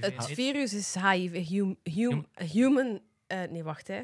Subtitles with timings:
[0.00, 3.00] Het virus is HIV, hum, hum, human...
[3.26, 4.00] eh, nee, wacht, hè.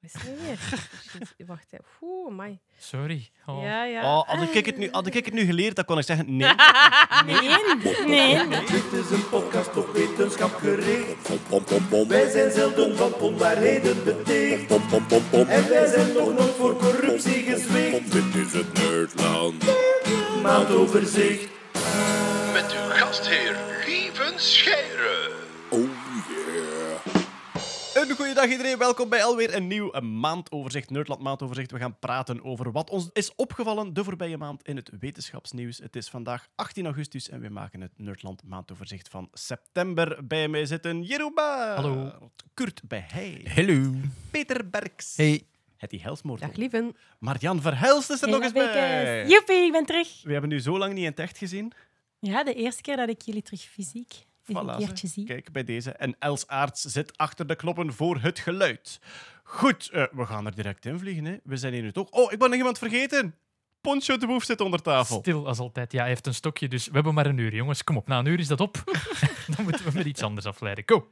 [0.00, 1.46] Wat is het weer?
[1.46, 1.78] wacht, hè.
[2.00, 2.58] Oeh, amai.
[2.78, 3.30] Sorry.
[3.46, 3.62] Oh.
[3.62, 4.18] Ja, ja.
[4.18, 6.48] Oh, had, ik het nu, had ik het nu geleerd, dan kon ik zeggen nee.
[7.26, 7.48] Nee,
[8.06, 8.48] nee.
[8.48, 11.28] Dit is een podcast op wetenschap gericht.
[12.08, 14.70] Wij zijn zelden van onwaarheden beticht.
[15.30, 18.12] En wij zijn nog nooit voor corruptie gezwicht.
[18.12, 19.64] Dit is het Nerdland.
[20.42, 21.48] Maandoverzicht.
[22.52, 23.56] Met uw gastheer
[24.38, 25.32] Scheire.
[25.70, 25.80] Oh
[26.28, 27.14] yeah.
[27.94, 31.70] Een goede dag iedereen, welkom bij alweer een nieuw maandoverzicht, Nerdland maandoverzicht.
[31.70, 35.78] We gaan praten over wat ons is opgevallen de voorbije maand in het wetenschapsnieuws.
[35.78, 40.26] Het is vandaag 18 augustus en we maken het Nerdland maandoverzicht van september.
[40.26, 41.32] Bij mij zitten Jeroen
[41.74, 42.12] Hallo.
[42.54, 43.94] Kurt bij Heij, Hello.
[44.30, 45.42] Peter Berks, Hey.
[45.76, 46.96] Hetty Helsmoort, Dag, lieven.
[47.18, 49.26] Marian Verhelst is er nog eens bij.
[49.26, 50.22] Joepie, ik ben terug.
[50.22, 51.72] We hebben nu zo lang niet in het echt gezien.
[52.20, 55.24] Ja, de eerste keer dat ik jullie terug fysiek Voilà, zie.
[55.24, 55.90] Kijk, bij deze.
[55.90, 59.00] En Els Aarts zit achter de knoppen voor het geluid.
[59.42, 61.24] Goed, eh, we gaan er direct in vliegen.
[61.24, 61.36] Hè.
[61.44, 62.10] We zijn hier nu toch...
[62.10, 63.34] Oh, ik ben nog iemand vergeten.
[63.80, 65.18] Poncho de Boef zit onder tafel.
[65.18, 65.92] Stil als altijd.
[65.92, 67.84] Ja, hij heeft een stokje, dus we hebben maar een uur, jongens.
[67.84, 68.82] Kom op, na een uur is dat op.
[69.56, 70.84] Dan moeten we met iets anders afleiden.
[70.86, 71.10] Go.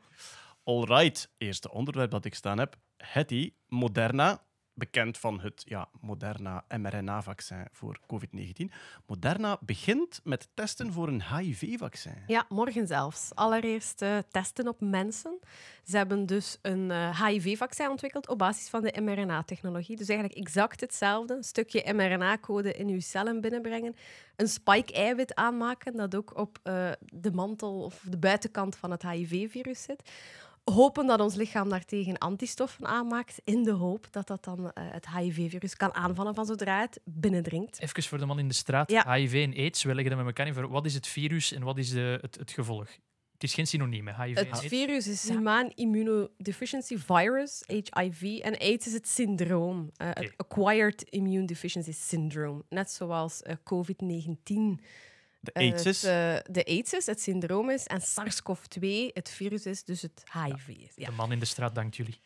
[0.64, 2.76] Alright, eerste onderwerp dat ik staan heb.
[2.96, 4.42] Hetty, Moderna,
[4.76, 8.72] bekend van het ja, Moderna mRNA-vaccin voor COVID-19.
[9.06, 12.22] Moderna begint met testen voor een HIV-vaccin.
[12.26, 13.30] Ja, morgen zelfs.
[13.34, 15.38] Allereerst eh, testen op mensen.
[15.84, 19.96] Ze hebben dus een eh, HIV-vaccin ontwikkeld op basis van de mRNA-technologie.
[19.96, 21.34] Dus eigenlijk exact hetzelfde.
[21.34, 23.96] Een stukje mRNA-code in uw cellen binnenbrengen.
[24.36, 29.82] Een spike-eiwit aanmaken dat ook op eh, de mantel of de buitenkant van het HIV-virus
[29.82, 30.10] zit.
[30.72, 35.08] Hopen dat ons lichaam daartegen antistoffen aanmaakt, in de hoop dat dat dan eh, het
[35.08, 37.80] HIV-virus kan aanvallen van zodra het binnendringt.
[37.80, 38.90] Even voor de man in de straat.
[38.90, 39.12] Ja.
[39.12, 40.54] HIV en AIDS, we leggen dat met elkaar in.
[40.54, 40.68] voor.
[40.68, 42.88] Wat is het virus en wat is de, het, het gevolg?
[43.32, 44.66] Het is geen synoniem, hè, HIV en Het AIDS.
[44.66, 51.44] virus is humaan immunodeficiency virus, HIV, en AIDS is het syndroom, eh, het acquired immune
[51.46, 52.64] deficiency syndrome.
[52.68, 54.84] Net zoals eh, COVID-19
[55.46, 56.02] De eh, AIDS is...
[56.02, 56.10] het,
[56.46, 58.80] eh, de AIDS is, het syndroom is, en SARS-CoV-2
[59.12, 60.92] het virus is, dus het HIV is.
[60.96, 61.06] Ja.
[61.06, 62.20] De man in de straat dankt jullie.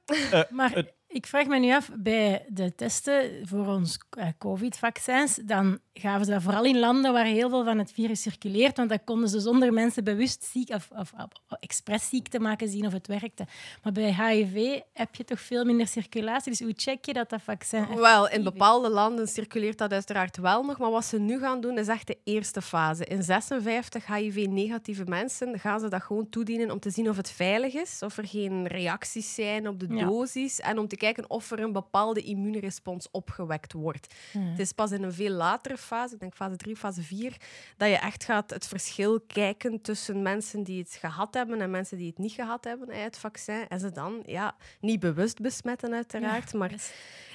[0.50, 5.78] Maar het- ik vraag me nu af, bij de testen voor ons eh, COVID-vaccins, dan
[5.98, 9.04] gaven ze dat vooral in landen waar heel veel van het virus circuleert, want dan
[9.04, 12.92] konden ze zonder mensen bewust ziek of, of, of expres ziek te maken zien of
[12.92, 13.46] het werkte.
[13.82, 17.42] Maar bij HIV heb je toch veel minder circulatie, dus hoe check je dat dat
[17.42, 17.86] vaccin...
[17.96, 21.78] Wel, in bepaalde landen circuleert dat uiteraard wel nog, maar wat ze nu gaan doen
[21.78, 23.04] is echt de eerste fase.
[23.04, 27.74] In 56 HIV-negatieve mensen gaan ze dat gewoon toedienen om te zien of het veilig
[27.74, 30.04] is, of er geen reacties zijn op de Ja.
[30.04, 34.14] dosis en om te kijken of er een bepaalde immuunrespons opgewekt wordt.
[34.32, 34.50] Hmm.
[34.50, 37.36] Het is pas in een veel latere fase, ik denk fase 3, fase 4,
[37.76, 41.96] dat je echt gaat het verschil kijken tussen mensen die het gehad hebben en mensen
[41.98, 43.68] die het niet gehad hebben, het vaccin.
[43.68, 46.92] En ze dan ja, niet bewust besmetten, uiteraard, maar Yes.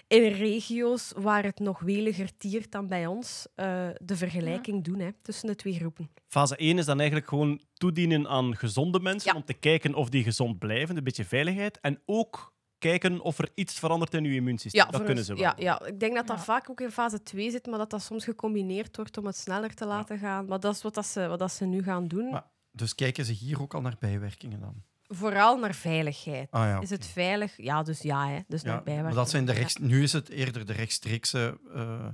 [0.07, 5.09] in regio's waar het nog weliger tiert dan bij ons, eh, de vergelijking doen hè,
[5.21, 6.09] tussen de twee groepen.
[6.27, 9.37] Fase 1 is dan eigenlijk gewoon toedienen aan gezonde mensen Ja.
[9.39, 11.79] om te kijken of die gezond blijven, een beetje veiligheid.
[11.79, 14.91] En ook kijken of er iets verandert in uw immuunsysteem.
[14.91, 15.41] dat kunnen ze wel.
[15.43, 16.43] Ja, ja, ik denk dat dat Ja.
[16.43, 19.73] vaak ook in fase 2 zit, maar dat dat soms gecombineerd wordt om het sneller
[19.73, 20.45] te laten gaan.
[20.45, 22.29] Maar dat is wat, dat ze, wat dat ze nu gaan doen.
[22.29, 24.73] Maar- Dus kijken ze hier ook al naar bijwerkingen dan?
[25.07, 26.51] Vooral naar veiligheid.
[26.51, 27.53] Ah ja, Is het veilig?
[27.57, 28.27] Ja, dus ja.
[28.27, 28.39] Hè.
[28.47, 29.15] Dus Ja, naar maar bijwerking.
[29.15, 32.05] dat zijn de rechts, nu is het eerder de rechtstreekse, eh,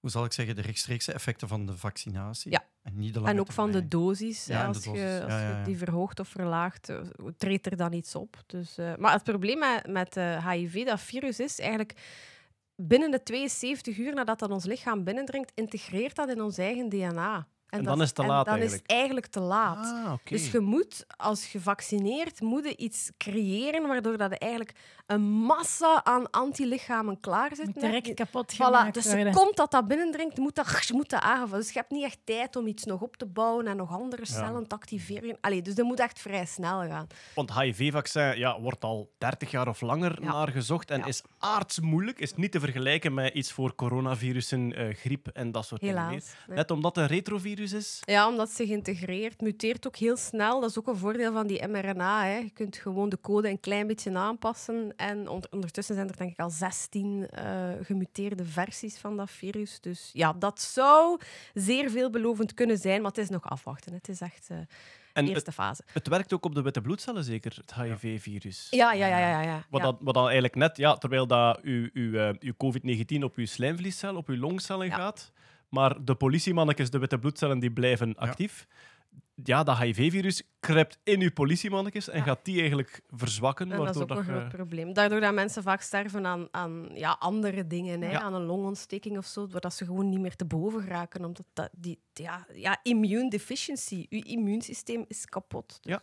[0.00, 2.50] hoe zal ik zeggen, de rechtstreekse effecten van de vaccinatie.
[2.50, 2.64] Ja.
[2.82, 4.46] En niet de lange En ook van de dosis.
[4.46, 5.00] Ja, hè, en de als dosis.
[5.00, 7.00] je, als Ja, je die verhoogt of verlaagt, eh,
[7.36, 8.42] treedt er dan iets op.
[8.46, 12.00] Dus, eh, maar het probleem met, met eh, HIV, dat virus, is eigenlijk
[12.76, 17.46] binnen de 72 uur nadat dat ons lichaam binnendringt, integreert dat in ons eigen DNA.
[17.70, 18.82] En dan is het te laat En dan is eigenlijk.
[18.90, 19.76] het eigenlijk te laat.
[20.06, 20.12] Ah.
[20.24, 24.72] Dus je moet, als je vaccineert, moet je iets creëren waardoor dat er eigenlijk
[25.06, 27.66] een massa aan antilichamen klaar zit.
[27.66, 29.32] Moet direct kapot Voilà, gemaakt dus worden.
[29.32, 31.58] komt dat dat binnendringt, moet dat, moet dat aangevallen.
[31.64, 34.26] Dus je hebt niet echt tijd om iets nog op te bouwen en nog andere
[34.26, 35.36] cellen te activeren.
[35.40, 37.06] Allee, dus dat moet echt vrij snel gaan.
[37.34, 40.32] Want HIV-vaccin ja, wordt al 30 jaar of langer Ja.
[40.32, 41.06] naar gezocht en Ja.
[41.06, 42.18] is aardsmoeilijk.
[42.18, 46.22] Is niet te vergelijken met iets voor coronavirussen, eh, griep en dat soort dingen.
[46.46, 48.00] Net omdat een retrovirus is.
[48.04, 50.60] Ja, omdat het zich integreert, muteert ook heel snel.
[50.60, 52.24] Dat is ook een voordeel van die mRNA.
[52.24, 52.36] Hè.
[52.36, 54.92] Je kunt gewoon de code een klein beetje aanpassen.
[54.96, 59.80] En on- ondertussen zijn er denk ik al 16 eh, gemuteerde versies van dat virus.
[59.80, 61.20] Dus ja, dat zou
[61.54, 63.92] zeer veelbelovend kunnen zijn, maar het is nog afwachten.
[63.92, 64.56] Het is echt eh,
[65.12, 65.82] het, eerste fase.
[65.92, 68.66] het werkt ook op de witte bloedcellen, zeker, het HIV-virus.
[68.70, 69.18] Ja, ja, ja.
[69.18, 69.64] ja, ja.
[69.70, 73.36] Wat, dan, wat dan eigenlijk net, ja, terwijl dat uw, uw, eh, uw COVID-19 op
[73.36, 74.94] uw slijmvliescel, op uw longcellen Ja.
[74.94, 75.32] gaat,
[75.70, 78.66] maar de politiemannetjes, de witte bloedcellen, die blijven actief.
[79.44, 82.24] ja, dat HIV-virus kruipt in uw politiemannetjes en Ja.
[82.24, 83.72] gaat die eigenlijk verzwakken.
[83.72, 84.92] En dat is ook een groot je- probleem.
[84.92, 88.20] Daardoor dat mensen vaak sterven aan, aan ja, andere dingen, hè, Ja.
[88.20, 91.24] aan een longontsteking of zo, waar dat ze gewoon niet meer te boven geraken.
[91.24, 95.78] Omdat dat, die, ja, ja, immune deficiency, uw immuunsysteem is kapot.
[95.82, 96.02] Dus, Ja.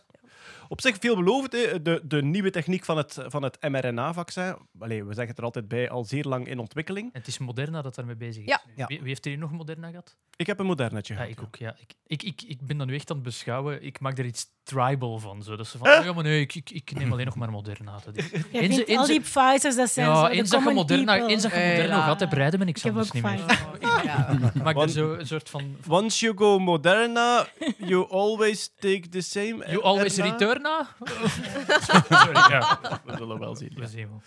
[0.68, 1.82] Op zich veelbelovend, hè.
[1.82, 4.56] De, de nieuwe techniek van het, van het mRNA-vaccin.
[4.78, 7.12] Allee, we zeggen het er altijd bij, al zeer lang in ontwikkeling.
[7.12, 8.48] En het is Moderna dat daarmee bezig is.
[8.48, 8.60] Ja.
[8.66, 8.72] nu.
[8.76, 8.86] Ja.
[8.86, 10.16] Wie, wie heeft er hier nog Moderna gehad?
[10.36, 11.38] Ik heb een modernetje Ja, gehad.
[11.38, 11.56] ik ook.
[11.56, 11.76] Ja.
[11.78, 13.82] Ik, ik, ik, ik ben dan nu echt aan het beschouwen.
[13.82, 15.42] Ik maak er iets tribal van.
[15.42, 15.56] Zo.
[15.56, 17.98] Dat ze van, oh ja, maar nee, ik, ik, ik neem alleen nog maar Moderna.
[18.04, 21.12] Dat is- eens- al die Pfizer's, dat zijn zo Ja, de eens dat je Moderna,
[21.12, 21.32] people.
[21.32, 22.04] eens dat je Moderna ja.
[22.04, 23.34] gaat, heb rijden ben ik ook niet meer.
[23.46, 23.68] Pfizer.
[24.04, 24.28] Ja.
[24.54, 25.76] Ik maak er zo een soort van...
[25.88, 29.56] Once you go Moderna, you always take the same.
[29.66, 30.24] You always RNA.
[30.30, 30.88] return na?
[32.08, 32.78] Sorry, ja.
[33.04, 33.72] We zullen wel zien.
[33.74, 33.80] ja.
[33.80, 34.22] We zien wel.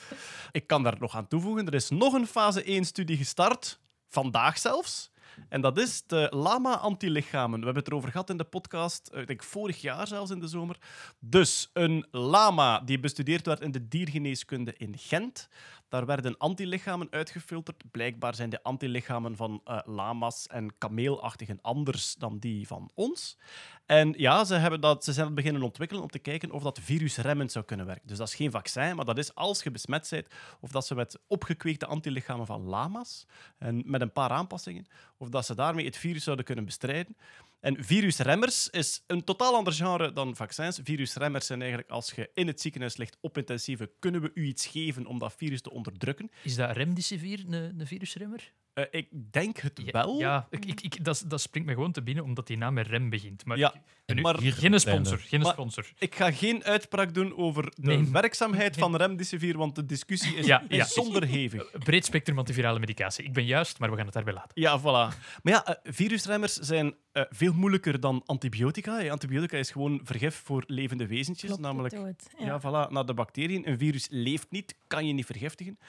[0.52, 1.68] Ik kan daar nog aan toevoegen.
[1.68, 3.80] Er is nog een fase 1-studie gestart,
[4.10, 5.10] vandaag zelfs.
[5.50, 7.60] En dat is de lama-antilichamen.
[7.60, 10.40] We hebben het erover gehad in de podcast, eh, ik denk vorig jaar zelfs in
[10.40, 10.78] de zomer.
[11.20, 15.50] Dus een lama die bestudeerd werd in de diergeneeskunde in Gent.
[15.92, 17.84] Daar werden antilichamen uitgefilterd.
[17.92, 23.38] Blijkbaar zijn de antilichamen van eh, lama's en kameelachtigen anders dan die van ons.
[23.86, 27.52] En ja, ze, hebben dat, ze zijn beginnen ontwikkelen om te kijken of dat virusremmend
[27.52, 28.08] zou kunnen werken.
[28.08, 30.28] Dus dat is geen vaccin, maar dat is als je besmet bent,
[30.60, 33.26] of dat ze met opgekweekte antilichamen van lama's,
[33.58, 37.16] en met een paar aanpassingen, of dat ze daarmee het virus zouden kunnen bestrijden.
[37.62, 40.80] En virusremmers is een totaal ander genre dan vaccins.
[40.84, 44.66] Virusremmers zijn eigenlijk als je in het ziekenhuis ligt op intensieve, kunnen we u iets
[44.66, 46.32] geven om dat virus te onderdrukken.
[46.44, 48.54] Is dat remdesivir een, een virusremmer?
[48.74, 50.20] Eh, ik denk het Ja, wel.
[50.20, 52.88] Ja, ik, ik, ik, dat, dat springt me gewoon te binnen omdat die naam met
[52.88, 53.46] rem begint.
[53.46, 53.74] Maar Ja,
[54.06, 55.18] ik- nu- maar- geen sponsor.
[55.18, 55.92] Geen Maar- sponsor.
[56.00, 58.08] Ik ga geen uitspraak doen over de Nee.
[58.12, 60.68] werkzaamheid van remdesivir, want de discussie is Ja, ja.
[60.68, 61.72] bijzonder hevig.
[61.84, 63.24] Breed spectrum antivirale medicatie.
[63.26, 64.62] Ik ben juist, maar we gaan het daarbij laten.
[64.62, 65.18] Ja, voilà.
[65.44, 69.08] Maar ja, eh, virusremmers zijn eh, veel moeilijker dan antibiotica.
[69.10, 72.28] Antibiotica is gewoon vergif voor levende wezentjes, Klopt, namelijk dood.
[72.38, 72.46] Ja.
[72.46, 72.60] ja.
[72.60, 73.68] voilà, naar de bacteriën.
[73.70, 75.80] Een virus leeft niet, kan je niet vergiftigen.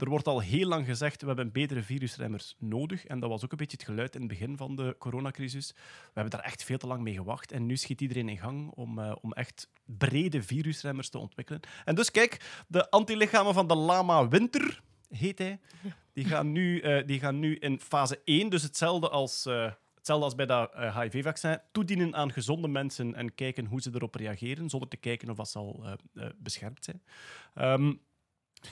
[0.00, 3.06] Er wordt al heel lang gezegd, we hebben betere virusremmers nodig.
[3.06, 5.72] En dat was ook een beetje het geluid in het begin van de coronacrisis.
[5.72, 7.52] We hebben daar echt veel te lang mee gewacht.
[7.52, 11.60] En nu schiet iedereen in gang om, eh, om echt brede virusremmers te ontwikkelen.
[11.84, 15.60] En dus kijk, de antilichamen van de lama winter, heet hij,
[16.12, 19.46] die gaan nu, eh, die gaan nu in fase 1, dus hetzelfde als...
[19.46, 24.14] eh, Hetzelfde als bij dat HIV-vaccin, toedienen aan gezonde mensen en kijken hoe ze erop
[24.14, 27.02] reageren, zonder te kijken of dat ze al eh, beschermd zijn.
[27.54, 27.92] Ehm,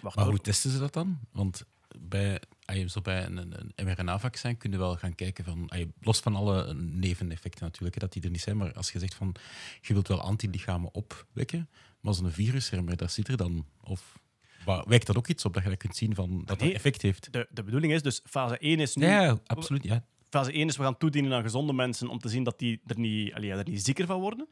[0.00, 1.18] wacht Maar hoe testen ze dat dan?
[1.32, 1.64] Want
[1.98, 2.40] bij,
[2.74, 5.70] je zo bij een, een, mRNA-vaccin kun je wel gaan kijken van,
[6.00, 9.34] los van alle neveneffecten natuurlijk, dat die er niet zijn, maar als je zegt van,
[9.80, 14.18] je wilt wel antilichamen opwekken, maar als een virusremmer, daar zit er dan, of
[14.64, 17.32] wijkt dat ook iets op dat je dat kunt zien van, dat dat effect heeft?
[17.32, 19.06] De, de bedoeling is dus, fase 1 is nu...
[19.06, 20.04] Ja, ja, absoluut, ja.
[20.28, 22.98] Fase 1 is, we gaan toedienen aan gezonde mensen om te zien dat die er
[22.98, 24.48] niet, allee, er niet zieker van worden.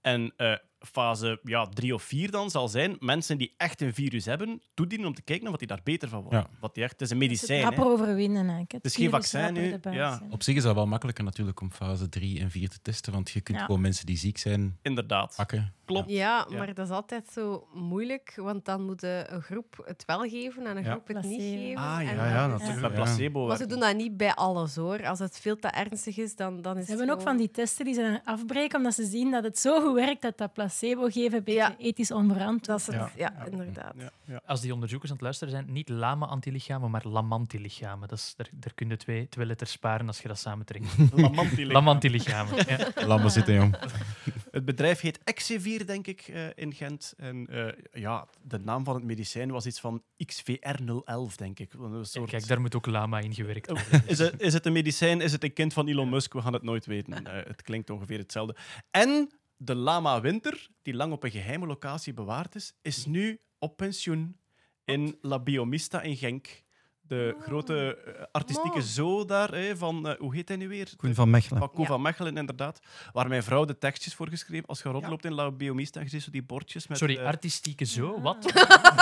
[0.00, 4.24] En eh, fase ja, 3 of 4 dan zal zijn mensen die echt een virus
[4.24, 6.40] hebben, toedienen om te kijken of die daar beter van worden.
[6.40, 6.46] Ja.
[6.60, 7.64] Wat die echt, het is een medicijn.
[7.64, 8.36] het rapper overwinnen.
[8.40, 8.72] eigenlijk.
[8.72, 10.20] Het Het is geen vaccin nu, ja.
[10.30, 13.30] Op zich is dat wel makkelijker natuurlijk om fase 3 en 4 te testen, want
[13.30, 13.64] je kunt Ja.
[13.64, 15.34] gewoon mensen die ziek zijn Inderdaad.
[15.36, 15.72] pakken.
[15.84, 16.10] Klopt.
[16.10, 16.56] Ja, Ja.
[16.56, 20.66] maar dat is altijd zo moeilijk, want dan moet de- een groep het wel geven
[20.66, 20.90] en een Ja.
[20.90, 21.82] groep het niet geven.
[21.82, 22.74] Ah, ja, ja, natuurlijk.
[22.80, 22.80] Ja.
[22.88, 23.46] Met placebo.
[23.46, 25.06] Maar ze doen dat niet bij alles hoor.
[25.06, 27.50] Als het veel te ernstig is, dan, dan is Ze het hebben ook van die
[27.50, 30.66] testen die ze afbreken, omdat ze zien dat het zo goed werkt dat dat placebo
[30.70, 31.76] geven een beetje Ja.
[31.78, 33.10] ethisch onverantwoord Dat is het, Ja.
[33.16, 33.94] ja, inderdaad.
[33.98, 34.40] Ja, ja.
[34.46, 38.08] Als die onderzoekers aan het luisteren zijn, niet lama-antilichamen, maar lamantilichamen.
[38.08, 40.86] Dat is, daar, daar kun je twee, twee letters sparen als je dat samentrekt.
[41.14, 41.72] Lamantielichaam.
[41.78, 42.56] Lamantilichamen.
[43.06, 43.28] Ja.
[43.38, 43.76] Zitten, jong.
[44.50, 47.14] Het bedrijf heet Exevier, denk ik, eh, in Gent.
[47.16, 51.72] En eh, ja, de naam van het medicijn was iets van XVR011, denk ik.
[51.72, 52.30] Een soort...
[52.30, 54.02] Kijk, daar moet ook lama in gewerkt worden.
[54.06, 55.20] Is het, is het een medicijn?
[55.20, 56.32] Is het een kind van Elon Musk?
[56.32, 57.26] We gaan het nooit weten.
[57.26, 58.56] Eh, het klinkt ongeveer hetzelfde.
[58.90, 63.76] En de lama Winter, die lang op een geheime locatie bewaard is, is nu op
[63.76, 64.36] pensioen
[64.84, 66.66] in La Biomista in Genk.
[67.00, 67.42] De Oh.
[67.42, 70.92] grote eh, artistieke zoo daar, hè, van, eh, hoe heet hij nu weer?
[70.96, 71.58] Koen van Mechelen.
[71.58, 71.86] Van Koen Ja.
[71.86, 72.80] van Mechelen, inderdaad.
[73.12, 74.66] Waar mijn vrouw de tekstjes voor geschreven.
[74.66, 76.98] Als je rondloopt in La Biomista, je ziet zo die bordjes met...
[76.98, 78.20] Sorry, eh, artistieke zo?
[78.20, 78.52] Wat?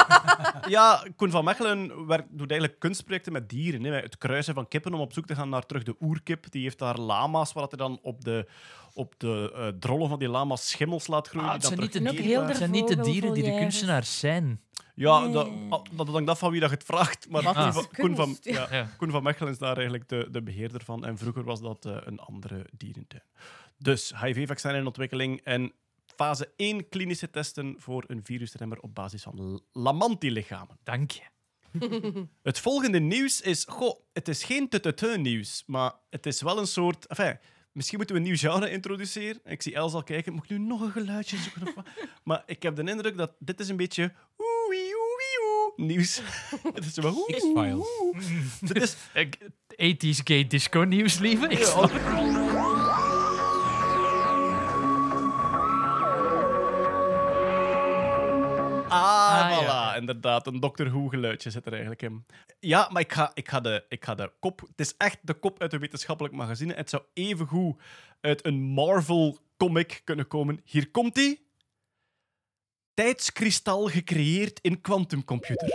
[0.69, 3.85] ja, Koen van Mechelen werkt, doet eigenlijk kunstprojecten met dieren.
[3.85, 3.91] Hè.
[4.01, 6.51] Het kruisen van kippen om op zoek te gaan naar terug de oerkip.
[6.51, 8.49] Die heeft daar lama's, waar hij dan op de,
[8.97, 11.49] op de eh, drollen van die lama's schimmels laat groeien.
[11.49, 13.35] Ah, die het dan zijn niet de terug dieren, heel het zijn niet de dieren
[13.35, 14.61] die de kunstenaars zijn.
[14.95, 15.33] Ja, Nee.
[15.33, 17.29] dat, ah, dat hangt af van wie dat het vraagt.
[17.29, 18.45] Maar Wat Koen, van, Koen, van, kunst?
[18.45, 18.89] ja, Ja.
[18.97, 21.05] Koen van Mechelen is daar eigenlijk de, de beheerder van.
[21.05, 23.23] En vroeger was dat eh, een andere dierentuin.
[23.79, 25.73] Dus HIV-vaccin in ontwikkeling en
[26.07, 30.79] fase 1 klinische testen voor een virusremmer op basis van lamantilichamen.
[30.85, 31.23] Dank je.
[32.43, 33.65] Het volgende nieuws is...
[33.69, 37.07] Goh, het is geen tututun nieuws, maar het is wel een soort...
[37.07, 37.39] Enfin,
[37.77, 39.41] Misschien moeten we een nieuw genre introduceren.
[39.45, 40.33] Ik zie Els al kijken.
[40.33, 41.63] Moet ik nu nog een geluidje zoeken?
[41.63, 41.87] Of wat?
[42.25, 44.13] maar ik heb de indruk dat dit is een beetje...
[44.41, 46.21] oei, oei, oei, nieuws.
[46.75, 47.89] Het is oei, X-Files.
[48.61, 48.97] Dit is...
[49.13, 51.49] Eh, 80s gay disco nieuws, lieve.
[51.49, 52.46] Ik snap het.
[59.97, 62.27] Inderdaad, een Doctor Who geluidje zit er eigenlijk in.
[62.59, 64.61] Ja, maar ik ga, ik, ga de, ik ga de kop...
[64.61, 66.75] Het is echt de kop uit een wetenschappelijk magazine.
[66.75, 67.81] Het zou evengoed
[68.21, 70.61] uit een Marvel-comic kunnen komen.
[70.65, 71.41] Hier komt hij.
[72.95, 75.69] Tijdskristal gecreëerd in quantumcomputer.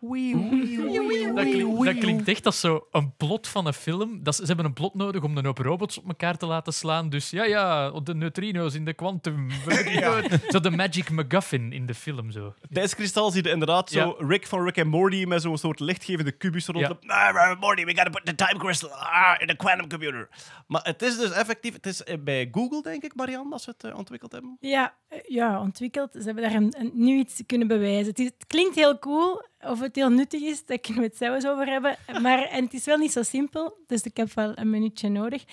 [0.00, 4.22] Dat klinkt, dat klinkt echt als zo een plot van een film.
[4.22, 7.08] Dat ze, hebben een plot nodig om een hoop robots op elkaar te laten slaan.
[7.08, 9.50] Dus ja, ja, de neutrino's in de quantum.
[10.48, 12.30] Zo de Magic MacGuffin in de film.
[12.30, 12.54] Zo.
[12.72, 16.66] Tijdskristal zie je inderdaad zo Rick van Rick and Morty met zo'n soort lichtgevende kubus
[16.66, 17.08] rondlopen.
[17.08, 20.28] Ah, Morty, we gotta put the time crystal ah, in the quantum computer.
[20.66, 21.72] Maar het is dus effectief...
[21.72, 24.56] Het is eh, bij Google, denk ik, Marianne, dat ze het eh, ontwikkeld hebben.
[24.60, 26.12] Ja, eh, ja, ontwikkeld.
[26.12, 28.06] Ze hebben daar een, een, nu iets kunnen bewijzen.
[28.06, 29.44] Het, is- het klinkt heel cool.
[29.60, 31.96] Of het heel nuttig is, daar kunnen we het zelfs over hebben.
[32.22, 35.44] Maar, en het is wel niet zo simpel, dus ik heb wel een minuutje nodig.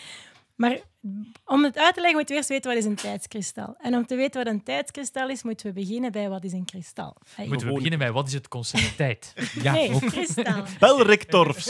[0.55, 0.77] Maar
[1.45, 3.75] om het uit te leggen, moeten we eerst weten wat is een tijdskristal.
[3.79, 6.65] En om te weten wat een tijdskristal is, moeten we beginnen bij wat is een
[6.65, 7.15] kristal.
[7.37, 9.33] Moeten we Gewoon- beginnen bij wat is het concept tijd?
[9.63, 10.01] Ja, nee, ook.
[10.05, 10.63] kristal.
[10.79, 11.65] Bel Rick Torfs.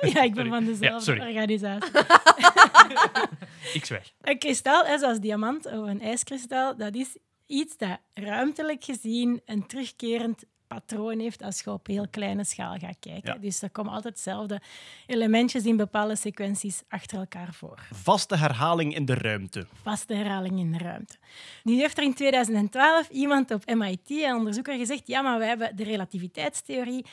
[0.00, 0.48] ja, ik ben Sorry.
[0.48, 1.20] van Ja, dezelfde sorry.
[1.26, 1.90] organisatie.
[3.74, 4.12] Ik zwijg.
[4.20, 9.66] Een kristal, hè, zoals diamant of een ijskristal, dat is iets dat ruimtelijk gezien een
[9.66, 13.32] terugkerend patroon heeft als je op heel kleine schaal gaat kijken.
[13.34, 13.38] Ja.
[13.38, 14.60] Dus er komen altijd hetzelfde
[15.06, 17.78] elementjes in bepaalde sequenties achter elkaar voor.
[17.92, 19.66] Vaste herhaling in de ruimte.
[19.82, 21.16] Vaste herhaling in de ruimte.
[21.62, 25.76] Nu heeft er in 2012 iemand op MIT, een onderzoeker, gezegd ja, maar we hebben
[25.76, 27.04] de relativiteitstheorie,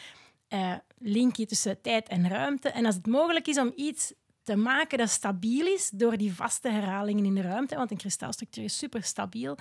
[0.47, 2.69] eh, linkje tussen tijd en ruimte.
[2.69, 6.69] En als het mogelijk is om iets te maken dat stabiel is door die vaste
[6.69, 9.57] herhalingen in de ruimte, want een kristalstructuur is super stabiel,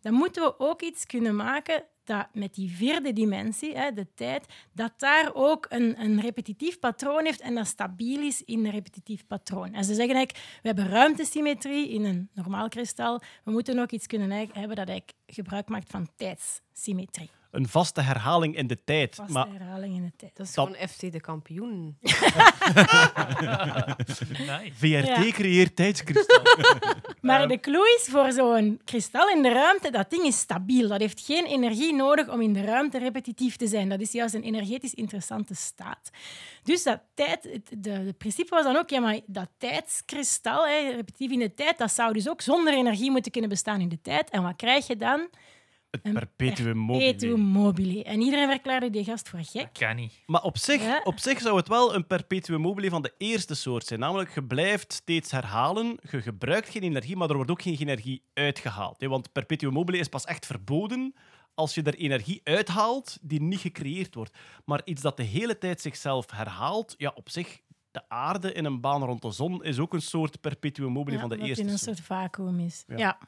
[0.00, 4.46] dan moeten we ook iets kunnen maken dat met die vierde dimensie, hè, de tijd,
[4.72, 9.26] dat daar ook een, een repetitief patroon heeft en dat stabiel is in een repetitief
[9.26, 9.74] patroon.
[9.74, 14.06] En ze zeggen eigenlijk, we hebben ruimtesymmetrie in een normaal kristal, we moeten ook iets
[14.06, 17.30] kunnen hebben dat eigenlijk gebruik maakt van tijdssymmetrie.
[17.56, 19.14] Een vaste herhaling in de tijd.
[19.14, 20.36] Vaste Maar herhaling in de tijd.
[20.36, 21.96] Dat is Dat- gewoon FC de kampioen.
[24.38, 24.72] Nice.
[24.74, 25.30] VRT Ja.
[25.32, 26.40] creëert tijdskristal.
[27.20, 30.88] Maar de clue is voor zo'n kristal in de ruimte, dat ding is stabiel.
[30.88, 33.88] Dat heeft geen energie nodig om in de ruimte repetitief te zijn.
[33.88, 36.10] Dat is juist een energetisch interessante staat.
[36.62, 40.90] Dus dat tijd, het de, de principe was dan ook, ja, maar dat tijdskristal, hè,
[40.90, 44.00] repetitief in de tijd, dat zou dus ook zonder energie moeten kunnen bestaan in de
[44.02, 44.30] tijd.
[44.30, 45.28] En wat krijg je dan?
[45.96, 47.38] Het Een perpetuum Perpetuum mobile.
[47.62, 48.04] mobile.
[48.04, 49.60] En iedereen verklaarde die gast voor gek.
[49.62, 50.12] Dat kan niet.
[50.26, 51.00] Maar op zich, Ja.
[51.04, 54.00] op zich zou het wel een perpetuum mobile van de eerste soort zijn.
[54.00, 58.22] Namelijk, je blijft steeds herhalen, je gebruikt geen energie, maar er wordt ook geen energie
[58.34, 59.00] uitgehaald.
[59.00, 59.08] hè.
[59.08, 61.14] Want perpetuum mobile is pas echt verboden
[61.54, 64.36] als je er energie uithaalt die niet gecreëerd wordt.
[64.64, 67.60] Maar iets dat de hele tijd zichzelf herhaalt, ja, op zich,
[67.96, 71.20] de aarde in een baan rond de zon is ook een soort perpetuum mobile Ja,
[71.20, 72.00] van de dat eerste in een soort.
[72.00, 72.84] vacuüm is.
[72.86, 72.96] Ja.
[72.96, 73.18] Ja.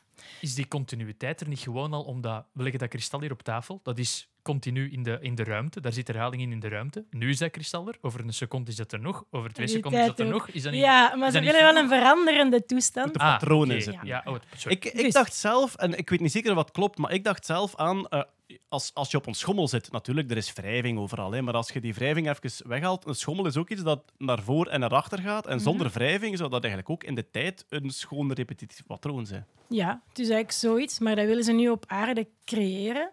[0.40, 3.80] Is die continuïteit er niet gewoon al omdat we leggen dat kristal hier op tafel?
[3.82, 5.80] Dat is continu in de, in de ruimte.
[5.80, 7.04] Daar zit herhaling in in de ruimte.
[7.10, 7.98] Nu is dat kristal er.
[8.00, 9.24] Over een seconde is dat er nog.
[9.30, 10.48] Over twee seconden is dat er nog.
[10.48, 10.80] Is dat niet...
[10.80, 13.12] Ja, maar is ze dat niet willen wel een veranderende toestand.
[13.12, 13.80] De patronen oké.
[13.84, 14.06] zitten.
[14.06, 14.76] Ja, oh, sorry.
[14.76, 17.46] Ik, ik Dus- dacht zelf, en ik weet niet zeker wat klopt, maar ik dacht
[17.46, 18.22] zelf aan, eh,
[18.68, 21.70] als, als je op een schommel zit, natuurlijk, er is wrijving overal, hè, maar als
[21.70, 24.94] je die wrijving even weghaalt, een schommel is ook iets dat naar voor en naar
[24.94, 28.86] achter gaat, en zonder wrijving zou dat eigenlijk ook in de tijd een schoon repetitief
[28.86, 29.46] patroon zijn.
[29.68, 33.12] Ja, het is eigenlijk zoiets, maar dat willen ze nu op aarde creëren.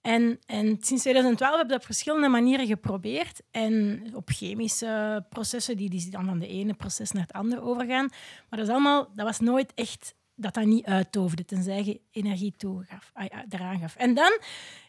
[0.00, 3.40] En, en sinds 2012 hebben we dat op verschillende manieren geprobeerd.
[3.50, 8.08] En op chemische processen, die, die dan van de ene proces naar het andere overgaan.
[8.48, 12.54] Maar dat, is allemaal, dat was nooit echt dat dat niet uittoofde, tenzij je energie
[12.56, 13.96] toegaf, ah ja, eraan gaf.
[13.96, 14.38] En dan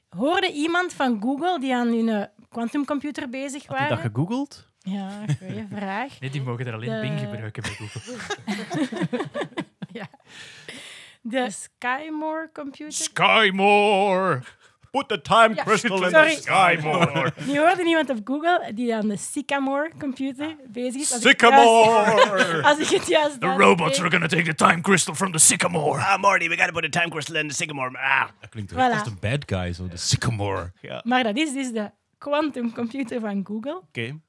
[0.10, 4.70] hoorde iemand van Google, die aan hun eh, quantumcomputer bezig Had je dat gegoogeld?
[4.80, 5.10] Ja,
[5.40, 6.20] goeie vraag.
[6.20, 8.18] Nee, die mogen er alleen De- Bing gebruiken bij Google.
[11.22, 12.92] De Skymore computer.
[12.94, 14.42] Skymore!
[14.96, 16.36] Put the time Ja, crystal in sorry.
[16.36, 17.32] the Skymore.
[17.46, 21.14] Nu hoorde iemand op Google die aan de Sycamore computer bezig is.
[21.14, 22.16] Als ik Sycamore!
[22.16, 25.38] juist- Als ik het juist The robots are gonna take the time crystal from the
[25.40, 26.00] sycamore.
[26.02, 27.98] Ah, Marty, we gotta put the time crystal in the Sycamore.
[27.98, 28.28] Ah.
[28.40, 28.75] Dat klinkt Voilà.
[28.78, 30.72] echt als de bad guy, zo de sycamore.
[30.82, 33.75] Ja, Maar dat is dus de quantumcomputer van Google.
[33.88, 34.20] oké.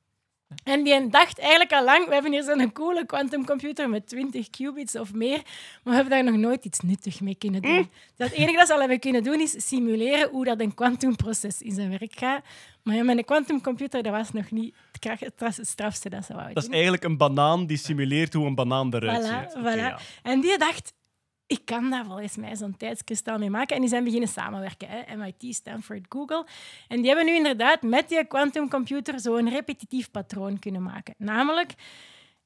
[0.65, 4.97] En die dacht eigenlijk al lang, we hebben hier zo'n coole quantumcomputer met 20 qubits
[4.97, 5.43] of meer,
[5.83, 7.91] maar we hebben daar nog nooit iets nuttigs mee kunnen doen.
[8.17, 11.62] Dus het enige dat ze al hebben kunnen doen, is simuleren hoe dat een kwantumproces
[11.62, 12.45] in zijn werk gaat.
[12.83, 16.09] Maar ja, met een quantumcomputer, dat was nog niet het, kracht, het, was het strafste
[16.09, 19.53] dat ze wouden Dat is eigenlijk een banaan die simuleert hoe een banaan eruit Voilà,
[19.53, 19.62] ziet.
[19.62, 19.79] Voilà.
[19.79, 19.99] ja.
[20.23, 20.93] En die dacht,
[21.47, 23.75] ik kan daar volgens mij zo'n tijdskristal mee maken.
[23.75, 25.17] En die zijn beginnen samenwerken, hè?
[25.17, 26.47] MIT, Stanford, Google.
[26.88, 31.15] En die hebben nu inderdaad met die quantumcomputer zo'n repetitief patroon kunnen maken.
[31.19, 31.75] Namelijk,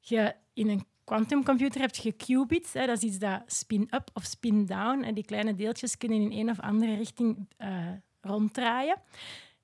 [0.01, 2.87] je, in een quantumcomputer heb je qubits, hè?
[2.87, 5.03] dat is iets dat spin-up of spin-down.
[5.03, 7.69] En die kleine deeltjes kunnen in een of andere richting eh,
[8.21, 8.97] ronddraaien.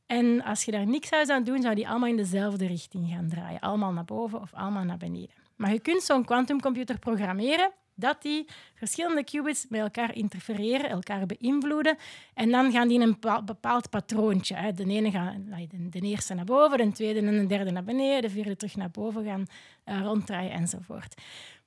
[0.06, 3.28] En als je daar niks zou aan doen, zou die allemaal in dezelfde richting gaan
[3.28, 3.60] draaien.
[3.60, 5.34] Allemaal naar boven of allemaal naar beneden.
[5.56, 11.96] Maar je kunt zo'n quantumcomputer programmeren dat die verschillende qubits met elkaar interfereren, elkaar beïnvloeden.
[12.34, 14.54] En dan gaan die in een bepa- bepaald patroontje.
[14.54, 14.72] Hè.
[14.72, 15.34] De, ene gaat,
[15.90, 18.90] de, eerste naar boven, de tweede en de derde naar beneden, de vierde terug naar
[18.90, 19.46] boven gaan
[19.84, 21.14] eh, ronddraaien enzovoort.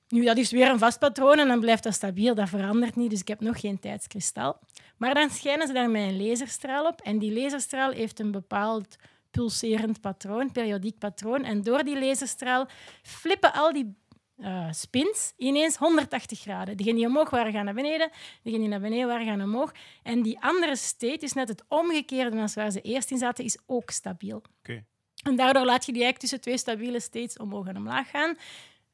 [0.08, 3.10] Nu, dat is weer een vast patroon en dan blijft dat stabiel, dat verandert niet,
[3.10, 4.58] dus ik heb nog geen tijdskristal.
[4.96, 8.96] Maar dan schijnen ze daar met een laserstraal op en die laserstraal heeft een bepaald
[9.30, 11.44] pulserend patroon, periodiek patroon.
[11.44, 12.68] En door die laserstraal
[13.02, 13.94] flippen al die
[14.42, 16.76] eh, spins ineens 180 graden.
[16.76, 18.10] Degenen die omhoog waren, gaan naar beneden.
[18.42, 19.72] Degenen die naar beneden waren, gaan omhoog.
[20.02, 23.58] En die andere state is net het omgekeerde dan waar ze eerst in zaten, is
[23.66, 24.42] ook stabiel.
[24.58, 24.84] Oké.
[25.22, 28.36] En daardoor laat je die eigenlijk tussen twee stabiele states omhoog en omlaag gaan.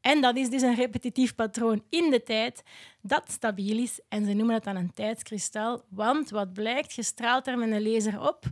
[0.01, 2.63] En dat is dus een repetitief patroon in de tijd
[3.03, 4.01] dat stabiel is.
[4.09, 5.85] En ze noemen het dan een tijdskristal.
[5.89, 8.45] Want wat blijkt, je straalt er met een laser op,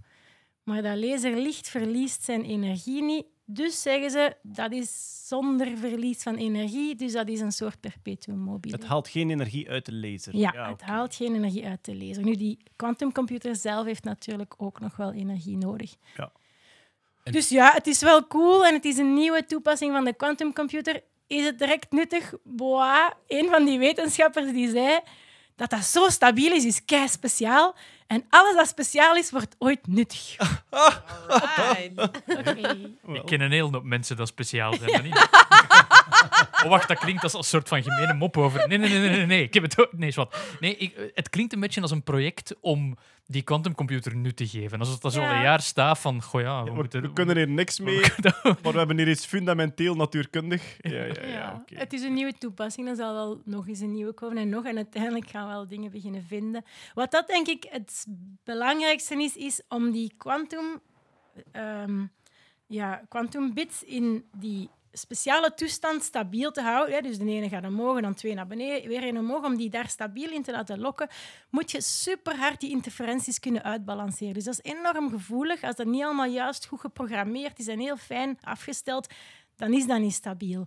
[0.63, 3.27] maar dat laserlicht verliest zijn energie niet.
[3.47, 8.39] Dus zeggen ze, dat is zonder verlies van energie, dus dat is een soort perpetuum
[8.39, 8.75] mobile.
[8.77, 10.37] Het haalt geen energie uit de laser.
[10.37, 12.25] Ja, het haalt geen energie uit de laser.
[12.25, 15.95] Nu, die quantumcomputer zelf heeft natuurlijk ook nog wel energie nodig.
[16.17, 16.33] Ja.
[17.23, 20.13] En- Dus ja, het is wel cool en het is een nieuwe toepassing van de
[20.13, 21.03] quantumcomputer.
[21.27, 22.33] Is het direct nuttig?
[22.45, 24.99] Boah, een van die wetenschappers die zei
[25.57, 27.75] dat dat zo stabiel is, is kei speciaal.
[28.06, 30.37] En alles dat speciaal is, wordt ooit nuttig.
[31.28, 31.92] Oké.
[33.12, 34.90] Ik ken een hele hoop mensen dat speciaal zijn.
[34.90, 35.28] maar niet.
[36.64, 38.68] oh, wacht, dat klinkt als een soort van gemene mop over.
[38.68, 39.42] Nee, nee, nee, nee, nee, nee.
[39.42, 39.92] Ik heb het ook.
[39.92, 40.37] Nee, wat.
[40.61, 44.78] Nee, ik, het klinkt een beetje als een project om die quantumcomputer nu te geven.
[44.78, 46.23] Alsof dat zo al een jaar staat van.
[46.23, 48.00] Goh ja, we, Ja, we, moeten, we kunnen hier niks mee,
[48.62, 50.76] maar we hebben hier iets fundamenteel natuurkundig.
[50.80, 51.65] Ja, ja, ja.
[51.75, 54.65] Het is een nieuwe toepassing, er zal wel nog eens een nieuwe komen en nog.
[54.65, 56.65] En uiteindelijk gaan we wel dingen beginnen vinden.
[56.95, 58.06] Wat dat denk ik het
[58.45, 60.80] belangrijkste is, is om die quantum,
[61.52, 62.04] ehm,
[62.67, 66.95] ja, quantum bits in die speciale toestand stabiel te houden.
[66.95, 67.00] Hè.
[67.00, 69.45] Dus de ene gaat omhoog en dan twee naar beneden, weer een omhoog.
[69.45, 71.09] Om die daar stabiel in te laten lokken,
[71.50, 74.35] moet je super hard die interferenties kunnen uitbalanceren.
[74.35, 75.63] Dus dat is enorm gevoelig.
[75.63, 79.13] Als dat niet allemaal juist goed geprogrammeerd is en heel fijn afgesteld,
[79.57, 80.67] dan is dat niet stabiel.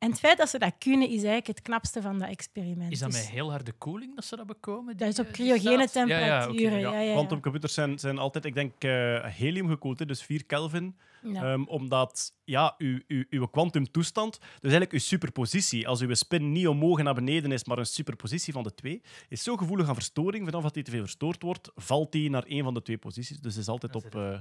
[0.00, 2.92] En het feit dat ze dat kunnen, is eigenlijk het knapste van dat experiment.
[2.92, 4.96] Is dat Dus met heel harde koeling dat ze dat bekomen?
[4.96, 5.70] dat is op eh, cryogene?
[5.70, 6.80] Ja, ja, temperaturen.
[6.80, 7.12] Ja, ja.
[7.12, 10.96] Quantumcomputers zijn, zijn altijd, ik denk, eh, helium gekoeld, dus 4 Kelvin.
[11.22, 11.42] Ja.
[11.42, 16.68] Ehm, omdat ja, uw, uw, uw kwantumtoestand, dus eigenlijk uw superpositie, als uw spin niet
[16.68, 19.94] omhoog en naar beneden is, maar een superpositie van de twee, is zo gevoelig aan
[19.94, 20.44] verstoring.
[20.44, 23.38] Vanaf dat die te veel verstoord wordt, valt die naar één van de twee posities.
[23.40, 24.38] Dus is altijd op, eh,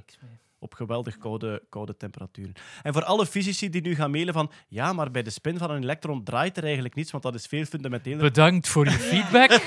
[0.59, 2.53] op geweldig koude, koude temperaturen.
[2.81, 5.71] En voor alle fysici die nu gaan mailen van ja, maar bij de spin van
[5.71, 8.19] een elektron draait er eigenlijk niets, want dat is veel fundamenteler.
[8.21, 9.49] Bedankt voor je feedback.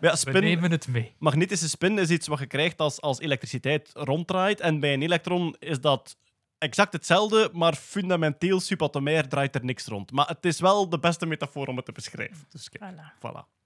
[0.00, 1.12] Maar ja, We spin, nemen het mee.
[1.18, 4.60] magnetische spin is iets wat je krijgt als, als elektriciteit ronddraait.
[4.60, 6.16] En bij een elektron is dat
[6.62, 10.12] exact hetzelfde, maar fundamenteel subatomair draait er niks rond.
[10.12, 12.46] Maar het is wel de beste metafoor om het te beschrijven.
[12.48, 13.18] Dus kijk, Voilà.
[13.18, 13.60] voilà.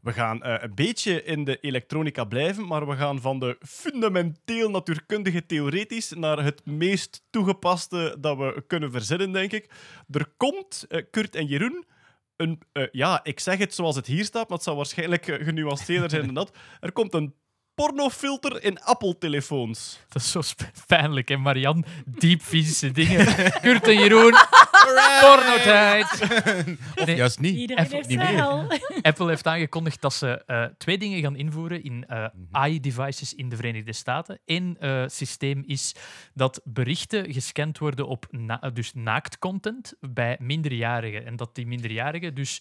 [0.00, 4.70] We gaan eh, een beetje in de elektronica blijven, maar we gaan van de fundamenteel
[4.70, 9.70] natuurkundige theoretisch naar het meest toegepaste dat we kunnen verzinnen, denk ik.
[10.10, 11.84] Er komt, eh, Kurt en Jeroen,
[12.36, 16.10] een, eh, ja, ik zeg het zoals het hier staat, maar het zal waarschijnlijk genuanceerder
[16.10, 16.56] zijn dan dat.
[16.80, 17.34] Er komt een
[17.80, 19.98] pornofilter in Apple-telefoons.
[20.08, 20.40] Dat is zo
[20.86, 21.84] pijnlijk, hè, Marian?
[22.04, 23.26] Diep fysische dingen.
[23.62, 24.34] Kurt en Jeroen,
[25.20, 26.06] pornotijd.
[26.96, 27.16] Of Nee.
[27.16, 27.54] juist niet.
[27.56, 28.78] Iedereen Even heeft niet meer.
[29.02, 33.56] Apple heeft aangekondigd dat ze eh, twee dingen gaan invoeren in eh AI-devices in de
[33.56, 34.38] Verenigde Staten.
[34.44, 35.94] Eén eh, systeem is
[36.34, 41.26] dat berichten gescand worden op na dus naaktcontent bij minderjarigen.
[41.26, 42.60] En dat die minderjarigen dus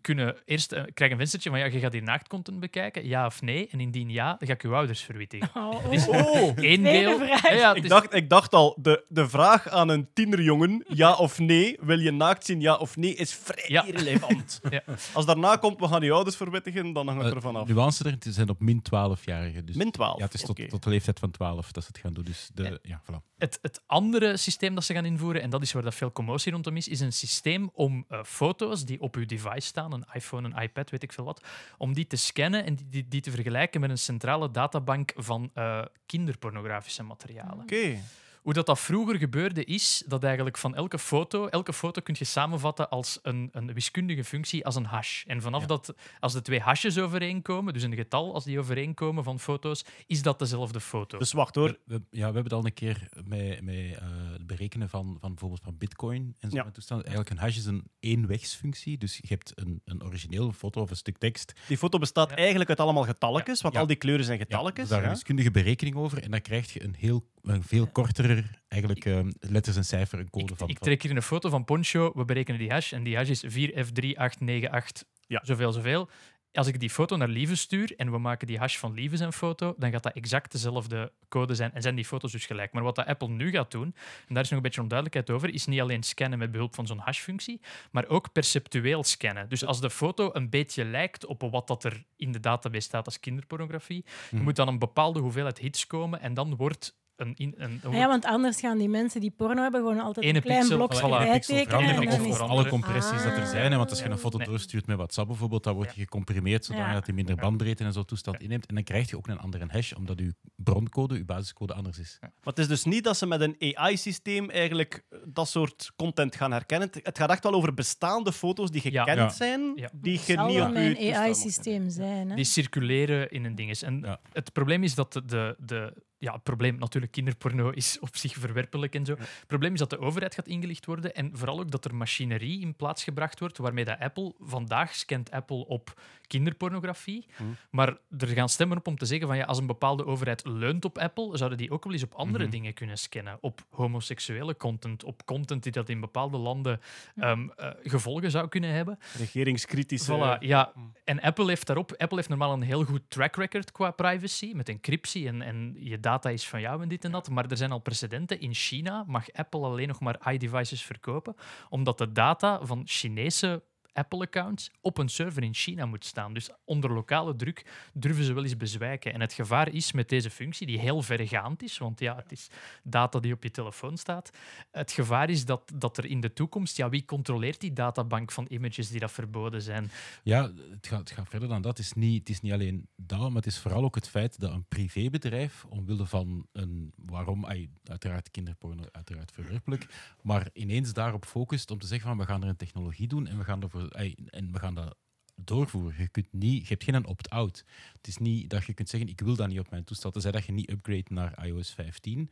[0.00, 3.68] kunnen eerst krijgen een venstertje van ja, je gaat die naaktcontent bekijken, ja of nee.
[3.70, 5.50] En indien ja, dan ga ik je ouders verwittigen.
[5.54, 7.18] Oh, één Tweede deel.
[7.18, 7.42] vraag.
[7.42, 10.84] Ja, ja, het Ik is- dacht, ik dacht al, de, de vraag aan een tienerjongen,
[10.88, 13.84] ja of nee, nee, wil je naakt zien, ja of nee, is vrij Ja.
[13.84, 14.60] irrelevant.
[14.70, 14.82] Ja.
[15.12, 17.68] Als daarna komt, we gaan je ouders verwittigen, dan hangt het Eh, er vanaf.
[17.68, 19.64] nuance er, het zijn op min 12-jarigen.
[19.64, 20.18] Dus, Min 12.
[20.18, 20.68] Ja, het is tot, Oké.
[20.68, 22.24] tot de leeftijd van 12 dat ze het gaan doen.
[22.24, 23.28] Dus de, ja, voilà.
[23.38, 26.52] Het, het andere systeem dat ze gaan invoeren, en dat is waar dat veel commotie
[26.52, 30.50] rondom is, is een systeem om eh, foto's die op uw device staan, een iPhone,
[30.52, 31.44] een iPad, weet ik veel wat,
[31.78, 35.50] om die te scannen en die, die, die te vergelijken met een centrale databank van
[35.54, 37.60] eh, kinderpornografische materialen.
[37.62, 37.98] Oké.
[38.42, 42.24] Hoe dat, dat vroeger gebeurde is dat eigenlijk van elke foto, elke foto kun je
[42.24, 45.24] samenvatten als een, een wiskundige functie, als een hash.
[45.26, 45.66] En vanaf Ja.
[45.66, 50.22] dat, als de twee hashes overeenkomen, dus een getal als die overeenkomen van foto's, is
[50.22, 51.18] dat dezelfde foto.
[51.18, 51.68] Dus wacht hoor.
[51.68, 55.16] We, we- ja, we hebben het al een keer met, met eh, het berekenen van,
[55.20, 56.56] van bijvoorbeeld van bitcoin en zo.
[56.56, 56.62] Ja.
[56.62, 57.06] van toestanden.
[57.06, 58.98] Eigenlijk een hash is een eenwegsfunctie.
[58.98, 61.52] Dus je hebt een, een origineel foto of een stuk tekst.
[61.68, 62.36] Die foto bestaat Ja.
[62.36, 63.80] eigenlijk uit allemaal getalletjes, want Ja.
[63.80, 64.82] al die kleuren zijn Ja, getalletjes.
[64.82, 65.04] dus daar ja.
[65.06, 66.22] een wiskundige berekening over.
[66.22, 70.30] En dan krijg je een, heel, een veel kortere, eigenlijk eh, letters en cijfer, een
[70.30, 70.68] code Ik, van.
[70.68, 73.44] ik trek hier een foto van Poncho, we berekenen die hash en die hash is
[73.44, 75.40] 4F3898, Ja.
[75.44, 76.08] zoveel, zoveel.
[76.52, 79.32] Als ik die foto naar Lieve stuur en we maken die hash van Lieve zijn
[79.32, 82.72] foto, dan gaat dat exact dezelfde code zijn en zijn die foto's dus gelijk.
[82.72, 83.94] Maar wat dat Apple nu gaat doen,
[84.28, 86.86] en daar is nog een beetje onduidelijkheid over, is niet alleen scannen met behulp van
[86.86, 89.48] zo'n hash-functie, maar ook perceptueel scannen.
[89.48, 93.06] Dus als de foto een beetje lijkt op wat dat er in de database staat
[93.06, 94.42] als kinderpornografie, er Mhm.
[94.44, 97.32] moet dan een bepaalde hoeveelheid hits komen en dan wordt een...
[97.36, 100.36] In, een, Ah ja, want anders gaan die mensen die porno hebben gewoon altijd Ene
[100.36, 102.28] een klein pixel, blokje voilà, bijtekenen.
[102.30, 103.70] of alle compressies dat er zijn.
[103.72, 104.46] Hè, want als je een foto Nee.
[104.46, 105.94] doorstuurt met WhatsApp bijvoorbeeld, dan wordt Ja.
[105.96, 106.92] je gecomprimeerd zodat Ja.
[106.92, 108.66] dat hij minder bandbreedte en zo toestand inneemt.
[108.66, 112.16] En dan krijg je ook een andere hash, omdat je broncode, je basiscode anders is.
[112.20, 116.36] Maar het is dus niet dat ze met een AI-systeem eigenlijk eh, dat soort content
[116.36, 116.88] gaan herkennen.
[117.02, 119.28] Het- gaat echt wel over bestaande foto's die gekend Ja.
[119.28, 119.90] zijn, Ja.
[119.94, 122.28] die je niet op je een AI-systeem zijn.
[122.30, 122.34] Hè?
[122.36, 123.70] Die circuleren in een ding.
[123.70, 123.82] is.
[123.82, 124.20] En Ja.
[124.32, 128.34] het probleem is dat de, de, de, ja, het probleem, natuurlijk, kinderporno is op zich
[128.34, 129.12] verwerpelijk en zo.
[129.18, 132.60] Het probleem is dat de overheid gaat ingelicht worden en vooral ook dat er machinerie
[132.60, 137.56] in plaats gebracht wordt waarmee dat Apple, vandaag scant Apple op kinderpornografie, Hmm.
[137.70, 140.84] maar er gaan stemmen op om te zeggen van ja, als een bepaalde overheid leunt
[140.84, 142.52] op Apple, zouden die ook wel eens op andere Mhm.
[142.52, 143.38] dingen kunnen scannen.
[143.40, 146.80] Op homoseksuele content, op content die dat in bepaalde landen
[147.16, 148.98] ehm, eh, gevolgen zou kunnen hebben.
[149.18, 150.36] Regeringskritische...
[150.38, 150.72] Voilà, ja.
[150.74, 150.92] Mm.
[151.04, 154.68] En Apple heeft daarop, Apple heeft normaal een heel goed track record qua privacy, met
[154.68, 157.30] encryptie en, en je data is van jou en dit en dat.
[157.30, 158.40] Maar er zijn al precedenten.
[158.40, 161.36] In China mag Apple alleen nog maar iDevices verkopen,
[161.68, 166.34] omdat de data van Chinese Apple-accounts op een server in China moet staan.
[166.34, 169.12] Dus onder lokale druk durven ze wel eens bezwijken.
[169.12, 172.50] En het gevaar is met deze functie, die heel vergaand is, want ja, het is
[172.82, 174.30] data die op je telefoon staat.
[174.70, 178.46] Het gevaar is dat, dat er in de toekomst, ja, wie controleert die databank van
[178.48, 179.90] images die dat verboden zijn?
[180.22, 181.76] Ja, het gaat, gaat verder dan dat.
[181.76, 184.40] Het is, niet, het is niet alleen dat, maar het is vooral ook het feit
[184.40, 187.46] dat een privébedrijf, omwille van een, waarom,
[187.84, 189.86] uiteraard kinderporno, uiteraard verwerpelijk,
[190.22, 193.38] maar ineens daarop focust om te zeggen van we gaan er een technologie doen en
[193.38, 194.96] we gaan, ervoor, en we gaan dat
[195.44, 195.94] doorvoeren.
[195.98, 197.64] Je, kunt niet, je hebt geen opt-out.
[197.92, 200.10] Het is niet dat je kunt zeggen ik wil dat niet op mijn toestel.
[200.10, 202.30] Tenzij dat je niet upgrade naar iOS 15,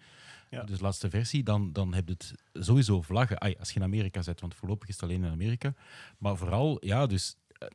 [0.51, 0.63] Ja.
[0.63, 3.41] dus laatste versie, dan, dan heb je het sowieso vlaggen.
[3.41, 5.75] Ai, als je in Amerika zit, want voorlopig is het alleen in Amerika.
[6.19, 7.69] Maar vooral, ja, dus eh,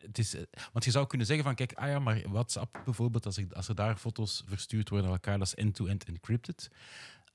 [0.00, 3.26] het is, eh, want je zou kunnen zeggen van, kijk, ah ja, maar WhatsApp bijvoorbeeld,
[3.26, 6.70] als, ik, als er daar foto's verstuurd worden naar elkaar, dat is end-to-end encrypted.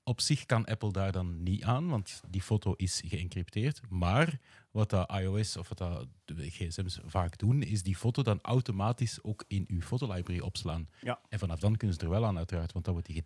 [0.10, 3.82] Op zich kan Apple daar dan niet aan, want die foto is geëncrypteerd.
[3.90, 4.40] Maar
[4.72, 9.24] wat dat iOS of wat dat de gsm's vaak doen, is die foto dan automatisch
[9.24, 10.90] ook in uw fotolibrary opslaan.
[11.02, 11.20] Ja.
[11.30, 13.22] En vanaf dan kunnen ze er wel aan, uiteraard, want dan wordt die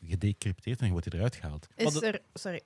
[0.00, 1.66] gedecrypteerd, en wordt die eruit gehaald.
[1.74, 2.60] Is er, sorry,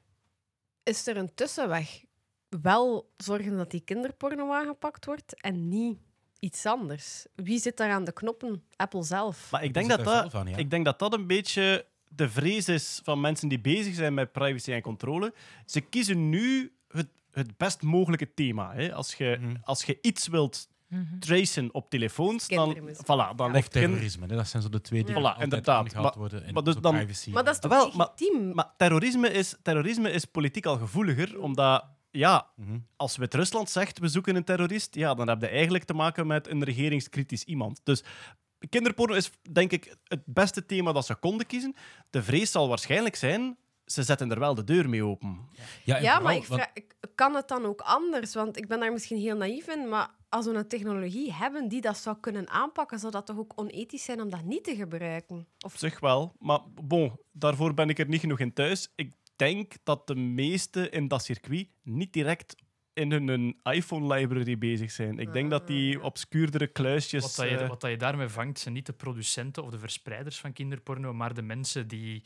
[0.82, 2.04] is er een tussenweg?
[2.48, 5.98] Wel zorgen dat die kinderporno aangepakt wordt en niet
[6.38, 7.26] iets anders.
[7.34, 8.64] Wie zit daar aan de knoppen?
[8.76, 9.50] Apple zelf.
[9.50, 10.56] Maar ik denk, dat dat, zelf aan, ja.
[10.56, 14.32] ik denk dat dat een beetje de vrees is van mensen die bezig zijn met
[14.32, 15.34] privacy en controle.
[15.66, 18.72] Ze kiezen nu het, het best mogelijke thema.
[18.74, 18.94] Hè.
[18.94, 19.54] Als, je, Mhm.
[19.64, 21.18] als je iets wilt Mhm.
[21.18, 23.58] tracen op telefoons, dan, voilà, dan Ja.
[23.58, 25.36] Of terrorisme, hè, dat zijn zo de twee die Ja.
[25.36, 25.94] Voilà, inderdaad.
[25.94, 26.44] Maar- worden.
[26.44, 27.30] En maar dus dan- privacy.
[27.30, 28.54] maar dat is toch Wel, maar-?
[28.54, 32.78] Maar terrorisme is, terrorisme is politiek al gevoeliger, omdat ja, Mhm.
[32.96, 36.48] als Wit-Rusland zegt we zoeken een terrorist, ja, dan heb je eigenlijk te maken met
[36.48, 37.80] een regeringskritisch iemand.
[37.84, 38.04] Dus
[38.68, 41.74] kinderporno is denk ik het beste thema dat ze konden kiezen.
[42.10, 45.48] De vrees zal waarschijnlijk zijn, ze zetten er wel de deur mee open.
[45.84, 46.72] Ja, maar ik vraag,
[47.14, 48.34] kan het dan ook anders?
[48.34, 51.80] Want ik ben daar misschien heel naïef in, maar als we een technologie hebben die
[51.80, 55.46] dat zou kunnen aanpakken, zou dat toch ook onethisch zijn om dat niet te gebruiken?
[55.64, 58.92] Of zich wel, maar bon, daarvoor ben ik er niet genoeg in thuis.
[58.94, 62.54] Ik denk dat de meesten in dat circuit niet direct
[63.00, 65.18] in hun iPhone-library bezig zijn.
[65.18, 67.22] Ik denk dat die obscuurdere kluisjes...
[67.22, 69.78] Wat, dat je, eh, wat dat je daarmee vangt, zijn niet de producenten of de
[69.78, 72.22] verspreiders van kinderporno, maar de mensen die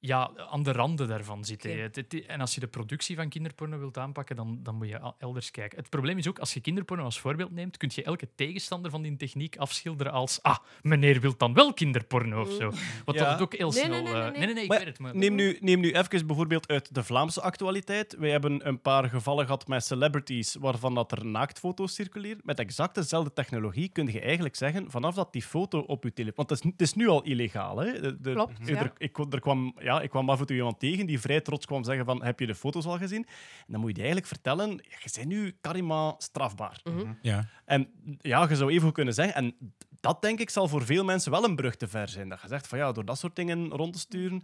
[0.00, 1.70] ja, aan de randen daarvan zitten.
[1.70, 1.80] Oké.
[1.80, 4.98] Het- het- en als je de productie van kinderporno wilt aanpakken, dan, dan moet je
[4.98, 5.78] al- elders kijken.
[5.78, 9.02] Het probleem is ook, als je kinderporno als voorbeeld neemt, kun je elke tegenstander van
[9.02, 12.72] die techniek afschilderen als ah, meneer wil dan wel kinderporno of zo.
[13.04, 13.20] Wat Ja.
[13.22, 14.02] dat het ook heel Nee, snel...
[14.02, 14.62] nee, nee, eh, nee, nee.
[14.62, 14.98] ik Maar weet het.
[14.98, 18.16] Maar Neem nu, neem nu even bijvoorbeeld uit de Vlaamse actualiteit.
[18.18, 22.40] Wij hebben een paar gevallen gehad met celebrities waarvan dat er naaktfoto's circuleren.
[22.44, 26.34] Met exact dezelfde technologie kun je eigenlijk zeggen, vanaf dat die foto op je telefoon...
[26.36, 27.78] Want het is, het is nu al illegaal.
[27.78, 28.00] Hè?
[28.00, 28.92] De- de- Klopt, er, ja.
[28.98, 31.66] ik, kon- er kwam, ja, ik kwam af en toe iemand tegen die vrij trots
[31.66, 33.26] kwam zeggen van, heb je de foto's al gezien?
[33.26, 36.80] En dan moet je die eigenlijk vertellen, je bent nu karima strafbaar.
[36.84, 37.12] Mhm.
[37.22, 37.48] Ja.
[37.64, 37.88] En
[38.20, 39.54] ja, je zou even goed kunnen zeggen, en
[40.00, 42.28] dat denk ik zal voor veel mensen wel een brug te ver zijn.
[42.28, 44.42] Dat je zegt van ja, door dat soort dingen rond te sturen.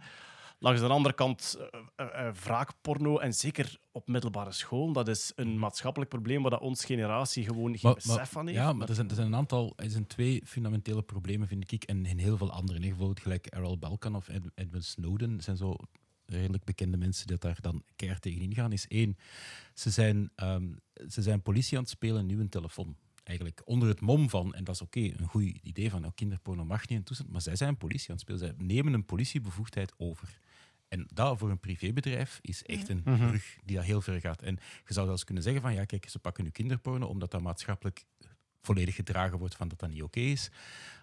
[0.63, 1.57] Langs de andere kant,
[1.95, 6.85] eh, wraakporno en zeker op middelbare school, dat is een maatschappelijk probleem waar dat onze
[6.85, 8.59] generatie gewoon geen Maar- besef maar- van heeft.
[8.59, 11.83] Ja, maar er zijn, er zijn een aantal, er zijn twee fundamentele problemen, vind ik,
[11.83, 12.79] en, en heel veel andere.
[12.79, 15.75] Bijvoorbeeld gelijk Errol Balkan of Ed- Edwin Snowden zijn zo
[16.25, 18.71] redelijk bekende mensen die daar dan keihard tegen ingaan.
[18.71, 19.17] Is één,
[19.73, 20.67] ze zijn, ehm,
[21.09, 22.95] ze zijn politie aan het spelen nu een telefoon.
[23.23, 26.65] Eigenlijk onder het mom van, en dat is oké, een goed idee van oh, kinderporno
[26.65, 28.39] mag niet in toestand, maar zij zijn politie aan het spelen.
[28.39, 30.41] Zij nemen een politiebevoegdheid over.
[30.93, 34.41] En dat voor een privébedrijf is echt een brug die dat heel ver gaat.
[34.41, 37.41] En je zou zelfs kunnen zeggen van, ja, kijk, ze pakken nu kinderporno omdat dat
[37.41, 38.05] maatschappelijk
[38.61, 40.51] volledig gedragen wordt van dat dat niet oké is.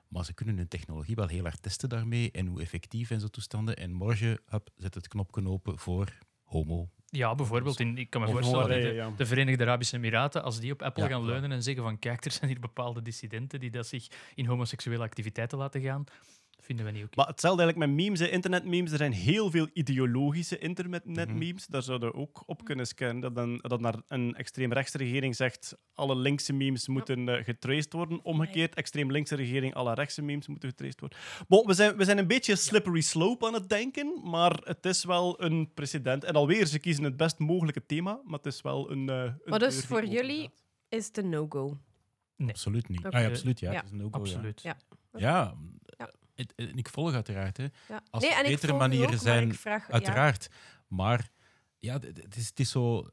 [0.09, 3.29] Maar ze kunnen hun technologie wel heel hard testen daarmee en hoe effectief en zo
[3.29, 3.77] toestanden.
[3.77, 6.91] En morgen, hup, zet het knopje open voor homo.
[7.07, 9.13] Ja, bijvoorbeeld, in, ik kan me Of voorstellen, Hongarije, de, ja.
[9.17, 12.25] de Verenigde Arabische Emiraten, als die op Apple Ja, gaan leunen en zeggen van kijk,
[12.25, 16.05] er zijn hier bepaalde dissidenten die dat zich in homoseksuele activiteiten laten gaan,
[16.71, 17.17] vinden we niet oké.
[17.17, 18.91] Maar hetzelfde eigenlijk met memes, internetmemes.
[18.91, 20.65] Er zijn heel veel ideologische Mhm.
[20.65, 21.67] internetmemes.
[21.67, 23.21] Daar zouden we ook op kunnen scannen.
[23.21, 28.25] Dat, dan, dat naar een extreemrechtse regering zegt alle linkse memes moeten eh, getraced worden.
[28.25, 31.19] Omgekeerd, extreem linkse regering, alle rechtse memes moeten getraced worden.
[31.49, 35.05] Bon, we, zijn, we zijn een beetje slippery slope aan het denken, maar het is
[35.05, 36.25] wel een precedent.
[36.25, 39.09] En alweer, ze kiezen het best mogelijke thema, maar het is wel een.
[39.09, 40.53] eh een Maar dus voor jullie gaat.
[40.89, 41.79] is het een no-go.
[42.37, 42.49] Nee.
[42.49, 43.05] Absoluut niet.
[43.07, 43.71] Ah, ja, absoluut, ja.
[43.71, 44.23] Ja, Het is een no-go, ja.
[44.25, 44.63] Absoluut.
[44.63, 44.77] Ja.
[45.13, 45.55] Ja, Ja.
[46.41, 47.57] Het- en ik volg uiteraard.
[47.57, 47.67] Hè.
[47.89, 48.03] Ja.
[48.11, 49.93] Als nee, er betere u manieren ook, zijn, ik vraag, ja.
[49.93, 50.49] Uiteraard.
[50.89, 51.29] Maar
[51.79, 53.11] ja, het is, het is zo.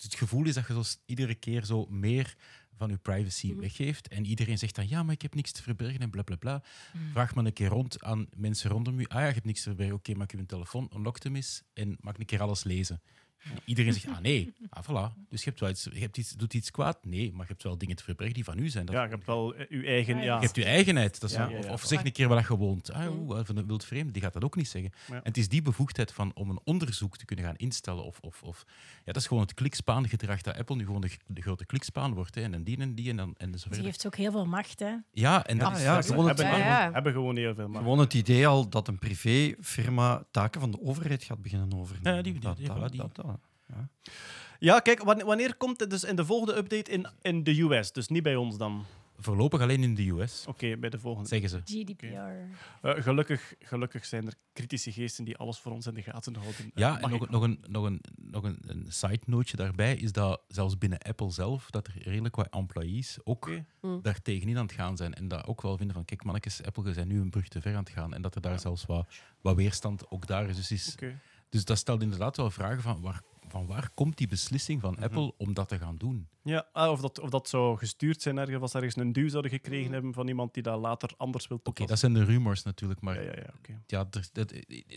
[0.00, 2.34] Het gevoel is dat je zo iedere keer zo meer
[2.76, 3.60] van je privacy Mhm.
[3.60, 4.08] weggeeft.
[4.08, 6.62] En iedereen zegt dan, ja, maar ik heb niks te verbergen en bla bla bla.
[6.92, 7.10] Mhm.
[7.12, 9.08] Vraag maar een keer rond aan mensen rondom je.
[9.08, 9.94] Ah ja, je hebt niks te verbergen.
[9.94, 13.02] Oké, maak je een telefoon, unlock hem eens en maak een keer alles lezen.
[13.44, 15.14] En Iedereen zegt, ah nee, ah voilà.
[15.28, 17.04] Dus je, hebt wel iets, je hebt iets, doet iets kwaad?
[17.04, 18.86] Nee, maar je hebt wel dingen te verbergen die van u zijn.
[18.86, 20.16] Dat Ja, je hebt wel eh, uw eigen.
[20.16, 21.20] Ja, je hebt je eigenheid.
[21.20, 22.92] Dat is Ja, een- ja, of, zeg een keer waar je woont.
[22.92, 23.04] Ah,
[23.44, 24.92] van een wild vreemde, die gaat dat ook niet zeggen.
[25.08, 25.14] Ja.
[25.14, 28.04] En het is die bevoegdheid van, om een onderzoek te kunnen gaan instellen.
[28.04, 28.64] Of, of, of,
[28.96, 32.34] ja, dat is gewoon het klikspaangedrag dat Apple nu gewoon de, de grote klikspaan wordt.
[32.34, 33.84] Hè, en dan die en die en dan en zo Die verder.
[33.84, 34.80] heeft ook heel veel macht.
[34.80, 34.94] Hè.
[35.12, 36.92] Ja, en dat Ah, is ja, gewoon het- hebben, Ja, ja.
[36.92, 37.68] hebben gewoon heel veel.
[37.68, 37.82] Maar.
[37.82, 42.14] Gewoon het idee al dat een privéfirma taken van de overheid gaat beginnen overnemen.
[42.14, 43.00] Ja, die- die- Dat- die- dat- voilà, die.
[43.00, 43.35] dat- dat-
[43.68, 43.88] ja.
[44.58, 47.92] Ja, kijk, wanneer, komt het dus in de volgende update in, in de US?
[47.92, 48.84] Dus niet bij ons dan.
[49.18, 51.28] Voorlopig alleen in de US, Oké, bij de volgende.
[51.28, 51.60] zeggen ze.
[51.64, 52.06] GDPR.
[52.86, 56.64] Eh, gelukkig, gelukkig zijn er kritische geesten die alles voor ons in de gaten houden.
[56.64, 59.96] Eh, Ja, mag en nog, nog, een, nog, een, nog een, een side noteje daarbij
[59.96, 63.64] is dat zelfs binnen Apple zelf, dat er redelijk wat employees ook Oké.
[63.80, 64.02] Mm.
[64.02, 65.14] daar tegenin aan het gaan zijn.
[65.14, 67.60] En dat ook wel vinden van, kijk mannetjes, Apple, je zijn nu een brug te
[67.60, 68.14] ver aan het gaan.
[68.14, 69.08] En dat er daar zelfs wat,
[69.40, 70.56] wat weerstand ook daar is.
[70.56, 71.18] Dus, is Oké.
[71.48, 75.32] dus dat stelt inderdaad wel vragen van waar, van waar komt die beslissing van Apple
[75.36, 76.28] om dat te gaan doen?
[76.42, 79.28] Ja, ah, of, dat, of dat zou gestuurd zijn ergens, als ze ergens een duw
[79.28, 79.92] zouden gekregen Mm.
[79.92, 81.88] hebben van iemand die dat later anders wil Oké, toepassen.
[82.08, 83.42] dat zijn de rumors natuurlijk, maar Ja, ja, ja,
[83.86, 84.16] ja, oké.
[84.18, 84.52] er, dat-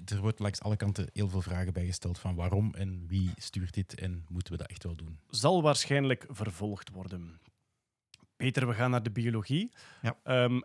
[0.05, 3.73] er wordt langs alle kanten heel veel vragen bij gesteld van waarom en wie stuurt
[3.73, 5.19] dit en moeten we dat echt wel doen?
[5.29, 7.39] Zal waarschijnlijk vervolgd worden.
[8.35, 9.71] Peter, we gaan naar de biologie.
[10.01, 10.17] Ja.
[10.23, 10.59] Ehm,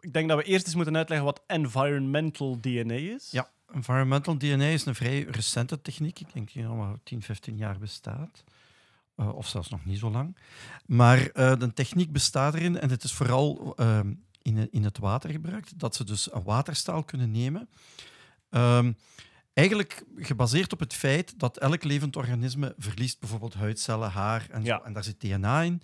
[0.00, 3.28] ik denk dat we eerst eens moeten uitleggen wat environmental DNA is.
[3.30, 6.20] Ja, environmental DNA is een vrij recente techniek.
[6.20, 8.44] Ik denk die al maar 10, 15 jaar bestaat.
[9.16, 10.36] Eh, of zelfs nog niet zo lang.
[10.86, 14.98] Maar eh, de techniek bestaat erin, en het is vooral ehm, in, het- in het
[14.98, 17.68] water gebruikt, dat ze dus een waterstaal kunnen nemen.
[18.50, 18.92] Ehm,
[19.52, 24.66] eigenlijk gebaseerd op het feit dat elk levend organisme verliest bijvoorbeeld huidcellen, haar en, zo,
[24.66, 24.82] Ja.
[24.84, 25.82] en daar zit DNA in.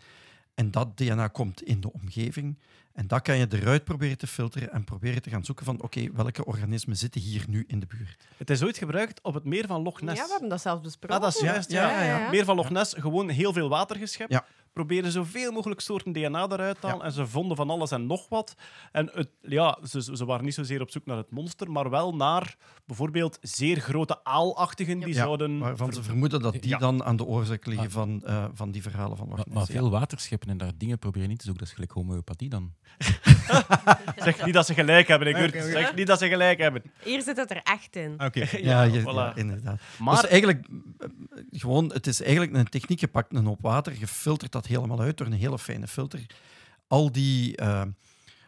[0.55, 2.59] En dat DNA komt in de omgeving.
[2.95, 6.13] En dat kan je eruit proberen te filteren en proberen te gaan zoeken van oké,
[6.13, 8.25] welke organismen zitten hier nu in de buurt.
[8.37, 10.23] Het is ooit gebruikt op het meer van Loch Ja, Ness.
[10.23, 11.17] we hebben dat zelfs besproken.
[11.17, 11.71] Ah, dat is Ja, juist.
[11.71, 12.31] ja, Ja, ja, ja.
[12.31, 14.31] Meer van Loch Ness, gewoon heel veel water geschept.
[14.75, 14.83] Ja.
[14.83, 17.05] Proberen zoveel mogelijk soorten DNA eruit te halen.
[17.07, 18.55] En ze vonden van alles en nog wat.
[18.93, 22.15] En het, ja, ze, ze waren niet zozeer op zoek naar het monster, maar wel
[22.15, 22.57] naar
[22.87, 25.59] bijvoorbeeld zeer grote aalachtigen die Ja, zouden...
[25.59, 26.79] Waarvan ze vermoeden dat die Ja.
[26.79, 29.91] dan aan de oorzaak liggen Maar- van, eh, van die verhalen van Loch Maar, veel
[29.91, 32.73] water scheppen en daar dingen proberen in te zoeken, dat is gelijk homeopathie dan.
[34.17, 35.63] Zeg niet dat ze gelijk hebben, ik.
[35.63, 36.83] Zeg niet dat ze gelijk hebben.
[37.03, 38.13] Hier zit het er echt in.
[38.19, 38.47] Oké.
[38.63, 39.05] Ja, je- voilà.
[39.05, 39.81] ja, inderdaad.
[39.99, 40.67] Maar- Maar eigenlijk,
[40.99, 41.09] eh,
[41.51, 43.01] gewoon, het is eigenlijk een techniek.
[43.01, 46.27] Je pakt een hoop water, je filtert dat helemaal uit door een hele fijne filter.
[46.87, 47.83] Al die, eh,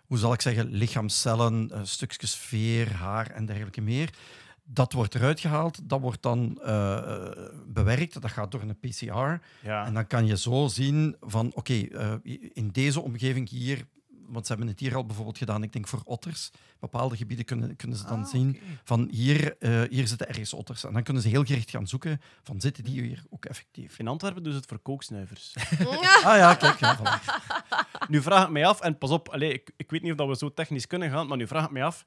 [0.07, 4.11] hoe zal ik zeggen, lichaamcellen, eh, stukjes veer, haar en dergelijke meer.
[4.64, 7.31] Dat wordt eruit gehaald, dat wordt dan eh,
[7.66, 8.20] bewerkt.
[8.22, 9.40] Dat gaat door een PCR.
[9.62, 9.87] Ja.
[9.87, 11.72] En dan kan je zo zien van, oké,
[12.52, 13.87] in deze omgeving hier,
[14.29, 16.51] want ze hebben het hier al bijvoorbeeld gedaan, ik denk voor otters.
[16.79, 20.85] Bepaalde gebieden kunnen, kunnen ze dan Ah, zien van hier, eh, hier zitten ergens otters.
[20.85, 23.99] En dan kunnen ze heel gericht gaan zoeken van, zitten die hier ook effectief?
[23.99, 25.55] In Antwerpen doen ze het voor kooksnuivers.
[26.25, 26.79] Ah ja, kijk.
[26.81, 27.25] Ja, voilà.
[28.11, 30.29] nu vraag ik mij af, en pas op, allee, ik, ik weet niet of dat
[30.29, 32.05] we zo technisch kunnen gaan, maar nu vraag ik mij af,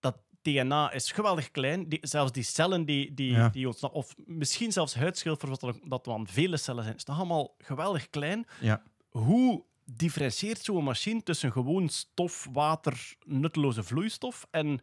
[0.00, 1.88] dat DNA is geweldig klein.
[1.88, 3.48] Die, zelfs die cellen die, die, Ja.
[3.48, 7.16] die ontsnappen, of misschien zelfs huidschilfers, wat er, dat dan vele cellen zijn, is nog
[7.16, 8.46] allemaal geweldig klein.
[8.60, 8.82] Ja.
[9.08, 14.80] Hoe differentieert zo'n machine tussen gewoon stof, water, nutteloze vloeistof en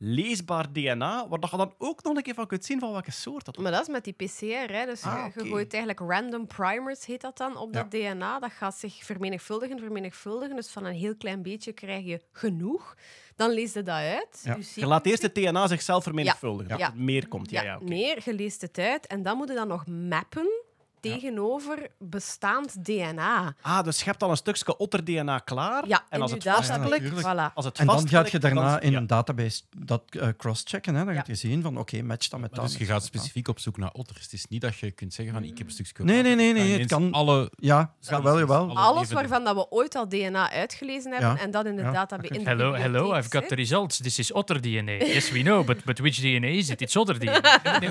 [0.00, 3.10] leesbaar DNA, waar dat je dan ook nog een keer van kunt zien van welke
[3.10, 3.62] soort dat is?
[3.62, 4.72] Maar dat is met die PCR.
[4.72, 4.86] Hè.
[4.86, 8.38] Dus Ah, je, gooit eigenlijk random primers, heet dat dan, op dat DNA.
[8.38, 10.56] Dat gaat zich vermenigvuldigen, vermenigvuldigen.
[10.56, 12.96] Dus van een heel klein beetje krijg je genoeg.
[13.36, 14.40] Dan lees je dat uit.
[14.44, 14.56] Ja.
[14.56, 16.86] Je Je laat eerst het DNA zichzelf vermenigvuldigen, Ja.
[16.86, 17.50] dat er meer komt.
[17.50, 19.06] Ja, Ja, ja, meer, je leest het uit.
[19.06, 20.48] En dan moet je dan nog mappen
[21.00, 23.54] tegenover bestaand DNA.
[23.60, 25.88] Ah, dus je hebt al een stukje otter-DNA klaar.
[25.88, 27.20] Ja, en als het vastligt, natuurlijk.
[27.26, 27.54] Voilà.
[27.54, 28.98] als het En dan gaat je daarna dan- in ja.
[28.98, 30.94] een database dat eh, crosschecken.
[30.94, 31.04] Hè?
[31.04, 31.18] Dan Ja.
[31.18, 32.68] gaat je zien van, oké, match dat met Maar dat.
[32.70, 34.22] dus je gaat specifiek op zoek naar otters.
[34.22, 36.52] Het is niet dat je kunt zeggen van ik heb een stukje Nee, nee, nee,
[36.52, 38.68] nee, Je het kan- alle Ja, jawel.
[38.68, 41.38] alle Alles waarvan dat we ooit al DNA uitgelezen hebben Ja.
[41.40, 42.34] en dat in de Ja, database.
[42.34, 43.96] in de Hello, hello, I've got the results.
[43.96, 44.92] This is otter DNA.
[44.92, 46.80] Yes, we know, but, but which DNA is it?
[46.80, 47.60] It's otter DNA.
[47.78, 47.90] Nee,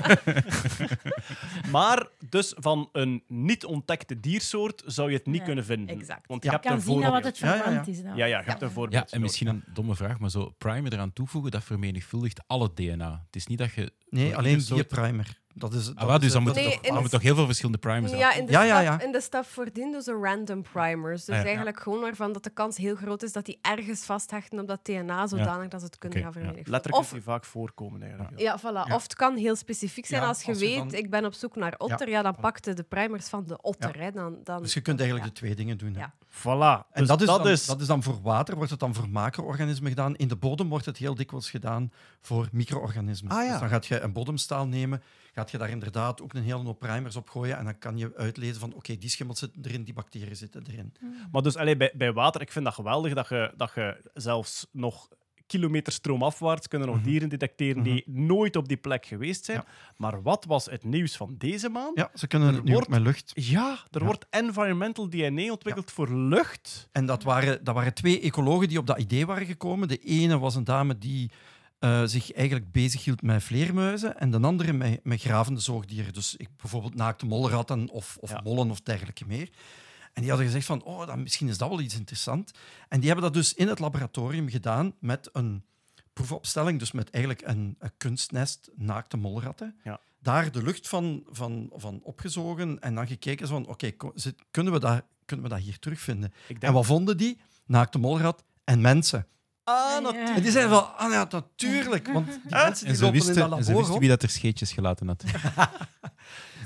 [1.70, 5.96] Maar dus van een niet ontdekte diersoort zou je het niet kunnen vinden.
[5.98, 6.26] exact.
[6.26, 8.02] Want je hebt kan een zien wat het Ja, ja, is.
[8.02, 8.16] Dan.
[8.16, 9.10] Ja, ja, je hebt een voorbeeld.
[9.10, 13.22] Ja, en misschien een domme vraag, maar zo primer eraan toevoegen, dat vermenigvuldigt alle DNA.
[13.26, 13.92] Het is niet dat je...
[14.08, 15.38] Nee, alleen die soort- primer.
[15.58, 17.22] Dat is, dat Ah, wat, dus is, dan dat moet Nee, je toch, de- toch
[17.22, 19.06] heel veel verschillende primers Ja, in de, Ja, ja, stap, ja.
[19.06, 21.24] in de stap voordien doen ze random primers.
[21.24, 21.46] Dus Ah, ja.
[21.46, 24.84] eigenlijk gewoon waarvan dat de kans heel groot is dat die ergens vasthechten op dat
[24.84, 26.48] DNA, zodanig dat ze het kunnen Oké, gaan ja.
[26.48, 26.70] vermenigvuldigen.
[26.72, 28.38] Letterlijk Of, die vaak voorkomen eigenlijk.
[28.38, 28.92] ja, voilà.
[28.92, 30.22] of het kan heel specifiek zijn.
[30.22, 32.36] Ja, als je als je weet, dan- ik ben op zoek naar otter, ja, dan
[32.40, 34.00] pakte de primers van de otter.
[34.00, 34.10] Hè.
[34.10, 35.34] Dan, dan, Dus je kunt eigenlijk ja.
[35.34, 35.94] de twee dingen doen.
[35.94, 36.00] hè.
[36.00, 36.14] Ja.
[36.30, 36.86] Voilà.
[36.92, 37.66] En Dus dat, is dat dan, is...
[37.66, 40.16] dat is dan voor water, wordt het dan voor macro-organismen gedaan.
[40.16, 43.32] In de bodem wordt het heel dikwijls gedaan voor micro-organismen.
[43.32, 43.50] Ah.
[43.50, 45.02] Dus dan gaat je een bodemstaal nemen,
[45.38, 48.12] gaat je daar inderdaad ook een hele hoop primers op gooien en dan kan je
[48.16, 50.92] uitlezen van oké, die schimmels zitten erin, die bacteriën zitten erin.
[51.32, 54.66] Maar dus allee, bij, bij water, ik vind dat geweldig dat je, dat je zelfs
[54.72, 55.08] nog
[55.46, 59.58] kilometer stroomafwaarts kunnen nog dieren detecteren die nooit op die plek geweest zijn.
[59.58, 59.66] Mhm.
[59.68, 59.74] Ja.
[59.96, 61.98] Maar wat was het nieuws van deze maand?
[61.98, 63.30] Ja, ze kunnen het nu wordt- ook met lucht.
[63.34, 64.06] Ja, er Ja.
[64.06, 66.88] wordt environmental DNA ontwikkeld voor lucht.
[66.92, 69.88] En dat waren, dat waren twee ecologen die op dat idee waren gekomen.
[69.88, 71.30] De ene was een dame die
[71.78, 76.12] eh, zich eigenlijk bezighield met vleermuizen en de andere met, met gravende zoogdieren.
[76.12, 78.40] Dus ik, bijvoorbeeld naakte molratten of, of Ja.
[78.44, 79.48] mollen of dergelijke meer.
[80.12, 82.52] En die hadden gezegd van, oh, dan, misschien is dat wel iets interessants.
[82.88, 85.64] En die hebben dat dus in het laboratorium gedaan met een
[86.12, 89.76] proefopstelling, dus met eigenlijk een, een kunstnest naakte molratten.
[89.84, 90.00] Ja.
[90.20, 93.90] Daar de lucht van, van, van opgezogen en dan gekeken van, oké,
[94.50, 96.32] kunnen, we dat, kunnen we dat hier terugvinden?
[96.58, 97.40] En wat vonden die?
[97.66, 99.26] Naakte molrat en mensen.
[99.68, 100.00] Ah, Ja.
[100.00, 100.36] natuurlijk.
[100.36, 102.06] En die zeiden van, ah ja, natuurlijk.
[102.12, 104.08] Want die mensen En die ze lopen in wisten, dat en ze labor wisten wie
[104.08, 105.24] dat er scheetjes gelaten had.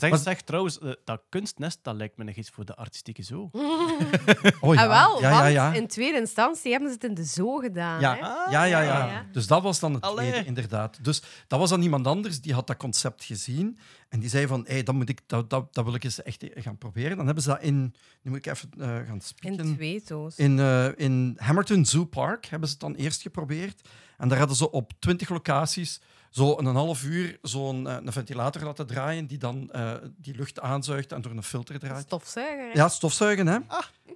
[0.03, 3.23] Zeg, Maar- zeg trouwens, eh, dat kunstnest, dat lijkt me nog iets voor de artistieke
[3.23, 3.51] zoo.
[4.61, 8.01] Oh, Ah, wel, ja, ja, in tweede instantie hebben ze het in de zoo gedaan.
[8.01, 8.21] Ja, Hè?
[8.21, 9.27] ja, ja, ja, ja, ja.
[9.33, 10.29] Dus dat was dan het Allee.
[10.31, 11.05] tweede, inderdaad.
[11.05, 13.79] Dus dat was dan iemand anders, die had dat concept gezien.
[14.09, 16.45] En die zei van, hey, dat, moet ik, dat, dat, dat wil ik eens echt
[16.55, 17.17] gaan proberen.
[17.17, 17.95] Dan hebben ze dat in...
[18.23, 19.75] Nu moet ik even eh, gaan In spieken.
[19.75, 20.37] twee zo's.
[20.37, 23.89] In, eh, in Hamilton Zoo Park hebben ze het dan eerst geprobeerd.
[24.19, 26.01] En daar hadden ze op twintig locaties
[26.33, 30.61] zo een half uur zo'n eh, een ventilator laten draaien die dan eh, die lucht
[30.61, 32.03] aanzuigt en door een filter draait.
[32.07, 32.67] Stofzuiger.
[32.73, 32.73] hè?
[32.79, 33.59] Ja, stofzuigen, hè.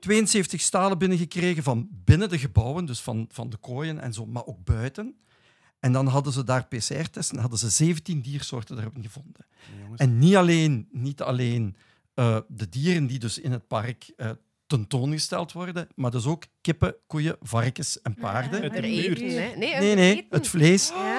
[0.00, 4.46] 72 stalen binnengekregen van binnen de gebouwen, dus van, van de kooien en zo, maar
[4.46, 5.16] ook buiten.
[5.80, 9.46] En dan hadden ze daar PCR-tests en hadden ze 17 diersoorten daarop gevonden.
[9.80, 10.00] Jongens.
[10.00, 11.76] En niet alleen, niet alleen
[12.14, 14.30] eh, de dieren die dus in het park eh,
[14.66, 18.62] tentoongesteld worden, maar dus ook kippen, koeien, varkens en paarden.
[18.62, 19.20] Het Er buurt.
[19.20, 19.58] eten?
[19.58, 20.88] Nee, Nee, het vlees.
[20.88, 21.15] Ja.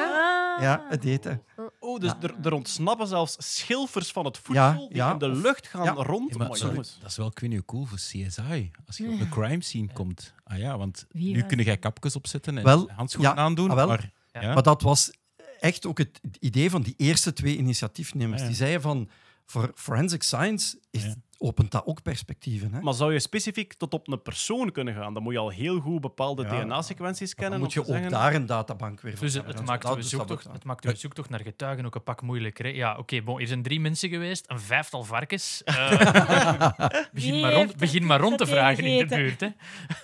[0.61, 1.43] Ja, het eten.
[1.79, 5.29] Oh, dus er, er ontsnappen zelfs schilfers van het Ja, voedsel die ja, in de
[5.29, 5.91] lucht gaan ja.
[5.91, 6.31] rond.
[6.31, 6.97] Ja, maar Maar sorry, jongens.
[7.01, 8.71] dat is wel, niet, cool voor CSI.
[8.85, 10.33] Als je op de crime scene komt.
[10.43, 13.69] Ah ja, want Wie nu was kun jij kapjes opzetten en Wel, handschoenen ja, aandoen.
[13.69, 13.87] ah, wel.
[13.87, 14.53] Maar, ja.
[14.53, 15.11] Maar dat was
[15.59, 18.35] echt ook het idee van die eerste twee initiatiefnemers.
[18.35, 18.47] Ah, ja.
[18.47, 19.09] Die zeiden van,
[19.45, 21.15] voor forensic science is Ja.
[21.37, 22.73] Opent dat ook perspectieven.
[22.73, 22.81] Hè?
[22.81, 25.13] Maar zou je specifiek tot op een persoon kunnen gaan?
[25.13, 27.59] Dan moet je al heel goed bepaalde Ja, DNA-sequenties dan kennen.
[27.59, 29.65] moet je ook zeggen- daar een databank weer Dus voor het, het, hebben.
[29.65, 32.65] maakt Dat- de dus dat het maakt de zoektocht naar getuigen ook een pak moeilijker.
[32.65, 32.71] Hè?
[32.71, 35.63] Ja, oké, bon, hier zijn drie mensen geweest, een vijftal varkens.
[35.63, 35.91] Eh,
[37.13, 39.39] begin, maar rond, er begin maar rond te vragen in de buurt.
[39.39, 39.47] Hè?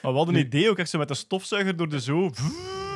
[0.01, 2.31] Maar we hadden een idee ook, echt zo met de stofzuiger door de zoo.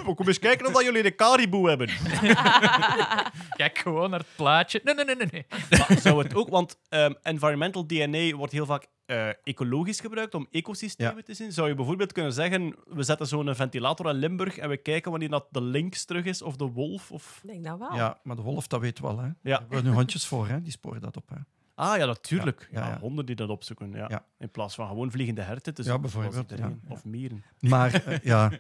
[0.07, 1.87] Maar kom eens kijken of dat jullie de caribou hebben.
[3.61, 4.81] Kijk gewoon naar het plaatje.
[4.83, 5.27] Nee, nee, nee, nee.
[5.31, 5.45] nee.
[5.69, 10.47] Maar zou het ook, want ehm, environmental DNA wordt heel vaak eh, ecologisch gebruikt om
[10.51, 11.21] ecosystemen Ja.
[11.21, 11.51] te zien.
[11.51, 15.29] Zou je bijvoorbeeld kunnen zeggen, we zetten zo'n ventilator in Limburg en we kijken wanneer
[15.29, 17.11] dat de lynx terug is of de wolf?
[17.11, 17.39] Of...
[17.43, 17.95] Ik denk dat wel.
[17.95, 19.17] Ja, maar de wolf, dat weet wel.
[19.19, 19.25] Hè.
[19.25, 19.33] Ja.
[19.41, 20.61] We hebben nu hondjes voor, hè.
[20.61, 21.29] die sporen dat op.
[21.29, 21.35] Hè.
[21.77, 22.67] Ah ja, natuurlijk.
[22.71, 22.99] Ja, Ja, ja, ja.
[22.99, 23.91] honden die dat opzoeken.
[23.91, 24.05] Ja.
[24.09, 24.25] Ja.
[24.39, 25.73] In plaats van gewoon vliegende herten.
[25.73, 26.71] te Ja, zoeken, bijvoorbeeld, zoals iedereen.
[26.81, 26.93] ja, ja.
[26.93, 27.43] Of mieren.
[27.59, 28.51] Maar eh, ja,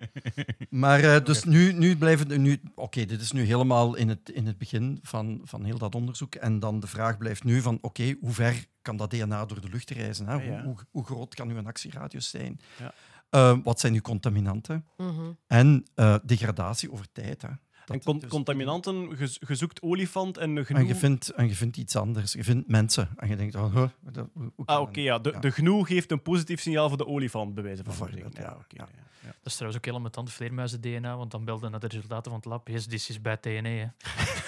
[0.69, 2.61] maar eh, dus nu, nu blijven de- nu.
[2.75, 6.35] Oké, dit is nu helemaal in het, in het begin van, van heel dat onderzoek.
[6.35, 9.69] En dan de vraag blijft nu van oké, hoe ver kan dat DNA door de
[9.69, 10.27] lucht reizen?
[10.27, 10.33] Hè?
[10.33, 10.49] Ja, ja.
[10.63, 12.59] Hoe, hoe, hoe groot kan uw actieradius zijn?
[12.79, 12.93] Ja.
[13.29, 14.85] Eh, wat zijn uw contaminanten?
[14.97, 15.31] Mhm.
[15.47, 17.41] En eh, degradatie over tijd.
[17.41, 17.49] Hè?
[17.87, 20.79] Dat- En con- dus- contaminanten, ge- gezoekt olifant en gnoe.
[20.79, 22.33] En je, vindt, en je vindt iets anders.
[22.33, 23.09] Je vindt mensen.
[23.17, 24.27] En je denkt, oh, huh, dat-
[24.65, 25.19] Ah, oké, ja.
[25.19, 25.39] De, Ja.
[25.39, 28.31] de gnoe geeft een positief signaal voor de olifant, bij wijze van spreken.
[28.33, 28.87] ja, oké, ja.
[29.21, 32.39] Dat is trouwens ook helemaal met tand vleermuizen-DNA, want dan belden naar de resultaten van
[32.39, 32.67] het lab.
[32.67, 33.69] Yes, this is bad DNA.
[33.69, 33.85] Hè.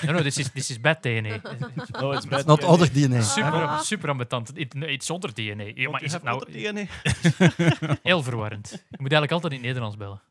[0.06, 1.40] no, no, this is, this is bad DNA.
[2.02, 2.72] Oh, it's bad Not DNA.
[2.72, 3.22] other DNA.
[3.38, 4.52] Super, super ambetant.
[4.58, 5.64] It- Iets zonder DNA.
[5.76, 6.86] Ja, maar is het nou other DNA.
[8.04, 8.70] heel verwarrend?
[8.72, 10.22] Je moet eigenlijk altijd in het Nederlands bellen.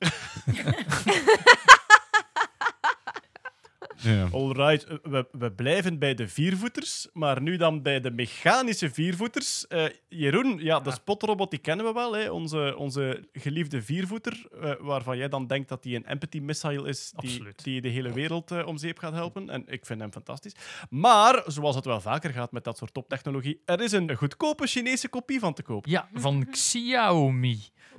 [4.01, 4.29] Ja.
[4.33, 9.67] Alright, eh, we, we blijven bij de viervoeters, maar nu dan bij de mechanische viervoeters.
[9.67, 12.31] Eh, Jeroen, ja, de spotrobot die kennen we wel, hè?
[12.31, 17.13] Onze, onze geliefde viervoeter, eh, waarvan jij dan denkt dat hij een empathy missile is
[17.17, 17.65] die, Absoluut.
[17.65, 19.51] die de hele wereld eh, om zeep gaat helpen.
[19.51, 20.55] En ik vind hem fantastisch.
[20.91, 25.09] Maar, zoals het wel vaker gaat met dat soort toptechnologie, er is een goedkope Chinese
[25.09, 25.87] kopie van te koop.
[25.87, 27.59] Ja, van Xiaomi.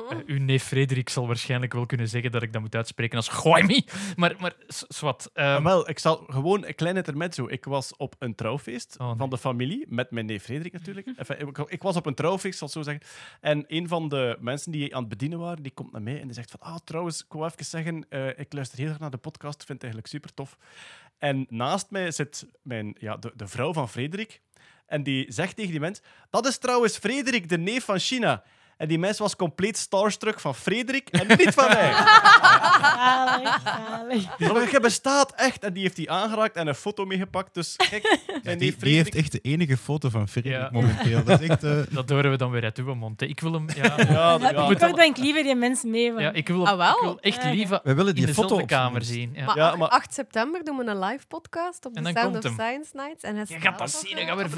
[0.09, 3.29] Eh, uw neef Frederik zal waarschijnlijk wel kunnen zeggen dat ik dat moet uitspreken als
[3.29, 3.85] Xiaomi.
[4.15, 5.29] Maar, maar zwart.
[5.33, 7.47] Ehm, wel, ik zal gewoon een klein intermezzo.
[7.47, 9.15] Ik was op een trouwfeest Oh, nee.
[9.15, 11.07] van de familie, met mijn neef Frederik natuurlijk.
[11.17, 13.03] Enfin, ik, ik was op een trouwfeest, zal ik zo zeggen.
[13.41, 16.25] En een van de mensen die aan het bedienen waren, die komt naar mij en
[16.25, 19.11] die zegt van, ah, trouwens, ik wou even zeggen, eh, ik luister heel erg naar
[19.11, 20.57] de podcast, vind het eigenlijk super tof.
[21.17, 24.41] En naast mij zit mijn, ja, de, de vrouw van Frederik.
[24.85, 28.43] En die zegt tegen die mens, dat is trouwens Frederik, de neef van China.
[28.79, 31.93] En die mens was compleet starstruck van Frederik en niet van mij.
[31.93, 34.53] Zalig, zalig.
[34.53, 35.63] Maar je bestaat echt.
[35.63, 37.53] En die heeft die aangeraakt en een foto meegepakt.
[37.53, 38.03] Dus kijk,
[38.43, 38.95] mijn Die, die Frederik...
[39.13, 40.69] heeft echt de enige foto van Frederik Ja.
[40.71, 41.23] momenteel.
[41.23, 41.63] Dat is echt...
[41.63, 43.19] eh, dat horen we dan weer uit uw mond.
[43.19, 43.25] hè.
[43.25, 43.65] Ik wil hem...
[43.75, 46.13] Ja, Ja, Ja, ik liever die mensen mee.
[46.13, 46.95] van- ja, ik, wil, Ah, wel?
[46.95, 47.53] ik wil echt Ja, ja.
[47.55, 49.31] liever Wij willen in die dezelfde foto op kamer zien.
[49.33, 49.45] Ja.
[49.45, 52.37] Maar, Ja, ach- maar- 8 september doen we een live podcast op de En Sound
[52.37, 52.53] of hem.
[52.53, 53.23] Science Nights.
[53.23, 54.55] En hij Je gaat dat op zien, de- dan gaan we op de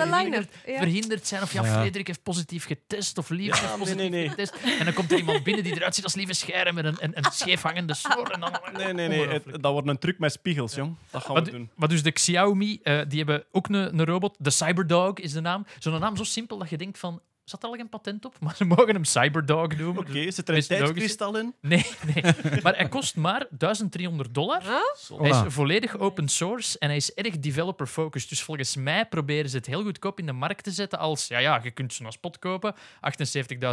[0.78, 1.42] verhinderd, zijn.
[1.42, 1.80] Of ja, Ja.
[1.80, 4.54] Frederik heeft positief getest of Lieve Ja, heeft nee, positief nee, getest.
[4.80, 7.18] En dan komt er iemand binnen die eruit ziet als lieve scherm met een, een,
[7.18, 8.32] een scheef hangende snor.
[8.32, 8.52] En dan...
[8.78, 9.28] Nee, nee, nee.
[9.28, 10.96] Het- dat wordt een truc met spiegels, jong.
[11.12, 11.70] Dat gaan we doen.
[11.76, 14.36] maar dus de Xiaomi, eh, die hebben ook een, een robot.
[14.40, 15.66] De Cyberdog is de naam.
[15.80, 17.22] Zo'n naam zo simpel dat je denkt van...
[17.52, 18.36] Zat er al geen patent op?
[18.44, 20.02] Maar ze mogen hem Cyberdog noemen.
[20.02, 21.56] Oké, Dus zit er een in?
[21.62, 22.24] Nee, nee.
[22.64, 24.62] Maar hij kost maar 1300 dollar.
[24.64, 28.30] Hij is volledig open source en hij is erg developer-focused.
[28.30, 31.28] Dus volgens mij proberen ze het heel goedkoop in de markt te zetten als...
[31.28, 32.76] Ja, ja, je kunt zo'n spot kopen,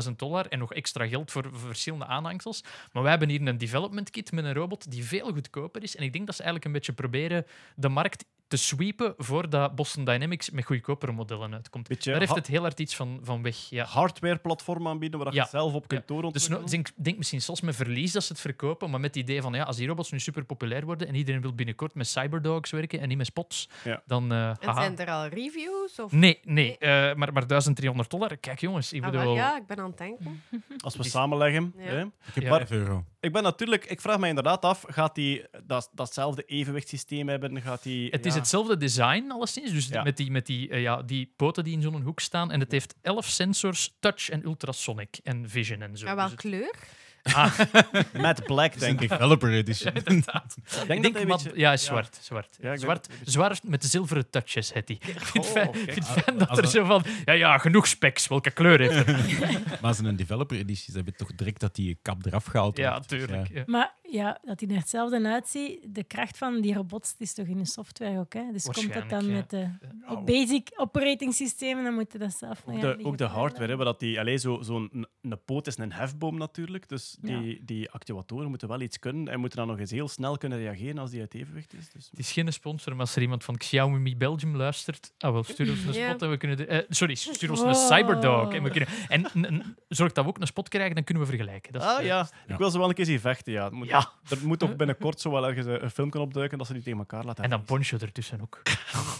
[0.06, 2.64] 78.000 dollar en nog extra geld voor, voor verschillende aanhangsels.
[2.92, 5.96] Maar wij hebben hier een development kit met een robot die veel goedkoper is.
[5.96, 10.04] En ik denk dat ze eigenlijk een beetje proberen de markt te sweepen voordat Boston
[10.04, 11.88] Dynamics met goedkopere modellen uitkomt.
[11.88, 13.56] Beetje Daar heeft het heel hard iets van, van weg.
[13.70, 13.84] Ja.
[13.84, 15.42] Hardware-platform aanbieden waar Ja.
[15.42, 16.60] je zelf op kunt Dus doorontwikkelen.
[16.60, 19.42] no, denk, denk misschien zelfs met verlies dat ze het verkopen, maar met het idee
[19.42, 22.70] van ja, als die robots nu super populair worden en iedereen wil binnenkort met cyberdogs
[22.70, 24.02] werken en niet met spots, Ja.
[24.06, 24.32] dan.
[24.32, 25.98] eh, En zijn er al reviews?
[26.00, 26.12] Of...
[26.12, 28.36] Nee, nee, eh, maar, maar 1300 dollar.
[28.36, 29.34] Kijk jongens, ik Ah, bedoel.
[29.34, 30.42] ja, ik ben aan het denken.
[30.84, 31.74] Als we samenleggen.
[31.76, 31.84] Ja.
[31.84, 32.00] Hè?
[32.00, 32.56] ik heb Ja.
[32.56, 33.04] 5 euro.
[33.20, 33.84] Ik ben natuurlijk...
[33.84, 37.62] Ik vraag me inderdaad af, gaat die dat, datzelfde evenwichtssysteem hebben?
[37.62, 38.10] Gaat die...
[38.10, 38.37] Het is ja.
[38.38, 39.72] Hetzelfde design, alleszins.
[39.72, 40.02] Dus Ja.
[40.02, 42.50] met, die, met die, eh, ja, die poten die in zo'n hoek staan.
[42.50, 46.06] En het heeft 11 sensors, touch en ultrasonic en vision en zo.
[46.06, 46.74] En Dus welke het- kleur?
[47.22, 47.58] Ah,
[48.22, 49.08] Matte Black, denk ik.
[49.08, 49.92] Developer edition.
[50.04, 50.56] inderdaad.
[50.58, 52.18] Ik Ik denk denk dat hij mat- een beetje- ja, zwart.
[52.20, 52.48] zwart.
[52.50, 54.96] Ja, ik denk zwart, zwart met de zilveren touches, het die.
[54.96, 55.86] Ik vind het fijn, kijk.
[55.86, 57.04] ik vind het fijn dat Als er dat- zo van...
[57.24, 58.28] Ja, ja, genoeg specs.
[58.28, 59.68] Welke kleur heeft het?
[59.68, 62.90] Maar als een developer editie, ze hebben toch direct dat die kap eraf gehaald Ja,
[62.90, 63.08] wordt.
[63.08, 63.48] Dus tuurlijk.
[63.52, 63.62] ja.
[63.66, 65.78] Maar ja, dat hij er hetzelfde uitziet.
[65.94, 68.32] De kracht van die robots is toch in de software ook.
[68.32, 68.42] Hè?
[68.52, 69.68] Dus komt dat dan met de
[70.08, 73.76] op basic operating systemen, dan moet je dat zelf nog Ook de, ook de hardware,
[73.76, 76.88] hè, dat die, allez, zo, zo'n een, een poot is een hefboom natuurlijk.
[76.88, 77.40] Dus Ja.
[77.40, 80.58] die, die actuatoren moeten wel iets kunnen en moeten dan nog eens heel snel kunnen
[80.58, 81.90] reageren als die uit evenwicht is.
[81.90, 85.42] Dus Het is geen sponsor, maar als er iemand van Xiaomi Belgium luistert, ah wel,
[85.44, 86.08] stuur ons een Ja.
[86.08, 86.56] spot en we kunnen...
[86.56, 87.86] De, eh, sorry, stuur ons een Wow.
[87.92, 88.52] Cyberdog.
[88.52, 91.22] En, we kunnen, en, en- en zorg dat we ook een spot krijgen, dan kunnen
[91.22, 91.72] we vergelijken.
[91.72, 92.52] Dat is, ah eh, ja, Ja.
[92.52, 93.52] ik wil ze wel een keer zien vechten.
[93.52, 93.64] Ja.
[93.64, 94.36] Het moet, Ja.
[94.36, 96.98] Er moet toch binnenkort zo wel ergens een, een filmpje opduiken dat ze die tegen
[96.98, 97.64] elkaar laten En dan.
[97.64, 98.62] Poncho ertussen ook.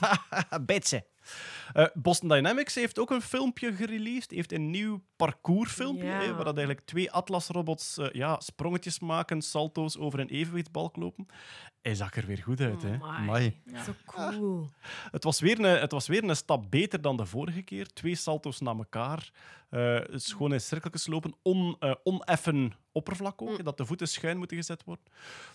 [0.66, 1.04] Beetje.
[1.72, 4.30] Eh, Boston Dynamics heeft ook een filmpje gereleased.
[4.30, 6.06] Heeft een nieuw parcoursfilmpje.
[6.06, 6.20] Ja.
[6.20, 11.26] hè, waar dat eigenlijk twee Atlas-robots eh, ja, sprongetjes maken, salto's over een evenwichtsbalk lopen.
[11.82, 12.82] Hij zag er weer goed uit.
[12.82, 12.98] Hè.
[13.00, 13.60] Amai.
[13.84, 14.68] Zo cool.
[15.10, 17.86] Het was, weer een, het was weer een stap beter dan de vorige keer.
[17.86, 19.30] Twee salto's na elkaar.
[19.70, 21.34] Eh, het is gewoon in cirkeltjes lopen.
[21.42, 23.58] On, eh, oneffen oppervlak ook.
[23.58, 23.64] Mm.
[23.64, 25.04] Dat de voeten schuin moeten gezet worden.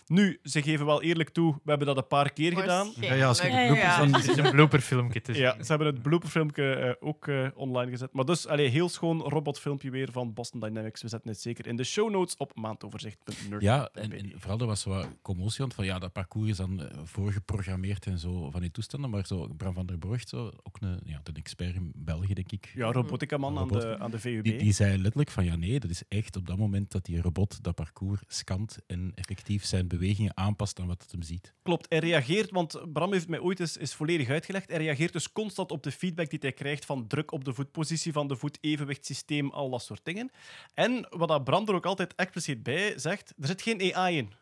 [0.06, 2.92] Nu, ze geven wel eerlijk toe, we hebben dat een paar keer gedaan.
[3.00, 3.98] Ja, ja, als je de Waarschijnlijk, bloopers ja.
[3.98, 5.20] dan- Het is een blooperfilmpje.
[5.32, 8.12] Ja, ze hebben het blooperfilmpje eh, ook eh, online gezet.
[8.12, 11.02] Maar dus, allee, heel schoon robotfilmpje weer van Boston Dynamics.
[11.02, 13.62] We zetten het zeker in de show notes op maandoverzicht.nerd.
[13.62, 16.98] Ja, en, en vooral er was wat commotie van ja, dat parcours is dan eh,
[17.04, 19.10] voorgeprogrammeerd en zo van die toestanden.
[19.10, 22.52] Maar zo, Bram van der Borgt, zo, ook een, ja, de expert in België, denk
[22.52, 22.72] ik.
[22.74, 24.44] Ja, robotica-man aan de, aan de VUB.
[24.44, 27.20] Die, die zei letterlijk van ja, nee, dat is echt op dat moment dat die
[27.20, 31.54] robot dat parcours scant en effectief zijn bewegingen aanpast aan wat het hem ziet.
[31.62, 34.68] Klopt, hij reageert, want Bram heeft mij ooit eens is volledig uitgelegd.
[34.68, 37.72] Hij reageert dus constant op de feedback die hij krijgt van druk op de voet,
[37.72, 40.30] positie van de voet, evenwichtssysteem, al dat soort dingen.
[40.74, 44.32] En wat dat Bram er ook altijd expliciet bij zegt, er zit geen AI in.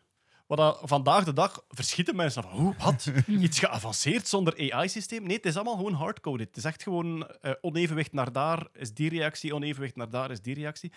[0.47, 3.11] Wat dat vandaag de dag verschieten mensen van, hoe, wat?
[3.27, 5.23] Iets geavanceerd zonder AI-systeem?
[5.23, 6.47] Nee, het is allemaal gewoon hardcoded.
[6.47, 10.41] Het is echt gewoon eh, onevenwicht naar daar is die reactie, onevenwicht naar daar is
[10.41, 10.91] die reactie.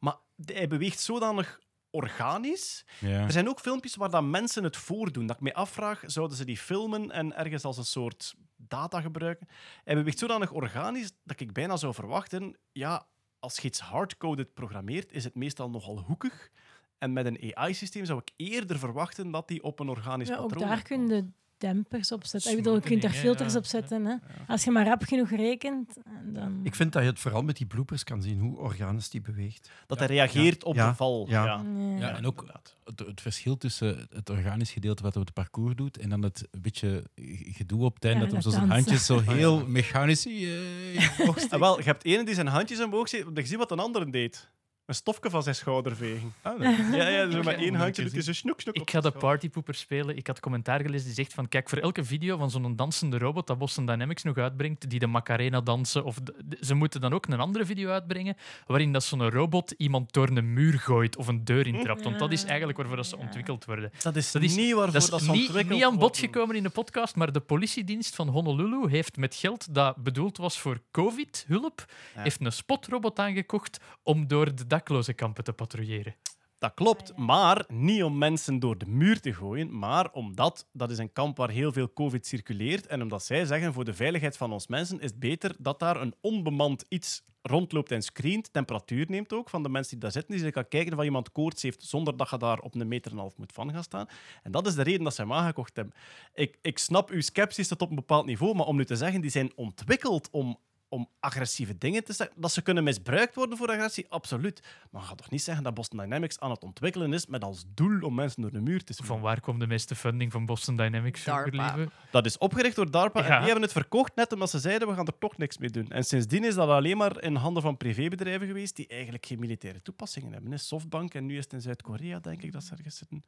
[0.00, 1.60] Maar hij beweegt zodanig
[1.92, 3.08] organisch Ja.
[3.24, 5.26] er zijn ook filmpjes waar dat mensen het voordoen.
[5.26, 9.48] Dat ik me afvraag, zouden ze die filmen en ergens als een soort data gebruiken?
[9.84, 13.06] Hij beweegt zodanig organisch dat ik bijna zou verwachten, ja,
[13.38, 16.50] als je iets hardcoded programmeert, is het meestal nogal hoekig.
[16.98, 20.48] En met een AI-systeem zou ik eerder verwachten dat die op een organisch Ja, ook
[20.48, 21.24] patroon daar kun je
[21.62, 22.50] dempers op zetten.
[22.50, 24.04] Ik bedoel, je kunt er filters ja, op zetten.
[24.04, 24.14] Hè.
[24.48, 25.94] Als je maar rap genoeg rekent,
[26.24, 26.60] dan...
[26.62, 29.70] Ik vind dat je het vooral met die bloopers kan zien hoe organisch die beweegt.
[29.86, 30.88] Dat hij reageert op Ja.
[30.88, 31.26] de val.
[31.28, 31.64] Ja.
[31.98, 32.16] Ja.
[32.16, 32.44] En ook
[32.84, 36.48] het, het verschil tussen het organisch gedeelte wat op het parcours doet en dan het
[36.60, 37.04] beetje
[37.52, 41.00] gedoe op het einde, Ja, dat hem zo zijn handjes zo heel mechanisch eh,
[41.36, 41.58] steekt.
[41.58, 44.10] wel, je hebt ene die zijn handjes omhoog zet, heb je gezien wat een andere
[44.10, 44.50] deed?
[44.92, 46.34] Een stofje van zijn schouder vegen.
[46.42, 46.76] Ah, nee.
[47.00, 49.10] Ja, ja, zo met één handje ik doet hij zo snoek, snoek Ik ga de
[49.10, 50.16] partypooper spelen.
[50.16, 53.46] Ik had commentaar gelezen die zegt van kijk, voor elke video van zo'n dansende robot
[53.46, 57.26] dat Boston Dynamics nog uitbrengt, die de Macarena dansen, of de- ze moeten dan ook
[57.26, 58.36] een andere video uitbrengen
[58.66, 62.02] waarin dat zo'n robot iemand door een muur gooit of een deur intrapt.
[62.04, 63.90] Want dat is eigenlijk waarvoor dat ze ontwikkeld worden.
[64.02, 66.18] Dat is, Dat is- niet waarvoor Dat is dat ze niet, ontwikkeld niet aan bod
[66.18, 70.58] gekomen in de podcast, maar de politiedienst van Honolulu heeft met geld dat bedoeld was
[70.60, 71.84] voor COVID-hulp,
[72.14, 72.22] Ja.
[72.22, 76.14] heeft een spotrobot aangekocht om door de dakloze kampen te patrouilleren.
[76.58, 80.98] Dat klopt, maar niet om mensen door de muur te gooien, maar omdat dat is
[80.98, 84.52] een kamp waar heel veel COVID circuleert en omdat zij zeggen voor de veiligheid van
[84.52, 89.32] ons mensen is het beter dat daar een onbemand iets rondloopt en screent, temperatuur neemt
[89.32, 91.82] ook van de mensen die daar zitten, die ze kan kijken of iemand koorts heeft
[91.82, 94.06] zonder dat je daar op een meter en een half moet van gaan staan.
[94.42, 95.94] En dat is de reden dat ze hem aangekocht hebben.
[96.34, 99.20] Ik, ik snap uw sceptisch tot op een bepaald niveau, maar om nu te zeggen,
[99.20, 100.58] die zijn ontwikkeld om
[100.92, 102.36] om agressieve dingen te zeggen.
[102.40, 104.62] Dat ze kunnen misbruikt worden voor agressie, absoluut.
[104.90, 108.00] Maar ga toch niet zeggen dat Boston Dynamics aan het ontwikkelen is met als doel
[108.00, 109.24] om mensen door de muur te Van smijten.
[109.24, 111.24] waar komt de meeste funding van Boston Dynamics?
[111.24, 111.76] DARPA.
[112.10, 114.94] Dat is opgericht door DARPA en die hebben het verkocht net omdat ze zeiden we
[114.94, 115.88] gaan er toch niks mee doen.
[115.88, 119.82] En sindsdien is dat alleen maar in handen van privébedrijven geweest die eigenlijk geen militaire
[119.82, 120.58] toepassingen hebben.
[120.58, 123.24] Softbank en nu is het in Zuid-Korea, denk ik, dat ze ergens zitten.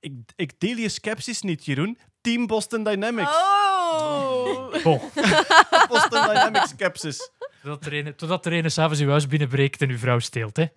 [0.00, 1.98] Ik, ik deel je sceptisch niet, Jeroen.
[2.20, 3.30] Team Boston Dynamics.
[3.30, 4.82] Oh!
[4.82, 5.00] Bon,
[5.88, 7.30] Boston Dynamics skepsis.
[7.62, 10.56] totdat er een, totdat er een s'avonds uw huis binnenbreekt en uw vrouw steelt.
[10.56, 10.62] Hè.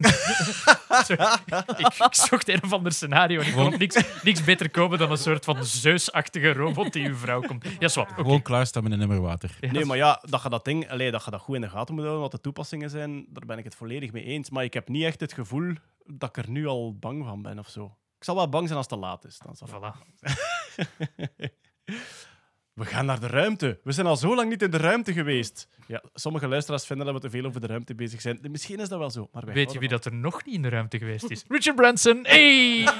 [1.78, 4.99] Ik, ik zocht een of ander scenario en ik kon op niks, niks beter komen
[4.99, 7.66] dan een soort van zeusachtige robot die uw vrouw komt.
[7.80, 8.12] Ja, zwart.
[8.12, 8.22] oké.
[8.22, 9.58] Gewoon klaarstaan met een emmer water.
[9.62, 11.70] Ja, Nee, maar ja, dat je dat ding, allee, dat je dat goed in de
[11.70, 14.49] gaten moet houden, wat de toepassingen zijn, daar ben ik het volledig mee eens.
[14.49, 15.74] Maar ik heb niet echt het gevoel
[16.06, 17.86] dat ik er nu al bang van ben of zo.
[18.18, 19.38] Ik zal wel bang zijn als het te laat is.
[19.39, 19.93] Dan zal het- Voilà.
[22.76, 23.80] We gaan naar de ruimte.
[23.84, 25.67] We zijn al zo lang niet in de ruimte geweest.
[25.88, 28.39] Ja, sommige luisteraars vinden dat we te veel over de ruimte bezig zijn.
[28.51, 30.61] Misschien is dat wel zo, maar wij Weet je wie dat er nog niet in
[30.61, 31.43] de ruimte geweest is?
[31.47, 32.19] Richard Branson.
[32.23, 32.88] Hey!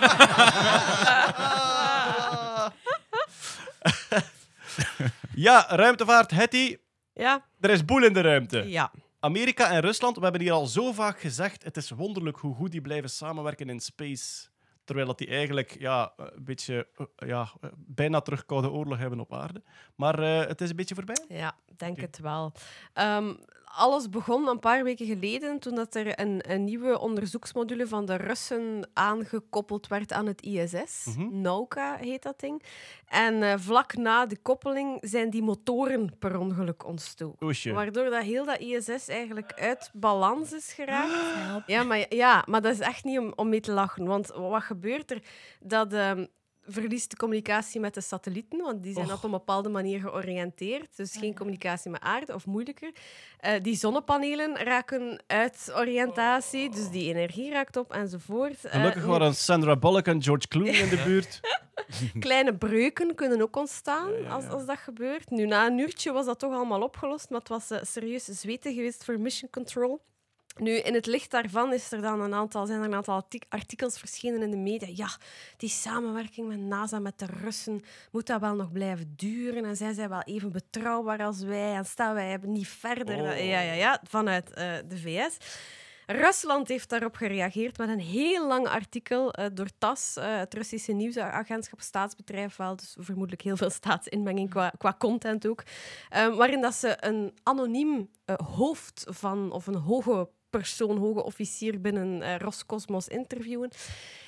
[5.36, 6.78] Ja, ruimtevaart, Hetty.
[7.13, 8.57] Ja, Er is boel in de ruimte.
[8.69, 8.91] ja.
[9.19, 12.71] Amerika en Rusland, we hebben hier al zo vaak gezegd, het is wonderlijk hoe goed
[12.71, 14.47] die blijven samenwerken in space.
[14.86, 19.33] Terwijl dat die eigenlijk ja, een beetje eh, ja, bijna terug koude oorlog hebben op
[19.33, 19.63] aarde.
[19.95, 21.25] Maar eh, het is een beetje voorbij.
[21.27, 22.51] Ja, denk het wel.
[22.93, 23.33] Ehm,
[23.76, 28.15] alles begon een paar weken geleden toen dat er een, een nieuwe onderzoeksmodule van de
[28.15, 31.05] Russen aangekoppeld werd aan het ISS.
[31.05, 31.41] Mhm.
[31.41, 32.63] Nauka heet dat ding.
[33.07, 37.45] En eh, vlak na de koppeling zijn die motoren per ongeluk ontstoken.
[37.73, 41.11] Waardoor dat heel dat ISS eigenlijk uit balans is geraakt.
[41.13, 41.63] Help.
[41.67, 44.05] Ja, maar, ja, maar dat is echt niet om, om mee te lachen.
[44.05, 45.21] Want wat gebeurt er?
[45.59, 46.26] Dat ehm,
[46.68, 50.97] verliest de communicatie met de satellieten, want die zijn op een bepaalde manier georiënteerd.
[50.97, 52.91] Dus geen communicatie met aarde, of moeilijker.
[53.39, 58.66] Eh, die zonnepanelen raken uit oriëntatie, dus die energie raakt op, enzovoort.
[58.66, 61.39] Eh, Gelukkig waren Sandra Bullock en George Clooney in de buurt.
[62.20, 64.49] Kleine breuken kunnen ook ontstaan Ja, ja, Als, ja.
[64.49, 65.30] als dat gebeurt.
[65.30, 68.74] Nu, na een uurtje was dat toch allemaal opgelost, maar het was eh, serieus zweten
[68.74, 70.01] geweest voor mission control.
[70.60, 73.45] Nu, in het licht daarvan is er dan een aantal, zijn er een aantal artik-
[73.49, 74.88] artikels verschenen in de media.
[74.93, 75.10] Ja,
[75.58, 79.66] die samenwerking met NASA, met de Russen, moet dat wel nog blijven duren?
[79.66, 81.74] En zijn zij wel even betrouwbaar als wij?
[81.74, 83.16] En staan wij niet verder?
[83.16, 83.24] Oh.
[83.24, 85.38] Ja, ja, ja, vanuit eh, de VS.
[86.06, 90.91] Rusland heeft daarop gereageerd met een heel lang artikel eh, door TAS, eh, het Russische
[90.91, 95.64] nieuwsagentschap, staatsbedrijf wel, dus vermoedelijk heel veel staatsinmenging qua, qua content ook,
[96.10, 98.10] waarin dat ze een anoniem
[98.43, 100.30] hoofd van, of een hoge
[100.60, 103.70] persoon, hoge officier binnen eh, Roscosmos interviewen,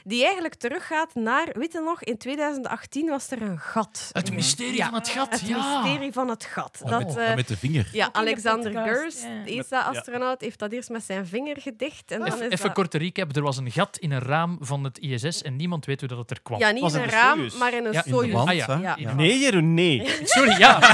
[0.03, 4.09] die eigenlijk teruggaat naar, weet je nog, in 2018 was er een gat.
[4.11, 5.81] Het mysterie Ja, van het gat, Het ja.
[5.81, 6.79] mysterie van het gat.
[6.83, 7.89] Oh, dat, met, eh, met de vinger.
[7.91, 9.43] ja, Alexander podcast, Gers, ja.
[9.45, 12.11] de ESA-astronaut, heeft dat eerst met zijn vinger gedicht.
[12.11, 12.73] En dan Even, is even dat...
[12.73, 13.35] korte recap.
[13.35, 16.17] Er was een gat in een raam van het ISS en niemand weet hoe dat
[16.17, 16.59] het er kwam.
[16.59, 17.57] Ja, niet Was in een raam, Soyuz.
[17.57, 18.33] maar in een Ja, Soyuz.
[18.33, 19.13] Ah, ja.
[19.13, 20.09] Nee, Jeroen, nee.
[20.23, 20.77] Sorry, ja.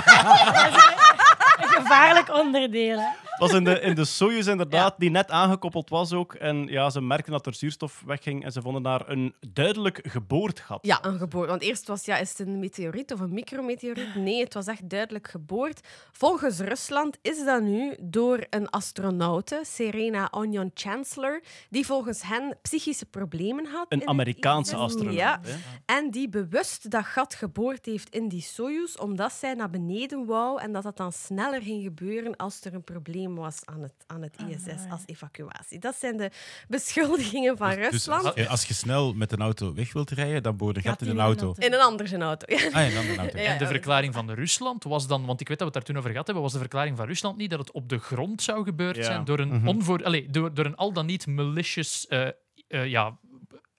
[1.63, 2.97] Een gevaarlijk onderdeel.
[2.99, 3.05] hè.
[3.33, 6.33] Het was in de, in de Soyuz inderdaad, die net aangekoppeld was ook.
[6.33, 10.79] En ja, ze merkten dat er zuurstof wegging en ze vonden daar een duidelijk geboortgat.
[10.81, 11.49] Ja, een geboorte.
[11.49, 14.15] Want eerst was ja, is het een meteoriet of een micrometeoriet?
[14.15, 15.87] Nee, het was echt duidelijk geboord.
[16.11, 23.05] Volgens Rusland is dat nu door een astronaute, Serena Onion Chancellor, die volgens hen psychische
[23.05, 23.85] problemen had.
[23.89, 25.15] Een Amerikaanse astronaut.
[25.15, 25.55] Ja, hè.
[25.85, 30.61] en die bewust dat gat geboord heeft in die Soyuz, omdat zij naar beneden wou
[30.61, 34.21] en dat dat dan sneller ging gebeuren als er een probleem was aan het, aan
[34.21, 35.79] het ISS als evacuatie.
[35.79, 36.31] Dat zijn de
[36.67, 38.25] beschuldigingen van Dus- dus Rusland.
[38.25, 40.81] als, je, als je snel met een auto weg wilt rijden, dan boor je een
[40.83, 41.53] gat in een auto.
[41.57, 42.55] in een andere zijn auto.
[42.55, 42.65] Ja.
[42.65, 43.37] Ah, dan een auto.
[43.43, 45.83] Ja, En de verklaring van Rusland was dan, want ik weet dat we het daar
[45.83, 48.41] toen over gehad hebben, was de verklaring van Rusland niet dat het op de grond
[48.41, 49.03] zou gebeurd Ja.
[49.03, 49.67] zijn door een, Mhm.
[49.67, 52.27] onvoor, allee, door, door een al dan niet malicious eh,
[52.67, 53.17] eh, ja,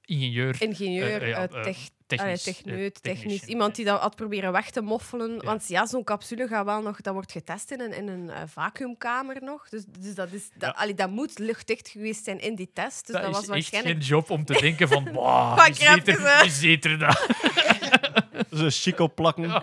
[0.04, 0.56] ingenieur.
[0.62, 3.20] Ingenieur, ja, tech- technisch, allee, techneut, eh, technisch.
[3.22, 5.32] technician, Iemand die dat had proberen weg te moffelen.
[5.34, 5.40] Ja.
[5.40, 8.42] Want ja, zo'n capsule gaat wel nog, dat wordt getest in een, in een eh,
[8.46, 9.68] vacuümkamer nog.
[9.68, 10.80] Dus, dus dat, is, dat, Ja.
[10.80, 13.06] allee, dat moet luchtdicht geweest zijn in die test.
[13.06, 13.94] Dus dat, dat, was waarschijnlijk.
[13.94, 17.26] geen job om te denken van, wow, wie, even, er, wie er dat?
[18.58, 19.62] Ze chico plakken.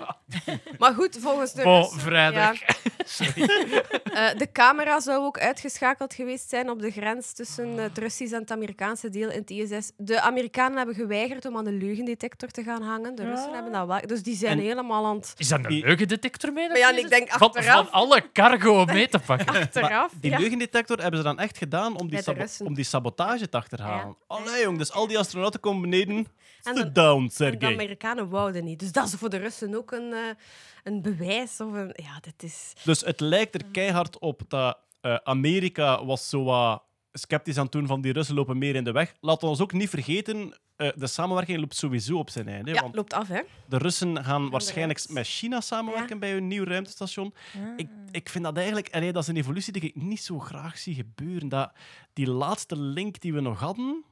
[0.77, 1.63] Maar goed, volgens de.
[1.63, 2.59] Bon, Russen- vrijdag.
[2.61, 8.39] Eh, de camera zou ook uitgeschakeld geweest zijn op de grens tussen het Russisch en
[8.39, 9.91] het Amerikaanse deel in het ISS.
[9.97, 13.15] De Amerikanen hebben geweigerd om aan de leugendetector te gaan hangen.
[13.15, 13.53] De Russen Ah.
[13.53, 13.99] hebben dat wel.
[14.05, 15.33] Dus die zijn En- helemaal aan het.
[15.37, 16.67] Is dat een Die- leugendetector mee?
[16.67, 17.75] Maar ja, en ik denk van, achteraf.
[17.75, 19.47] van alle cargo mee te pakken.
[19.61, 20.13] Achteraf.
[20.21, 20.37] Die ja.
[20.39, 22.65] leugendetector hebben ze dan echt gedaan om die, Bij de sabo- Russen.
[22.65, 24.05] om die sabotage te achterhalen.
[24.07, 24.35] Ja.
[24.35, 26.27] Allee, jong, dus al die astronauten komen beneden.
[26.63, 27.73] En Sit dan- down, En de Sergej.
[27.73, 28.79] Amerikanen wouden niet.
[28.79, 30.19] Dus dat is voor de Russen ook een, eh,
[30.83, 31.59] een bewijs.
[31.61, 32.73] Of een, ja, dit is...
[32.83, 36.83] Dus het lijkt er keihard op dat eh, Amerika was zo wat
[37.13, 39.13] sceptisch aan het doen van die Russen lopen meer in de weg.
[39.21, 42.71] Laten we ons ook niet vergeten, eh, de samenwerking loopt sowieso op zijn einde.
[42.73, 43.41] Ja, Want loopt af, hè.
[43.67, 46.19] de Russen gaan waarschijnlijk met China samenwerken Ja.
[46.19, 47.33] bij hun nieuw ruimtestation.
[47.75, 50.77] Ik, ik vind dat eigenlijk allee, dat is een evolutie die ik niet zo graag
[50.77, 51.49] zie gebeuren.
[51.49, 51.71] Dat,
[52.13, 54.03] die laatste link die we nog hadden,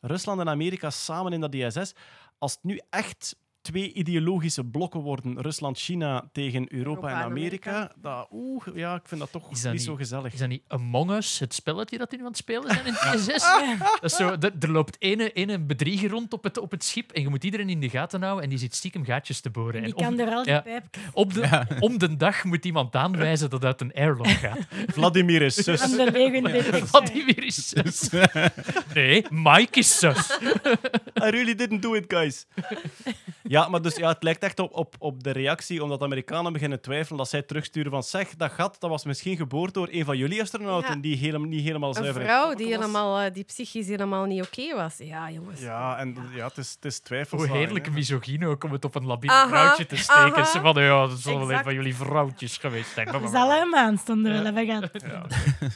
[0.00, 1.92] Rusland en Amerika samen in dat ISS,
[2.38, 7.94] als het nu echt twee ideologische blokken worden, Rusland-China tegen Europa, Europa en Amerika, Amerika.
[8.00, 10.32] dat, oeh, ja, ik vind dat toch niet, zo gezellig.
[10.32, 12.94] Is dat niet Among Us, het spelletje dat die nu aan het spelen zijn in?
[14.00, 17.12] Dat is zo, er, er loopt ene, ene bedrieger rond op het, op het schip
[17.12, 19.82] en je moet iedereen in de gaten houden en die zit stiekem gaatjes te boren.
[19.82, 20.60] Die en kan om, er al die ja.
[20.60, 24.58] pijp op de, om de dag moet iemand aanwijzen dat het uit een airlock gaat.
[24.96, 25.80] Vladimir is zus.
[26.90, 28.08] Vladimir is zus.
[28.94, 30.38] Nee, Mike is zus.
[31.22, 32.46] I really didn't do it, guys.
[33.50, 36.52] Ja, maar dus, ja, het lijkt echt op, op, op de reactie, omdat de Amerikanen
[36.52, 40.04] beginnen twijfelen dat zij terugsturen van zeg, dat gat dat was misschien geboord door een
[40.04, 41.00] van jullie astronauten Ja.
[41.00, 44.42] die helemaal, niet helemaal Een zuiver in vrouw die, helemaal, eh, die psychisch helemaal niet
[44.42, 44.94] oké was.
[44.98, 45.60] Ja, jongens.
[45.60, 47.92] Ja, en ja, het is, het is Hoe twijfelzaaien, heerlijk hè.
[47.92, 50.34] misogyne ook om het op een labiel vrouwtje te steken.
[50.34, 50.44] aha.
[50.44, 53.06] Ze van, ja, dat zal wel een van jullie vrouwtjes geweest zijn.
[53.12, 54.88] Dat is alarm stonden we even gaan.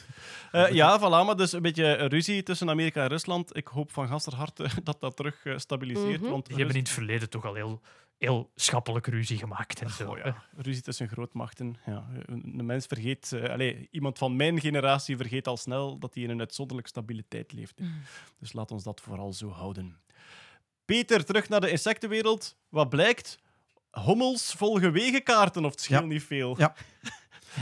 [0.55, 3.55] Eh, ja, voilà, maar dus een beetje ruzie tussen Amerika en Rusland.
[3.57, 6.21] Ik hoop van ganser harte dat dat terug eh, stabiliseert.
[6.21, 6.29] Mhm.
[6.31, 7.81] want Die hebben in het verleden toch al heel,
[8.17, 10.09] heel schappelijk ruzie gemaakt en zo.
[10.09, 11.75] Oh ja, ruzie tussen grootmachten.
[11.85, 16.23] Ja, een mens vergeet, eh, allee, iemand van mijn generatie vergeet al snel dat hij
[16.23, 17.79] in een uitzonderlijk stabiliteit leeft.
[17.79, 18.01] Mm.
[18.39, 19.97] Dus laat ons dat vooral zo houden.
[20.85, 22.55] Peter, terug naar de insectenwereld.
[22.69, 23.39] Wat blijkt?
[23.91, 26.07] Hommels volgen wegenkaarten, of het scheelt Ja.
[26.07, 26.55] niet veel.
[26.57, 26.73] Ja.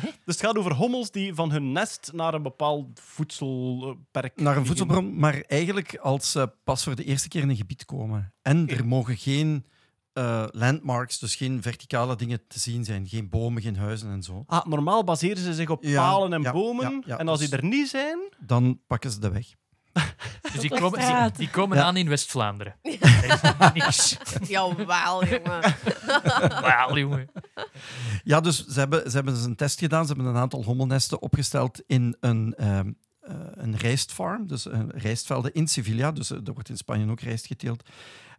[0.02, 4.66] Dus het gaat over hommels die van hun nest naar een bepaald voedselperk Naar een
[4.66, 8.34] voedselbron, maar eigenlijk als ze pas voor de eerste keer in een gebied komen.
[8.42, 9.66] En er mogen geen
[10.14, 13.08] eh, landmarks, dus geen verticale dingen te zien zijn.
[13.08, 14.44] Geen bomen, geen huizen en zo.
[14.48, 17.04] Ah, normaal baseren ze zich op Ja, palen en ja, bomen.
[17.06, 19.54] ja, en als dus- die er niet zijn, Dan pakken ze de weg.
[20.54, 21.36] Dus die komen, die, straat.
[21.36, 21.84] die komen Ja.
[21.84, 22.76] aan in West-Vlaanderen.
[22.82, 24.18] Er is niks.
[24.50, 25.76] Jawel, jongen.
[26.62, 27.30] Wauw, jongen.
[28.24, 30.06] Ja, dus ze hebben, ze hebben dus een test gedaan.
[30.06, 32.90] Ze hebben een aantal hommelnesten opgesteld in een, ehm
[33.24, 36.12] eh, een rijstfarm, dus een rijstvelden in Sevilla.
[36.12, 37.90] Dus eh, er wordt in Spanje ook rijst geteeld.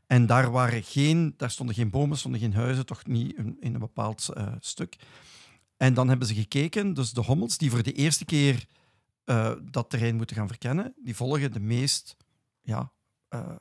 [0.06, 3.74] En daar, waren geen, daar stonden geen bomen, stonden geen huizen, toch niet in, in
[3.74, 4.96] een bepaald eh, stuk.
[5.76, 8.64] En dan hebben ze gekeken, dus de hommels die voor de eerste keer
[9.24, 12.16] eh, dat terrein moeten gaan verkennen, die volgen de meest
[12.62, 12.92] ja,
[13.28, 13.56] eh,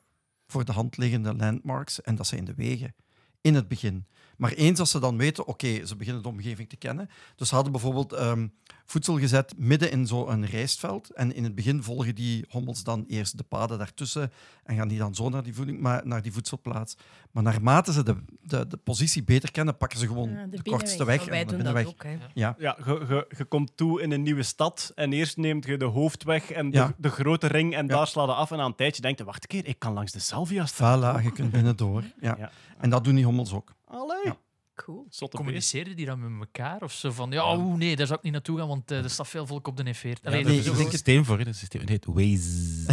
[0.48, 2.02] voor de hand liggende landmarks.
[2.02, 2.96] En dat zijn de wegen
[3.42, 4.08] in het begin.
[4.44, 7.10] Maar eens als ze dan weten, oké, ze beginnen de omgeving te kennen.
[7.36, 8.48] Dus ze hadden bijvoorbeeld ehm,
[8.86, 11.10] voedsel gezet midden in zo'n rijstveld.
[11.10, 14.32] En in het begin volgen die hommels dan eerst de paden daartussen
[14.64, 16.98] en gaan die dan zo naar die, voeding, maar, naar die voedselplaats.
[17.32, 20.70] Maar naarmate ze de, de, de positie beter kennen, pakken ze gewoon Ja, de de,
[20.70, 21.26] kortste weg.
[21.26, 21.88] Wij en de binnenweg.
[21.88, 22.04] ook.
[22.04, 22.18] Hè.
[22.34, 22.56] Ja.
[22.60, 25.86] Ja, je, je, je komt toe in een nieuwe stad en eerst neemt je de
[25.86, 26.94] hoofdweg en de, Ja.
[26.98, 27.94] de grote ring en Ja.
[27.96, 29.94] daar sla je af en aan een tijdje denkt je, wacht een keer, ik kan
[29.94, 32.04] langs de Salvia Voilà, je kunt binnen door.
[32.20, 32.36] Ja.
[32.40, 32.52] Ja.
[32.78, 33.74] En dat doen die hommels ook.
[33.94, 34.26] Allee.
[34.26, 34.38] Ja.
[34.76, 35.06] Cool.
[35.10, 35.38] Zotte.
[35.38, 36.82] Communiceerden die dan met elkaar?
[36.82, 39.10] Of zo van, ja, oeh, nee, daar zou ik niet naartoe gaan, want eh, er
[39.10, 40.02] staat veel volk op de N40.
[40.02, 41.44] Ja, Allee, daar nee, is een systeem voor.
[41.44, 42.86] Dat systeem het heet Waze.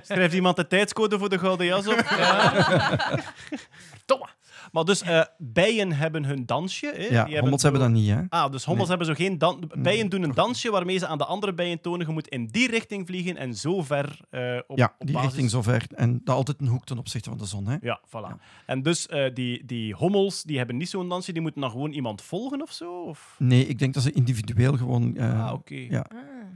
[0.06, 1.94] Schrijft iemand de tijdscode voor de gouden jas op?
[2.06, 3.97] Domme.
[4.72, 6.92] Maar dus, eh, bijen hebben hun dansje.
[6.96, 7.02] Hè?
[7.14, 8.20] Ja, Die hommels hebben zo- dat niet, hè?
[8.28, 8.96] Ah, dus hommels Nee.
[8.98, 12.06] hebben zo geen dan Bijen doen een dansje waarmee ze aan de andere bijen tonen,
[12.06, 15.28] je moet in die richting vliegen en zo ver eh, op, Ja, op die basis-
[15.30, 15.82] richting zover.
[15.94, 17.76] En dat altijd een hoek ten opzichte van de zon, hè?
[17.80, 18.40] Ja, voilà.
[18.66, 21.92] En dus eh, die, die hommels, die hebben niet zo'n dansje, die moeten dan gewoon
[21.92, 23.02] iemand volgen of zo?
[23.02, 23.34] Of?
[23.38, 25.16] Nee, ik denk dat ze individueel gewoon...
[25.16, 25.74] eh, ah, oké.
[25.90, 26.06] ja.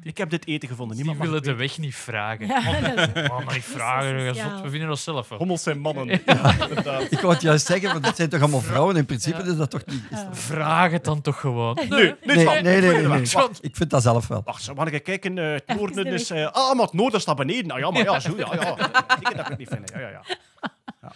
[0.02, 0.96] Ik heb dit eten gevonden.
[0.96, 2.46] Die Niemand mag willen de weg niet vragen.
[2.46, 4.16] Ja, Oh, dat is- oh, maar niet vragen.
[4.18, 4.42] Is.
[4.62, 5.28] We vinden dat zelf.
[5.28, 6.20] Hommels zijn mannen.
[6.26, 7.02] Ja, inderdaad.
[7.12, 8.96] Ik wou het juist zeggen, het zijn toch allemaal vrouwen?
[8.96, 10.02] In principe is dat toch niet...
[10.10, 10.26] Is dat...
[10.30, 11.74] Vraag het dan toch gewoon.
[11.74, 11.88] Nee,
[12.24, 13.26] nee, nee, nee, nee.
[13.32, 14.42] Wacht, Ik vind dat zelf wel.
[14.44, 15.38] Wacht, zo, mag ik kijken?
[15.38, 16.30] eh, het Even noorden de is...
[16.30, 17.70] eh, ah, maar het noorden staat beneden.
[17.70, 18.76] Ah, ja, maar ja, zo, ja, ja.
[19.08, 19.90] Zeker dat ik het niet vind.
[19.94, 20.22] Ja, ja, ja.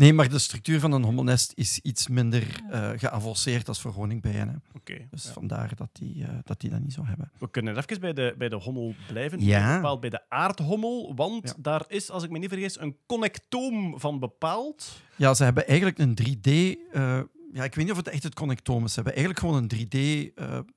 [0.00, 4.48] Nee, maar de structuur van een hommelnest is iets minder eh geavanceerd als voor honingbijen.
[4.48, 4.54] Hè.
[4.78, 5.06] Oké.
[5.10, 5.32] Dus ja.
[5.32, 7.30] vandaar dat die, eh, dat die dat niet zo hebben.
[7.38, 9.44] We kunnen even bij de, bij de hommel blijven.
[9.44, 9.74] Ja.
[9.76, 11.54] Bepaald bij de aardhommel, want Ja.
[11.58, 15.00] daar is, als ik me niet vergis, een connectoom van bepaald.
[15.16, 16.50] Ja, ze hebben eigenlijk een 3D...
[16.92, 17.20] eh,
[17.52, 18.92] ja, ik weet niet of het echt het connectoom is.
[18.92, 19.70] Ze hebben eigenlijk gewoon een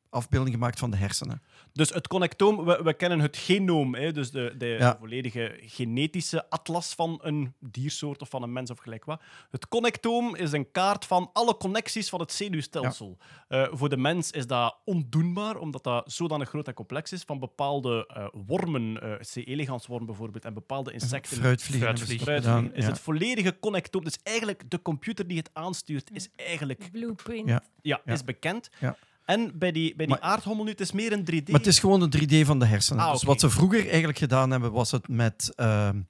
[0.10, 1.42] 3D-afbeelding gemaakt van de hersenen.
[1.74, 4.98] Dus het connectoom, we, we kennen het genoom, hè, dus de, de Ja.
[5.00, 9.22] volledige genetische atlas van een diersoort of van een mens of gelijk wat.
[9.52, 13.18] Het connectoom is een kaart van alle connecties van het zenuwstelsel.
[13.48, 17.22] Eh, voor de mens is dat ondoenbaar, omdat dat zodanig groot en complex is.
[17.24, 19.36] Van bepaalde eh, wormen, eh C.
[19.48, 21.38] elegans-worm bijvoorbeeld, en bepaalde insecten.
[21.38, 22.74] Fruitvliegen Fruitvliegen.
[22.74, 22.90] is Ja.
[22.90, 24.04] het volledige connectoom.
[24.04, 27.48] Dus eigenlijk de computer die het aanstuurt, is eigenlijk Blueprint.
[27.48, 27.64] Ja.
[27.82, 28.14] ja, Ja.
[28.14, 28.70] is bekend.
[28.80, 28.96] Ja.
[29.26, 31.48] En bij die, bij die Maar- aardhommel nu, het is meer een 3D.
[31.50, 33.04] Maar het is gewoon een 3D van de hersenen.
[33.06, 36.02] Ah, Dus wat ze vroeger eigenlijk gedaan hebben, was het met ehm,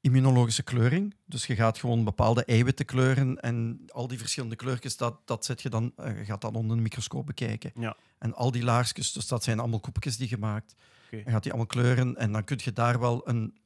[0.00, 1.14] immunologische kleuring.
[1.26, 5.62] Dus je gaat gewoon bepaalde eiwitten kleuren en al die verschillende kleurtjes, dat, dat zet
[5.62, 7.72] je, dan, eh, je gaat dan onder een microscoop bekijken.
[7.74, 7.96] Ja.
[8.18, 10.74] En al die laagjes, dus dat zijn allemaal koepjes die je maakt.
[11.10, 13.56] Je gaat die allemaal kleuren en dan kun je daar wel een,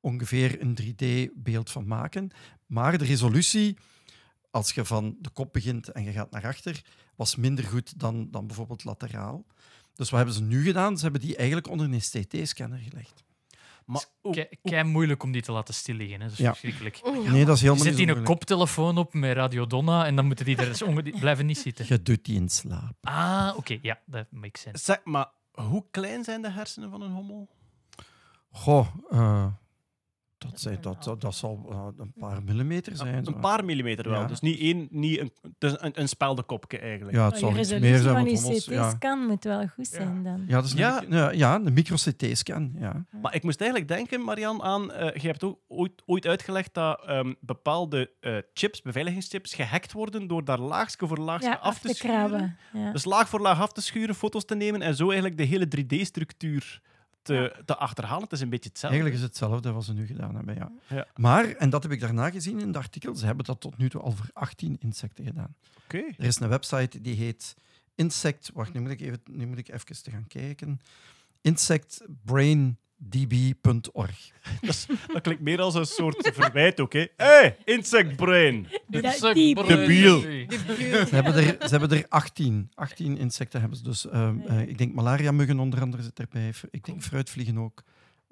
[0.00, 2.30] ongeveer een 3D-beeld van maken.
[2.66, 3.76] Maar de resolutie,
[4.50, 6.82] als je van de kop begint en je gaat naar achter,
[7.16, 9.44] was minder goed dan, dan bijvoorbeeld lateraal.
[9.94, 10.96] Dus wat hebben ze nu gedaan?
[10.96, 13.22] Ze hebben die eigenlijk onder een STT-scanner gelegd.
[13.84, 16.20] Maar, oeh, Kei, kei moeilijk om die te laten stilliggen.
[16.20, 16.24] Hè.
[16.24, 16.48] Dat is Ja.
[16.50, 17.00] verschrikkelijk.
[17.04, 20.16] Nee, dat is Je helemaal zet niet die een koptelefoon op met Radio Donna en
[20.16, 21.84] dan moeten die er onge- blijven niet zitten.
[21.88, 22.94] Je doet die in slaap.
[23.00, 24.84] Ah, oké, ja, dat makes sense.
[24.84, 27.48] zeg, maar hoe klein zijn de hersenen van een hommel?
[28.50, 29.46] Goh, eh,
[30.50, 33.24] Dat, zijn, dat, dat, dat zal eh, een paar millimeter zijn.
[33.24, 33.30] zo.
[33.30, 34.20] Een paar millimeter wel.
[34.20, 34.26] Ja.
[34.26, 37.16] Dus niet één, niet een, dus een, een speldenkopje eigenlijk.
[37.16, 38.16] Ja, het zal iets meer zijn.
[38.16, 38.88] hommels- ja.
[38.90, 40.44] CT-scan moet wel goed zijn dan.
[40.48, 41.30] Ja, een, Ja.
[41.30, 42.72] ja, een micro-CT-scan.
[42.78, 43.04] Ja.
[43.22, 44.92] Maar ik moest eigenlijk denken, Marian, aan...
[44.92, 50.26] eh je hebt ook ooit, ooit uitgelegd dat ehm, bepaalde eh, chips, beveiligingschips, gehackt worden
[50.26, 52.16] door daar laagje voor laagje Ja, af te schuren.
[52.28, 52.56] krabben.
[52.72, 52.92] Ja.
[52.92, 55.66] Dus laag voor laag af te schuren, foto's te nemen en zo eigenlijk de hele
[55.78, 56.80] 3D-structuur
[57.24, 58.22] te, te achterhalen.
[58.22, 58.98] Het is een beetje hetzelfde.
[58.98, 60.54] Eigenlijk is het hetzelfde wat ze nu gedaan hebben.
[60.54, 60.72] Ja.
[60.86, 61.06] Ja.
[61.16, 63.88] Maar, en dat heb ik daarna gezien in het artikel, ze hebben dat tot nu
[63.88, 65.54] toe al voor 18 insecten gedaan.
[65.84, 65.98] Oké.
[65.98, 67.54] Er is een website die heet
[67.94, 68.50] Insect.
[68.54, 70.80] Wacht, nu moet ik even, nu moet ik even te gaan kijken.
[71.40, 72.76] Insectbraindb.org.
[74.60, 76.92] Dat, is- dat klinkt meer als een soort verwijt ook.
[76.92, 78.66] Hé, hey, insect brain.
[79.66, 80.20] Debiel.
[81.06, 82.70] Ze hebben er, ze hebben er 18.
[82.74, 83.84] 18 insecten hebben ze.
[83.84, 86.52] Dus ehm, eh, ik denk malaria-muggen onder andere zit erbij.
[86.70, 87.82] Ik denk fruitvliegen ook.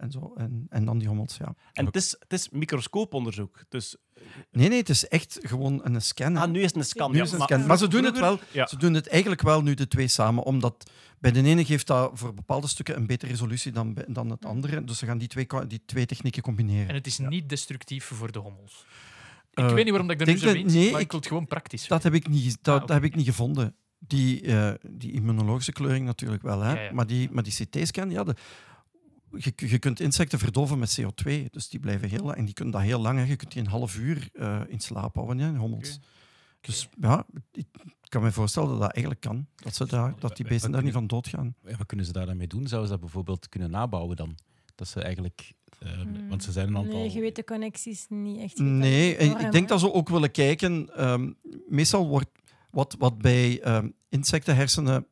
[0.03, 0.33] En, zo.
[0.37, 1.55] En, en dan die hommels, ja.
[1.73, 3.65] En het is, het is microscooponderzoek.
[3.69, 3.97] Dus,
[4.51, 6.37] Nee, nee, het is echt gewoon een scan.
[6.37, 7.11] ah, nu is het een scan.
[7.11, 7.67] Nu ja, is een scan.
[7.67, 8.39] Maar ze doen het wel.
[8.53, 8.67] Ja.
[8.67, 12.11] Ze doen het eigenlijk wel nu de twee samen, omdat bij de ene geeft dat
[12.15, 14.85] voor bepaalde stukken een betere resolutie dan, dan het andere.
[14.85, 16.89] Dus ze gaan die twee, die twee technieken combineren.
[16.89, 18.87] En het is niet destructief voor de hommels.
[19.51, 21.21] Ik Eh, weet niet waarom dat ik er nu zo dat- nee, maar ik wil
[21.21, 23.75] het gewoon praktisch Dat heb ik niet, dat, Ah, dat heb ik niet gevonden.
[23.99, 26.73] Die, eh, die immunologische kleuring natuurlijk wel, hè?
[26.73, 26.93] Ja, ja.
[26.93, 28.35] Maar, die, maar die CT-scan, ja, de,
[29.37, 32.37] je, je kunt insecten verdoven met CO2, dus die blijven heel lang.
[32.37, 33.25] En die kunnen dat heel lang, hè.
[33.25, 36.01] je kunt die een half uur eh, in slaap houden, hè, hommels.
[36.61, 37.67] Dus ja, ik
[38.09, 39.47] kan me voorstellen dat dat eigenlijk kan.
[39.55, 41.55] Dat, ze daar, dat die beesten daar niet van doodgaan.
[41.65, 42.67] Ja, wat kunnen ze daar dan mee doen?
[42.67, 44.39] Zouden ze dat bijvoorbeeld kunnen nabouwen dan?
[44.75, 45.53] Dat ze eigenlijk...
[45.79, 45.89] eh,
[46.29, 46.95] Want ze zijn een aantal...
[46.95, 48.59] Nee, je weet de connecties niet echt.
[48.59, 50.97] Nee, en ik denk dat ze ook willen kijken.
[50.97, 51.33] ehm,
[51.69, 52.31] meestal wordt
[52.71, 55.07] wat, wat bij ehm, insectenhersenen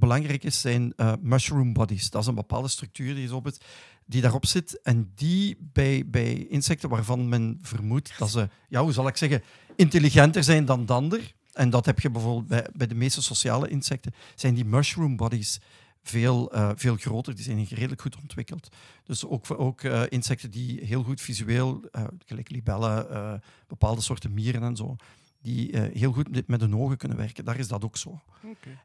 [0.00, 2.10] belangrijk is, zijn eh, mushroom bodies.
[2.10, 3.60] Dat is een bepaalde structuur die, is op het,
[4.06, 4.80] die daarop zit.
[4.82, 9.42] En die bij, bij insecten waarvan men vermoedt dat ze, ja, hoe zal ik zeggen,
[9.76, 11.34] intelligenter zijn dan de ander.
[11.52, 15.60] En dat heb je bijvoorbeeld bij, bij de meeste sociale insecten, zijn die mushroom bodies
[16.02, 17.34] veel, eh, veel groter.
[17.34, 18.68] Die zijn redelijk goed ontwikkeld.
[19.04, 21.84] Dus ook, ook eh, insecten die heel goed visueel,
[22.26, 24.96] gelijk libellen, bepaalde soorten mieren en zo,
[25.42, 27.44] die eh, heel goed met- hun ogen kunnen werken.
[27.44, 28.20] Daar is dat ook zo.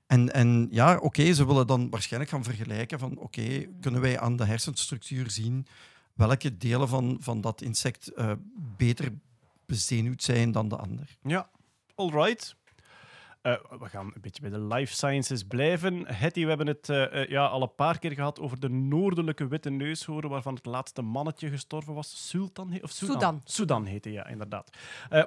[0.07, 4.35] En, en ja, oké, ze willen dan waarschijnlijk gaan vergelijken van oké, kunnen wij aan
[4.35, 5.67] de hersenstructuur zien
[6.13, 8.31] welke delen van, van dat insect eh,
[8.77, 9.11] beter
[9.65, 11.17] bezenuwd zijn dan de ander.
[11.21, 11.49] Ja,
[11.95, 12.55] alright.
[13.45, 16.07] Eh, we gaan een beetje bij de life sciences blijven.
[16.07, 19.47] Hetty, we hebben het eh, eh, ja, al een paar keer gehad over de noordelijke
[19.47, 22.29] witte neushoorn, waarvan het laatste mannetje gestorven was.
[22.29, 23.13] Sultan he- of Sudan?
[23.13, 23.41] Sudan.
[23.43, 24.69] Sudan heette, ja, inderdaad.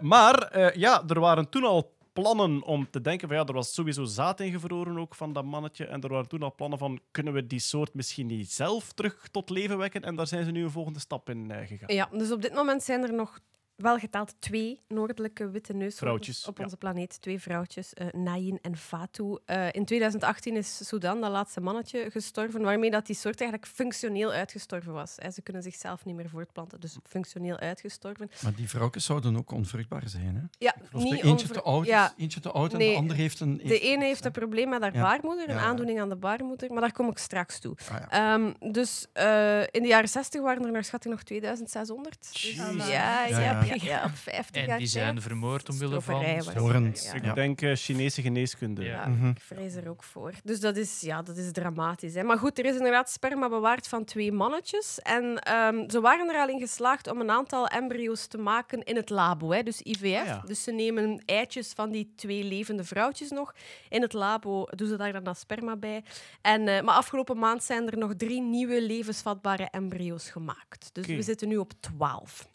[0.01, 4.05] Maar ja, er waren toen al plannen om te denken van ja, er was sowieso
[4.05, 5.87] zaad ingevroren ook van dat mannetje.
[5.87, 9.29] En er waren toen al plannen van kunnen we die soort misschien niet zelf terug
[9.31, 10.03] tot leven wekken?
[10.03, 11.95] En daar zijn ze nu een volgende stap in gegaan.
[11.95, 13.39] Ja, dus op dit moment zijn er nog
[13.79, 16.65] wel geteld twee noordelijke witte neushoorns op ja.
[16.65, 17.21] onze planeet.
[17.21, 19.39] Twee vrouwtjes, eh Nayin en Fatou.
[19.45, 24.31] Eh, in 2018 is Sudan, dat laatste mannetje, gestorven, waarmee dat die soort eigenlijk functioneel
[24.31, 25.13] uitgestorven was.
[25.17, 25.31] Hè.
[25.31, 28.31] Ze kunnen zichzelf niet meer voortplanten, dus functioneel uitgestorven.
[28.43, 30.35] Maar die vrouwtjes zouden ook onvruchtbaar zijn.
[30.37, 30.43] Hè?
[30.59, 33.21] Ja, niet de eentje onver- te oud Ja, eentje te oud en Nee, de andere
[33.21, 33.57] heeft een...
[33.65, 35.03] de ene heeft een probleem met haar Ja.
[35.03, 37.77] baarmoeder, een aandoening aan de baarmoeder, maar daar kom ik straks toe.
[37.91, 38.35] Ah, ja.
[38.35, 42.29] Ehm, dus eh, in de jaren 60 waren er naar schatting nog 2600.
[42.33, 42.89] Dus, Jezus.
[42.89, 43.99] ja, ja, Ja, ja, ja.
[43.99, 46.21] ja, op 50 En jaar die zijn vermoord omwille van...
[46.21, 47.15] Ja.
[47.15, 48.83] Ik denk eh, Chinese geneeskunde.
[48.83, 48.89] Ja.
[48.91, 49.29] Ja, Mhm.
[49.29, 50.33] ik vrees er ook voor.
[50.45, 52.15] Dus dat is, ja, dat is dramatisch.
[52.15, 52.23] Hè.
[52.23, 54.99] Maar goed, er is inderdaad sperma bewaard van twee mannetjes.
[54.99, 58.97] En ehm, ze waren er al in geslaagd om een aantal embryo's te maken in
[58.97, 59.51] het labo.
[59.53, 59.63] Hè.
[59.63, 60.21] Dus IVF.
[60.21, 60.43] Ah, ja.
[60.47, 63.55] Dus ze nemen eitjes van die twee levende vrouwtjes nog.
[63.89, 66.03] In het labo doen ze daar dan dat sperma bij.
[66.43, 70.91] En, eh, maar afgelopen maand zijn er nog drie nieuwe levensvatbare embryo's gemaakt.
[70.93, 72.49] Dus we zitten nu op 12.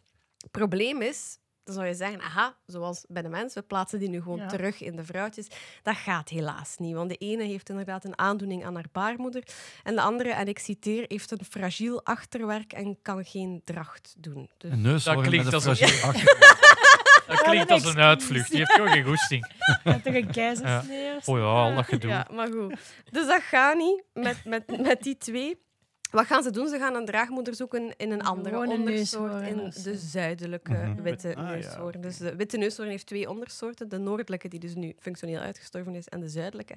[0.57, 4.21] Probleem is, dan zou je zeggen, aha, zoals bij de mens, we plaatsen die nu
[4.21, 4.47] gewoon Ja.
[4.47, 5.47] terug in de vrouwtjes.
[5.83, 9.43] Dat gaat helaas niet, want de ene heeft inderdaad een aandoening aan haar baarmoeder
[9.83, 14.49] en de andere, en ik citeer, heeft een fragiel achterwerk en kan geen dracht doen.
[14.57, 16.61] Dus Een neushoorn klinkt met een als een- fragiel achter-
[17.27, 18.49] Dat klinkt als een uitvlucht.
[18.49, 19.45] Die heeft gewoon geen goesting.
[19.83, 21.31] Ja, toch een keizersnee of zo?
[21.31, 22.09] Oh ja, al dat gedoe.
[22.11, 22.75] Ja, maar goed.
[23.11, 25.61] Dus dat gaat niet met, met, met die twee.
[26.13, 26.67] Wat gaan ze doen?
[26.67, 29.81] Ze gaan een draagmoeder zoeken in een andere Gewone ondersoort, in zo.
[29.83, 31.01] de zuidelijke Mhm.
[31.01, 32.01] witte Ah, ja, neushoorn.
[32.01, 33.89] Dus de witte neushoorn heeft twee ondersoorten.
[33.89, 36.75] De noordelijke, die dus nu functioneel uitgestorven is, en de zuidelijke.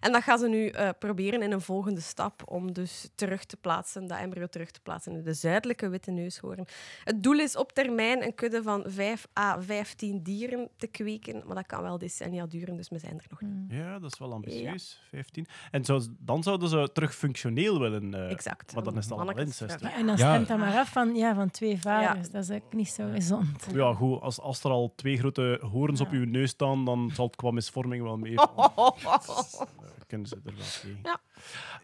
[0.00, 3.56] En dat gaan ze nu eh, proberen in een volgende stap om dus terug te
[3.56, 6.66] plaatsen, dat embryo terug te plaatsen in de zuidelijke witte neushoorn.
[7.04, 11.54] Het doel is op termijn een kudde van 5 à 15 dieren te kweken, maar
[11.56, 13.72] dat kan wel decennia duren, dus we zijn er nog niet.
[13.78, 15.00] Ja, dat is wel ambitieus.
[15.10, 15.46] 15.
[15.70, 18.14] En zou, dan zouden ze terug functioneel willen.
[18.14, 18.72] eh, Exact.
[18.84, 19.80] Maar dan is het allemaal incest.
[19.80, 19.92] ja.
[19.92, 22.30] En dan stemt dat maar af van, ja, van twee vaders.
[22.30, 23.66] Dat is ook niet zo gezond.
[23.72, 24.20] Ja, goed.
[24.20, 27.50] Als, als er al twee grote horens op uw neus staan, dan zal het qua
[27.50, 28.34] misvorming wel mee.
[30.06, 30.98] kunnen ze er wel tegen.
[31.02, 31.20] Ja.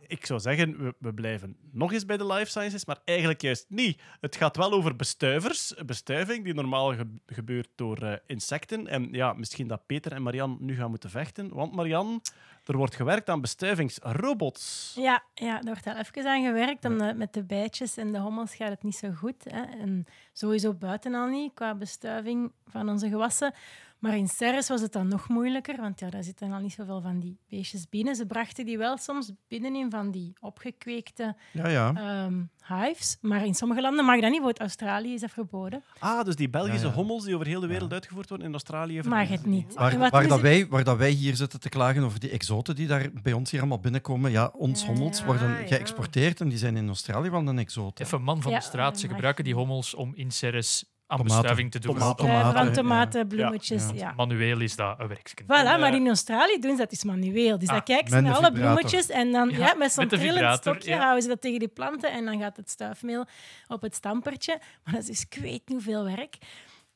[0.06, 3.66] Ik zou zeggen, we, we blijven nog eens bij de life sciences, maar eigenlijk juist
[3.68, 4.00] niet.
[4.20, 5.74] Het gaat wel over bestuivers.
[5.86, 8.86] Bestuiving die normaal ge- gebeurt door eh, insecten.
[8.86, 11.54] En ja, misschien dat Peter en Marian nu gaan moeten vechten.
[11.54, 12.20] Want Marian,
[12.64, 14.92] er wordt gewerkt aan bestuivingsrobots.
[14.96, 16.84] Ja, ja, daar wordt al even aan gewerkt.
[16.84, 19.44] Omdat met de bijtjes en de hommels gaat het niet zo goed.
[19.44, 19.62] Hè.
[19.62, 23.54] En sowieso buiten al niet, qua bestuiving van onze gewassen.
[24.04, 27.00] Maar in Serres was het dan nog moeilijker, want ja, daar zitten al niet zoveel
[27.00, 28.14] van die beestjes binnen.
[28.16, 31.92] Ze brachten die wel soms binnen in van die opgekweekte Ja, ja.
[31.94, 32.42] ehm,
[32.80, 33.18] hives.
[33.20, 35.82] Maar in sommige landen mag dat niet, bijvoorbeeld Australië is dat verboden.
[35.98, 36.94] Ah, dus die Belgische Ja, ja.
[36.94, 39.00] hommels die over heel de wereld uitgevoerd worden in Australië.
[39.02, 39.74] Mag het niet.
[39.74, 42.86] Waar, waar, dat wij, waar dat wij hier zitten te klagen over die exoten die
[42.86, 44.30] daar bij ons hier allemaal binnenkomen.
[44.30, 45.24] Ja, ons Ja, hommels ja.
[45.24, 45.66] worden Ja.
[45.66, 48.00] geëxporteerd en die zijn in Australië wel een exoot.
[48.00, 51.36] Even man van Ja, de straat, ze gebruiken die hommels om in serres aan Tomaten.
[51.40, 51.94] bestuiving te doen.
[51.98, 52.16] Tomaten.
[52.16, 52.72] Bestuiven tomaten, van ja.
[52.74, 53.94] tomaten, bloemetjes, Ja.
[53.94, 54.12] ja.
[54.16, 55.44] Manueel is dat een werksken.
[55.44, 57.58] Voilà, En, maar eh, in Australië doen ze dat dus manueel.
[57.58, 60.08] Dus Ah, dan kijken ze met naar alle bloemetjes en dan Ja, ja, met zo'n
[60.08, 60.98] trillend stokje ja.
[60.98, 63.26] houden ze dat tegen die planten en dan gaat het stuifmeel
[63.66, 64.58] op het stampertje.
[64.84, 66.36] Maar dat is dus ik weet niet hoeveel werk.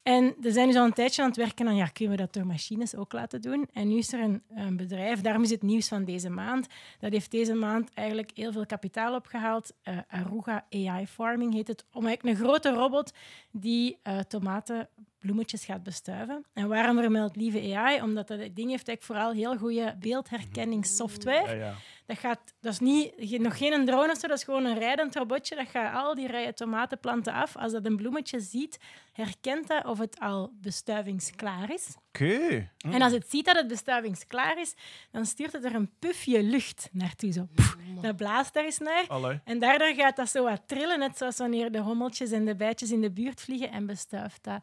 [0.09, 2.33] En er zijn dus al een tijdje aan het werken aan, ja, kunnen we dat
[2.33, 3.69] door machines ook laten doen?
[3.73, 4.21] En nu is er
[4.55, 6.67] een, bedrijf, daarom is het nieuws van deze maand,
[6.99, 9.73] dat heeft deze maand eigenlijk heel veel kapitaal opgehaald.
[9.83, 13.13] Eh, Aruga AI Farming heet het, om eigenlijk een grote robot
[13.51, 14.89] die eh, tomaten,
[15.19, 16.45] bloemetjes gaat bestuiven.
[16.53, 18.03] En waarom vermeldt lieve AI?
[18.03, 21.49] Omdat dat ding heeft eigenlijk vooral heel goede beeldherkenningssoftware.
[21.49, 21.75] Ja, ja.
[22.07, 25.17] Dat, gaat, dat is niet, nog geen drone of zo, dat is gewoon een rijdend
[25.17, 25.57] robotje.
[25.57, 27.57] Dat gaat al die rijen tomatenplanten af.
[27.57, 28.79] Als dat een bloemetje ziet,
[29.13, 31.97] herkent dat of het al bestuivingsklaar is.
[32.09, 32.71] Oké.
[32.79, 34.75] En als het ziet dat het bestuivingsklaar is,
[35.11, 37.33] dan stuurt het er een pufje lucht naartoe.
[37.33, 37.49] Zo.
[37.55, 39.05] Pff, dat blaast daar eens naar.
[39.09, 39.41] Allee.
[39.45, 42.91] En daardoor gaat dat zo wat trillen, net zoals wanneer de hommeltjes en de bijtjes
[42.91, 44.63] in de buurt vliegen en bestuift dat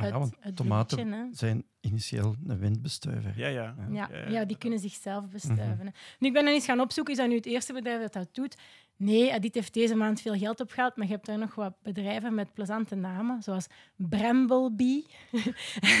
[0.00, 3.32] Ah het, ja, want het tomaten zijn initieel een windbestuiver.
[3.36, 3.74] Ja, ja.
[3.90, 4.28] Ja, Ja, ja.
[4.30, 5.86] ja, die kunnen zichzelf bestuiven.
[5.86, 5.92] hè.
[6.18, 8.28] Nu, ik ben dan eens gaan opzoeken, is dat nu het eerste bedrijf dat dat
[8.32, 8.56] doet?
[9.00, 12.34] Nee, dit heeft deze maand veel geld opgehaald, maar je hebt daar nog wat bedrijven
[12.34, 15.06] met plezante namen, zoals Bramblebee.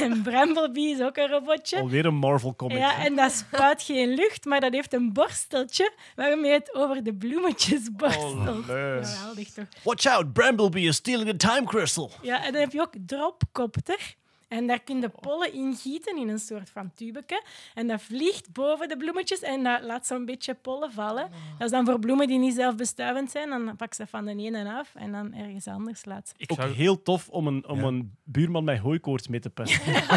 [0.00, 1.80] en Bramblebee is ook een robotje.
[1.80, 2.76] Alweer een Marvel comic.
[2.76, 3.04] Ja, hè?
[3.04, 7.92] en dat spuit geen lucht, maar dat heeft een borsteltje waarmee het over de bloemetjes
[7.92, 8.48] borstelt.
[8.48, 9.06] Oh, leuk.
[9.06, 9.66] Geweldig toch?
[9.82, 12.10] Watch out, Bramblebee is stealing the time crystal.
[12.22, 14.18] Ja, en dan heb je ook dropcopter.
[14.50, 17.42] En daar kun je pollen in gieten in een soort van tubeke.
[17.74, 21.30] En dat vliegt boven de bloemetjes en dat laat zo'n beetje pollen vallen.
[21.58, 23.48] Dat is dan voor bloemen die niet zelfbestuivend zijn.
[23.50, 26.34] Dan pak ze van de ene af en dan ergens anders laat ze.
[26.36, 27.86] Ik Ook zou, heel tof om een, om Ja.
[27.86, 29.92] een buurman met hooikoorts mee te pesten.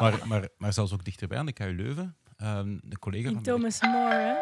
[0.00, 3.42] Maar, maar, maar zelfs ook dichterbij aan de KU Leuven, ehm, een collega In van
[3.42, 4.34] Thomas More, hè?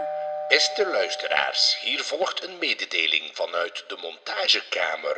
[0.48, 5.16] Beste luisteraars, hier volgt een mededeling vanuit de montagekamer.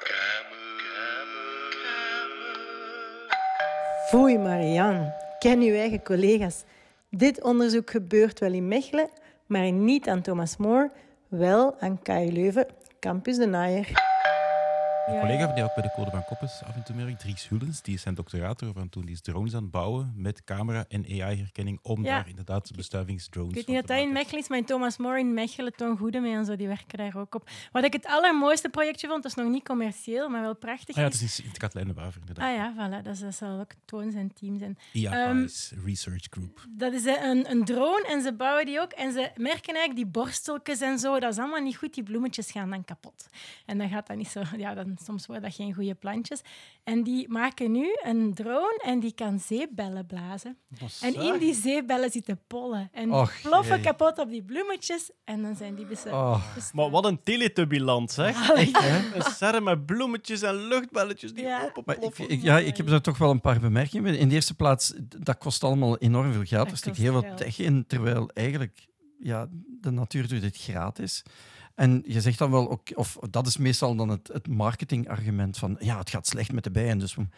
[4.06, 6.64] Foei Marianne, ken uw eigen collega's.
[7.10, 9.08] Dit onderzoek gebeurt wel in Mechelen,
[9.46, 10.90] maar niet aan Thomas More,
[11.28, 12.66] wel aan KU Leuven,
[13.00, 14.15] Campus de Naaier.
[15.06, 17.82] Een collega die ook bij de Code van Koppes af en toe merkt, Dries Hullens,
[17.82, 19.04] die is zijn doctoraat erover aan het doen.
[19.04, 22.10] Die is drones aan het bouwen met camera en AI-herkenning om Ja.
[22.16, 24.12] daar inderdaad bestuivingsdrones Ik weet van niet dat te dat in.
[24.12, 26.98] Mechelen is, maar in Thomas More in Mechelen, Toon Goede mee en zo, die werken
[26.98, 27.50] daar ook op.
[27.72, 30.88] Wat ik het allermooiste projectje vond, dat is nog niet commercieel, maar wel prachtig.
[30.96, 32.48] Ah ja, het is- in het Katlijnenwaver, inderdaad.
[32.48, 34.78] Ah ja, voilà, dat, is, dat zal ook Toon zijn team zijn.
[34.92, 36.64] IAFI's Research Group.
[36.68, 38.92] Dat is eh, een, een drone en ze bouwen die ook.
[38.92, 41.94] En ze merken eigenlijk die borsteltjes en zo, dat is allemaal niet goed.
[41.94, 43.26] Die bloemetjes gaan dan kapot.
[43.66, 44.42] En dan gaat dat niet zo...
[44.56, 46.40] Ja, dan, soms worden dat geen goede plantjes.
[46.84, 50.56] En die maken nu een drone en die kan zeepbellen blazen.
[51.00, 52.88] En in die zeepbellen zitten pollen.
[52.92, 53.84] En die Och, ploffen jee.
[53.84, 56.76] kapot op die bloemetjes en dan zijn die bes- Oh, bestaan.
[56.76, 58.50] Maar wat een teletubbyland, zeg.
[58.50, 58.70] Allee,
[59.14, 61.72] Een serre met bloemetjes en luchtbelletjes die Ja.
[61.84, 64.16] maar ik, ik- ja, ik heb daar toch wel een paar bemerkingen bij.
[64.16, 66.62] In de eerste plaats, dat kost allemaal enorm veel geld.
[66.62, 67.36] Dat Er steekt heel veel geld.
[67.36, 68.86] tech in, terwijl eigenlijk
[69.18, 69.46] ja,
[69.80, 71.22] de natuur doet dit gratis.
[71.76, 75.76] En je zegt dan wel, ook, of dat is meestal dan het, het marketingargument van
[75.78, 76.98] ja, het gaat slecht met de bijen.
[76.98, 77.28] Dus we-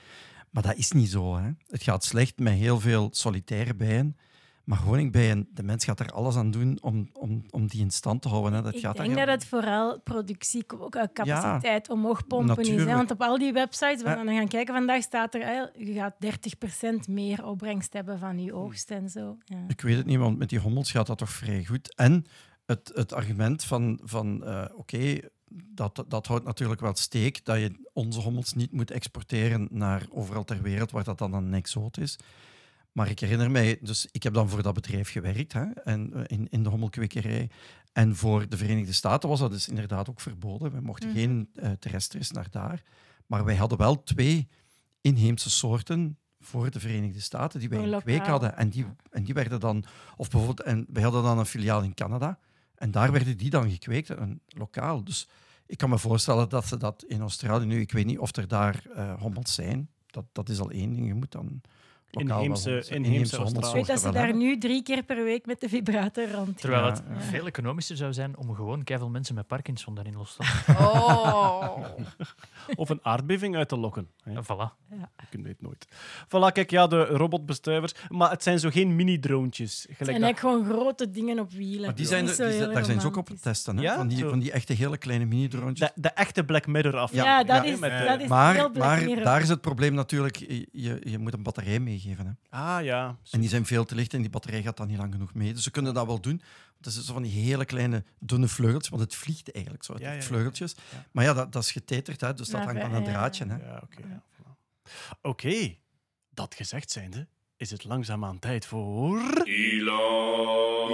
[0.51, 1.37] maar dat is niet zo.
[1.37, 1.51] Hè.
[1.67, 4.17] Het gaat slecht met heel veel solitaire bijen.
[4.65, 8.23] Maar honingbijen, de mens gaat er alles aan doen om, om, om die in stand
[8.23, 8.53] te houden.
[8.53, 8.63] Hè.
[8.63, 12.69] Dat Ik gaat denk dat het vooral productiecapaciteit omhoog pompen is.
[12.69, 12.85] Hè?
[12.95, 14.21] Want op al die websites, waar Ja.
[14.21, 18.39] we dan gaan kijken vandaag, staat er hè, je gaat 30% meer opbrengst hebben van
[18.43, 19.37] je oogst en zo.
[19.45, 19.65] Ja.
[19.69, 21.95] Ik weet het niet, want met die hommels gaat dat toch vrij goed.
[21.97, 22.25] En
[22.69, 25.19] het, het argument van, van eh, oké,
[25.51, 30.45] dat, dat houdt natuurlijk wel steek, dat je onze hommels niet moet exporteren naar overal
[30.45, 32.17] ter wereld waar dat dan een exoot is.
[32.93, 36.23] Maar ik herinner mij, dus ik heb dan voor dat bedrijf gewerkt hè, en, eh,
[36.27, 37.51] in, in de hommelkwekerij.
[37.93, 40.73] En voor de Verenigde Staten was dat dus inderdaad ook verboden.
[40.73, 41.19] We mochten Mhm.
[41.19, 42.83] geen eh terrestris naar daar.
[43.27, 44.49] Maar wij hadden wel twee
[45.01, 48.57] inheemse soorten voor de Verenigde Staten die wij in kweek hadden.
[48.57, 49.85] En die, en die werden dan,
[50.17, 52.39] of bijvoorbeeld, en wij hadden dan een filiaal in Canada.
[52.79, 55.05] En daar werden die dan gekweekt, een lokaal.
[55.05, 55.29] Dus
[55.67, 58.49] ik kan me voorstellen dat ze dat in Australië nu, ik weet niet of er
[58.49, 59.89] daar eh hommels zijn.
[60.07, 61.07] Dat, dat is al één ding.
[61.07, 61.61] Je moet dan
[62.11, 63.37] Inheemse- inheemse.
[63.43, 66.61] Ik weet dat ze daar nu drie keer per week met de vibrator rond.
[66.61, 67.21] Terwijl het ja.
[67.21, 70.85] veel economischer zou zijn om gewoon keiveel mensen met Parkinson daarin los te laten.
[70.87, 71.79] Oh.
[72.77, 74.09] Of een aardbeving uit te lokken.
[74.23, 74.33] hè.
[74.33, 74.87] Ja, voilà.
[75.31, 75.87] Je weet nooit.
[76.27, 77.93] Voilà, kijk, ja, de robotbestuivers.
[78.09, 79.73] Maar het zijn zo geen mini-droontjes.
[79.89, 81.85] Het Gelijk zijn dat- eigenlijk gewoon grote dingen op wielen.
[81.87, 83.77] Maar die zijn, er- die zijn- heel daar zijn ze ook op het testen.
[83.77, 83.83] Hè?
[83.83, 83.95] Ja?
[83.97, 85.89] Van, die, van die echte hele kleine mini-droontjes.
[85.95, 87.13] de, de echte Black Mirror af.
[87.13, 89.25] Ja, dat, ja, is, met, dat is heel Maar, Black maar Mirror.
[89.25, 92.27] daar is het probleem natuurlijk, je, je, moet een batterij meegeven.
[92.51, 92.59] Hè?
[92.59, 93.19] Ah ja.
[93.31, 95.53] En die zijn veel te licht en die batterij gaat dan niet lang genoeg mee.
[95.55, 96.37] Dus ze kunnen dat wel doen.
[96.39, 99.95] Want het is zo van die hele kleine, dunne vleugeltjes, want het vliegt eigenlijk zo
[99.99, 100.23] Ja, ja, ja.
[100.23, 100.75] vleugeltjes.
[100.93, 101.07] Ja.
[101.13, 102.35] Maar ja, dat, dat is geteterd, hè?
[102.35, 103.47] dus dat hangt aan een draadje.
[103.47, 103.57] Hè?
[103.57, 104.03] Ja, oké.
[104.03, 104.57] voilà.
[105.23, 105.77] Oké,
[106.31, 107.27] dat gezegd zijnde,
[107.57, 109.43] is het langzaamaan tijd voor...
[109.45, 110.91] Elon.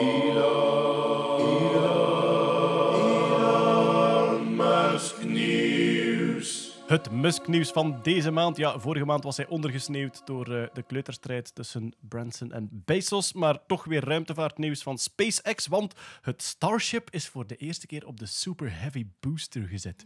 [3.65, 5.74] Elon Musk nieuws.
[6.85, 8.57] Het Musk-nieuws van deze maand.
[8.57, 13.33] Ja, vorige maand was hij ondergesneeuwd door eh, de kleuterstrijd tussen Branson en Bezos.
[13.33, 18.19] Maar toch weer ruimtevaartnieuws van SpaceX, want het Starship is voor de eerste keer op
[18.19, 20.05] de Super Heavy Booster gezet.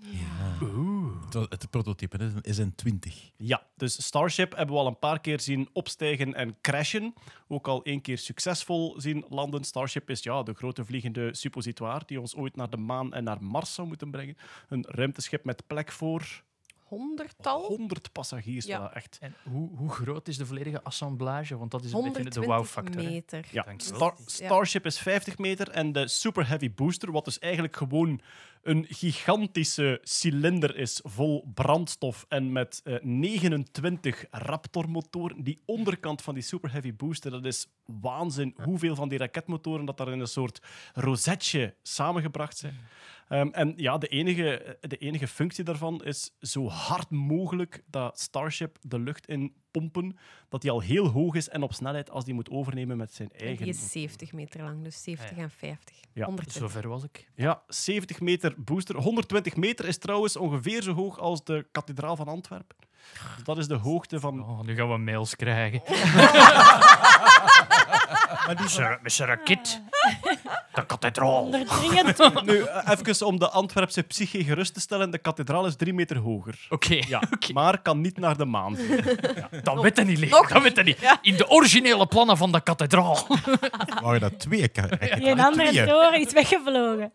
[0.62, 1.48] Oeh.
[1.48, 3.30] Het, prototype hè, is een 20.
[3.36, 7.14] Ja, dus Starship hebben we al een paar keer zien opstijgen en crashen.
[7.48, 9.64] Ook al één keer succesvol zien landen.
[9.64, 13.42] Starship is ja, de grote vliegende suppositoire die ons ooit naar de maan en naar
[13.42, 14.36] Mars zou moeten brengen.
[14.68, 16.46] Een ruimteschip met plek voor
[16.88, 17.66] Honderdtal?
[17.66, 18.66] 100 passagiers.
[18.66, 18.92] Ja.
[18.94, 19.18] echt.
[19.20, 21.58] En hoe, hoe groot is de volledige assemblage?
[21.58, 23.04] Want dat is een beetje de 120 wow-factor.
[23.04, 23.46] meter.
[23.50, 24.16] Ja, Star-.
[24.26, 28.20] Starship is 50 meter en de Super Heavy Booster, wat dus eigenlijk gewoon
[28.62, 35.42] een gigantische cilinder is vol brandstof en met eh, 29 Raptor-motoren.
[35.42, 39.96] Die onderkant van die Super Heavy Booster, dat is waanzin hoeveel van die raketmotoren dat
[39.96, 40.62] daar in een soort
[40.94, 42.78] rosetje samengebracht zijn.
[43.28, 48.76] Ehm, en ja, de enige, de enige functie daarvan is zo hard mogelijk dat Starship
[48.80, 50.18] de lucht in pompen,
[50.48, 53.30] dat die al heel hoog is en op snelheid als die moet overnemen met zijn
[53.32, 53.64] En eigen...
[53.64, 55.42] die is 70 meter lang, dus 70 Ah, ja.
[55.42, 55.96] en 50.
[56.12, 56.24] Ja.
[56.24, 56.70] 120.
[56.70, 57.28] Zover was ik.
[57.34, 58.96] Ja, 70 meter booster.
[58.96, 62.76] 120 meter is trouwens ongeveer zo hoog als de kathedraal van Antwerpen.
[63.34, 64.40] Dus dat is de hoogte van...
[64.42, 65.82] Oh, nu gaan we mails krijgen.
[69.02, 69.82] Met zijn raket.
[70.80, 71.48] De kathedraal.
[72.44, 75.10] Nu, eh, even om de Antwerpse psyche gerust te stellen.
[75.10, 76.66] De kathedraal is drie meter hoger.
[76.70, 77.52] Oké, Ja, oké.
[77.52, 78.76] maar kan niet naar de maan.
[79.62, 80.30] dat weet je niet, Lee.
[80.30, 80.98] Nog Dat weet niet.
[81.22, 83.26] In de originele plannen van de kathedraal.
[84.02, 84.68] Waren dat twee?
[84.68, 87.10] ka- Die een andere toren is weggevlogen.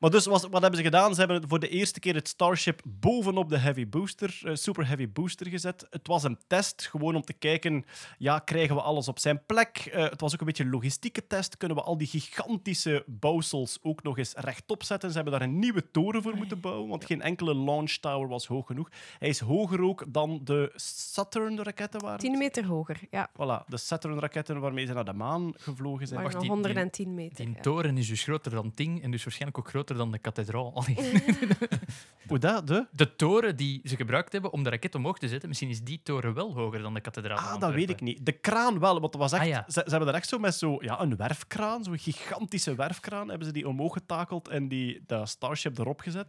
[0.00, 1.14] Maar dus, was- wat hebben ze gedaan?
[1.14, 5.08] Ze hebben voor de eerste keer het Starship bovenop de Heavy Booster, eh, Super Heavy
[5.12, 5.86] Booster gezet.
[5.90, 7.84] Het was een test, gewoon om te kijken,
[8.18, 9.88] ja, krijgen we alles op zijn plek?
[9.92, 11.56] Eh, het was ook een beetje een logistieke test.
[11.56, 15.08] Kunnen we al die gigantische bouwsels ook nog eens rechtop zetten?
[15.10, 18.46] Ze hebben daar een nieuwe toren voor moeten bouwen, want geen enkele launch tower was
[18.46, 18.88] hoog genoeg.
[19.18, 22.18] Hij is hoger ook dan de Saturn-raketten waren.
[22.18, 23.30] 10 meter hoger, ja.
[23.32, 26.20] Voilà, de Saturn-raketten waarmee ze naar de maan gevlogen zijn.
[26.20, 27.44] Maar Wacht, nog die- die- 110 meter.
[27.44, 27.60] Die ja.
[27.60, 30.74] toren is dus groter dan Ting en dus waarschijnlijk ook groter dan de kathedraal.
[30.76, 30.96] Allee.
[32.28, 32.66] Hoe dat?
[32.66, 32.86] De?
[32.92, 36.00] De toren die ze gebruikt hebben om de raket omhoog te zetten, misschien is die
[36.02, 37.38] toren wel hoger dan de kathedraal.
[37.38, 38.26] Ah, dat weet ik niet.
[38.26, 39.64] De kraan wel, want het was echt, Ah, ja.
[39.68, 43.46] ze, ze hebben er echt zo met zo, ja, een werfkraan, zo'n gigantische werfkraan, hebben
[43.46, 46.26] ze die omhoog getakeld en die, dat Starship erop gezet.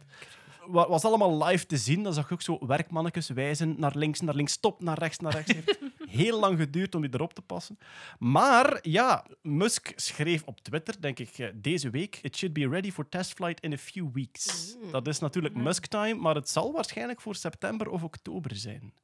[0.66, 2.02] Wa- was allemaal live te zien.
[2.02, 5.32] Dan zag je ook zo werkmannetjes wijzen naar links, naar links, stop, naar rechts, naar
[5.32, 5.52] rechts.
[6.12, 7.78] Heel lang geduurd om die erop te passen.
[8.18, 12.90] Maar ja, Musk schreef op Twitter, denk ik, eh, deze week: It should be ready
[12.90, 14.76] for test flight in a few weeks.
[14.90, 18.94] Dat is natuurlijk Musk-time, maar het zal waarschijnlijk voor september of oktober zijn.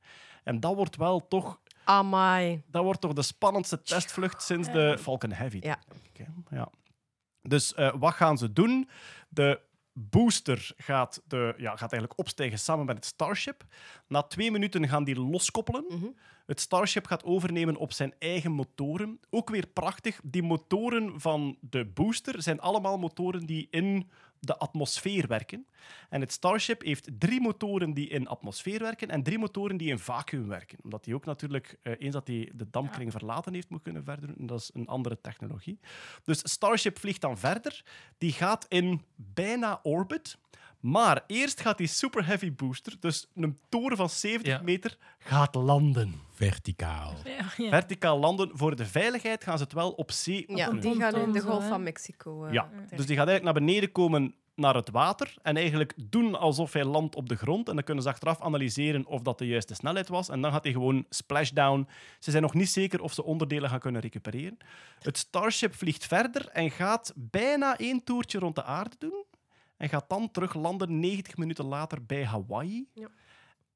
[0.44, 2.62] En dat wordt wel toch Amai.
[2.70, 5.58] dat wordt toch de spannendste testvlucht sinds de Falcon Heavy.
[5.62, 5.78] Ja.
[6.50, 6.68] ja.
[7.42, 8.88] Dus eh, wat gaan ze doen?
[9.28, 9.60] De
[9.98, 13.64] booster gaat, de, ja, gaat eigenlijk opstijgen samen met het Starship.
[14.06, 15.84] Na twee minuten gaan die loskoppelen.
[15.88, 16.06] Mhm.
[16.46, 19.20] Het Starship gaat overnemen op zijn eigen motoren.
[19.30, 20.20] Ook weer prachtig.
[20.22, 24.10] Die motoren van de booster zijn allemaal motoren die in
[24.40, 25.66] de atmosfeer werken.
[26.08, 29.98] En het Starship heeft drie motoren die in atmosfeer werken en drie motoren die in
[29.98, 30.78] vacuüm werken.
[30.82, 34.26] Omdat hij ook natuurlijk, eh, eens dat hij de dampkring verlaten heeft, moet kunnen verder
[34.26, 34.36] doen.
[34.38, 35.78] En dat is een andere technologie.
[36.24, 37.84] Dus Starship vliegt dan verder.
[38.18, 40.38] Die gaat in bijna orbit.
[40.80, 44.60] Maar eerst gaat die super heavy booster, dus een toren van 70 Ja.
[44.62, 46.14] meter, gaat landen.
[46.32, 47.14] Verticaal.
[47.24, 47.68] Ja, ja.
[47.70, 48.50] Verticaal landen.
[48.52, 51.68] Voor de veiligheid gaan ze het wel op zee Ja, die gaan in de Golf
[51.68, 52.44] van Mexico.
[52.44, 56.34] eh, Ja, dus die gaat eigenlijk naar beneden komen naar het water en eigenlijk doen
[56.38, 57.68] alsof hij landt op de grond.
[57.68, 60.28] En dan kunnen ze achteraf analyseren of dat de juiste snelheid was.
[60.28, 61.88] En dan gaat hij gewoon splashdown.
[62.18, 64.58] Ze zijn nog niet zeker of ze onderdelen gaan kunnen recupereren.
[64.98, 69.24] Het Starship vliegt verder en gaat bijna één toertje rond de aarde doen.
[69.78, 72.88] En gaat dan terug landen 90 minuten later bij Hawaii.
[72.94, 73.08] Ja.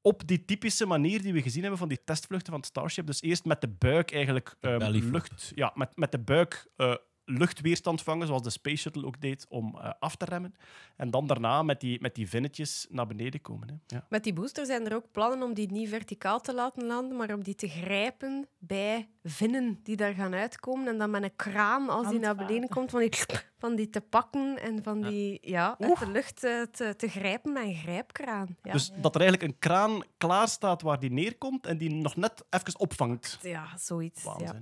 [0.01, 3.07] Op die typische manier die we gezien hebben van die testvluchten van het Starship.
[3.07, 5.11] Dus eerst met de buik eigenlijk De ehm, bellyflop.
[5.11, 5.51] lucht...
[5.55, 6.95] Ja, met, met de buik eh,
[7.25, 10.55] luchtweerstand vangen, zoals de Space Shuttle ook deed, om eh, af te remmen.
[10.95, 13.67] En dan daarna met die, met die vinnetjes naar beneden komen.
[13.67, 13.95] Hè.
[13.95, 14.05] Ja.
[14.09, 17.33] Met die booster zijn er ook plannen om die niet verticaal te laten landen, maar
[17.33, 20.87] om die te grijpen bij vinnen die daar gaan uitkomen.
[20.87, 23.11] En dan met een kraan, als die naar beneden komt, van die,
[23.57, 25.09] van die te pakken en van Ja.
[25.09, 28.57] die ja, uit de lucht eh, te, te grijpen met een grijpkraan.
[28.61, 28.71] Ja.
[28.71, 32.43] Dus dat er eigenlijk een kraan klaar staat waar die neerkomt en die nog net
[32.49, 33.39] even opvangt.
[33.41, 34.23] ja, zoiets.
[34.23, 34.59] Ja.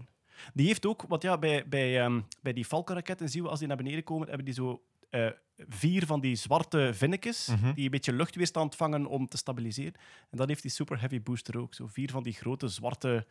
[0.54, 3.68] Die heeft ook, want ja, bij, bij, ehm, bij die Falcon-raketten zien we als die
[3.68, 5.28] naar beneden komen, hebben die zo eh,
[5.58, 7.74] vier van die zwarte vinnetjes Mhm.
[7.74, 9.94] die een beetje luchtweerstand vangen om te stabiliseren.
[10.30, 11.74] En dat heeft die Super Heavy Booster ook.
[11.74, 13.26] Zo vier van die grote zwarte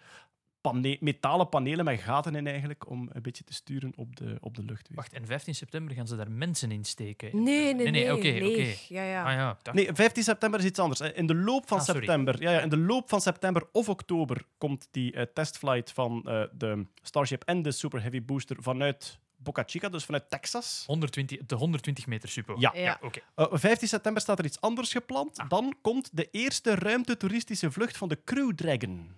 [0.60, 4.54] pane- metalen panelen met gaten in eigenlijk om een beetje te sturen op de, op
[4.54, 4.96] de luchtweer.
[4.96, 7.30] Wacht, en 15 september gaan ze daar mensen in steken?
[7.42, 7.90] Nee, nee, Nee, nee.
[8.22, 8.74] nee, oké.
[8.88, 9.24] Ja, ja.
[9.24, 11.00] Ah ja, dacht- Nee, 15 september is iets anders.
[11.00, 14.42] In de loop van Ah, september, ja, ja, in de loop van september of oktober
[14.58, 19.62] komt die eh, testflight van eh, de Starship en de Super Heavy Booster vanuit Boca
[19.66, 20.84] Chica, dus vanuit Texas.
[20.86, 22.54] 120, de 120 meter super.
[22.58, 22.72] Ja.
[22.74, 22.98] Ja.
[23.02, 23.20] oké.
[23.34, 25.38] Eh, 15 september staat er iets anders gepland.
[25.38, 25.48] Ah.
[25.48, 29.10] Dan komt de eerste ruimtetoeristische vlucht van de Crew Dragon.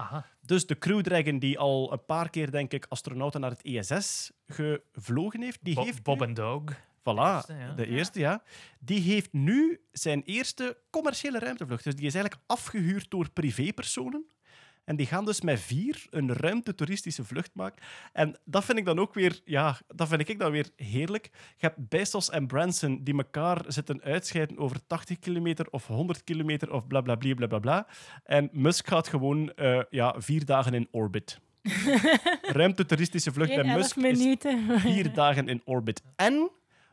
[0.00, 0.26] Aha.
[0.40, 4.30] Dus de Crew Dragon, die al een paar keer, denk ik, astronauten naar het ISS
[4.46, 6.62] gevlogen heeft, die Bo- heeft Bob en Dog.
[7.00, 7.72] Voilà, eerste, ja.
[7.72, 8.42] de eerste, ja.
[8.78, 11.84] Die heeft nu zijn eerste commerciële ruimtevlucht.
[11.84, 14.24] Dus die is eigenlijk afgehuurd door privépersonen.
[14.90, 17.82] En die gaan dus met vier een ruimtetoeristische vlucht maken.
[18.12, 21.30] En dat vind ik dan ook weer, ja, dat vind ik dan weer heerlijk.
[21.56, 26.72] Je hebt Bezos en Branson die elkaar zitten uitscheiden over 80 kilometer of 100 kilometer
[26.72, 27.86] of bla bla bla bla bla bla.
[28.24, 31.40] En Musk gaat gewoon eh, ja, vier dagen in orbit.
[32.42, 34.80] Ruimtetoeristische vlucht Geen elf Musk is minuten.
[34.80, 36.02] vier dagen in orbit.
[36.16, 36.50] En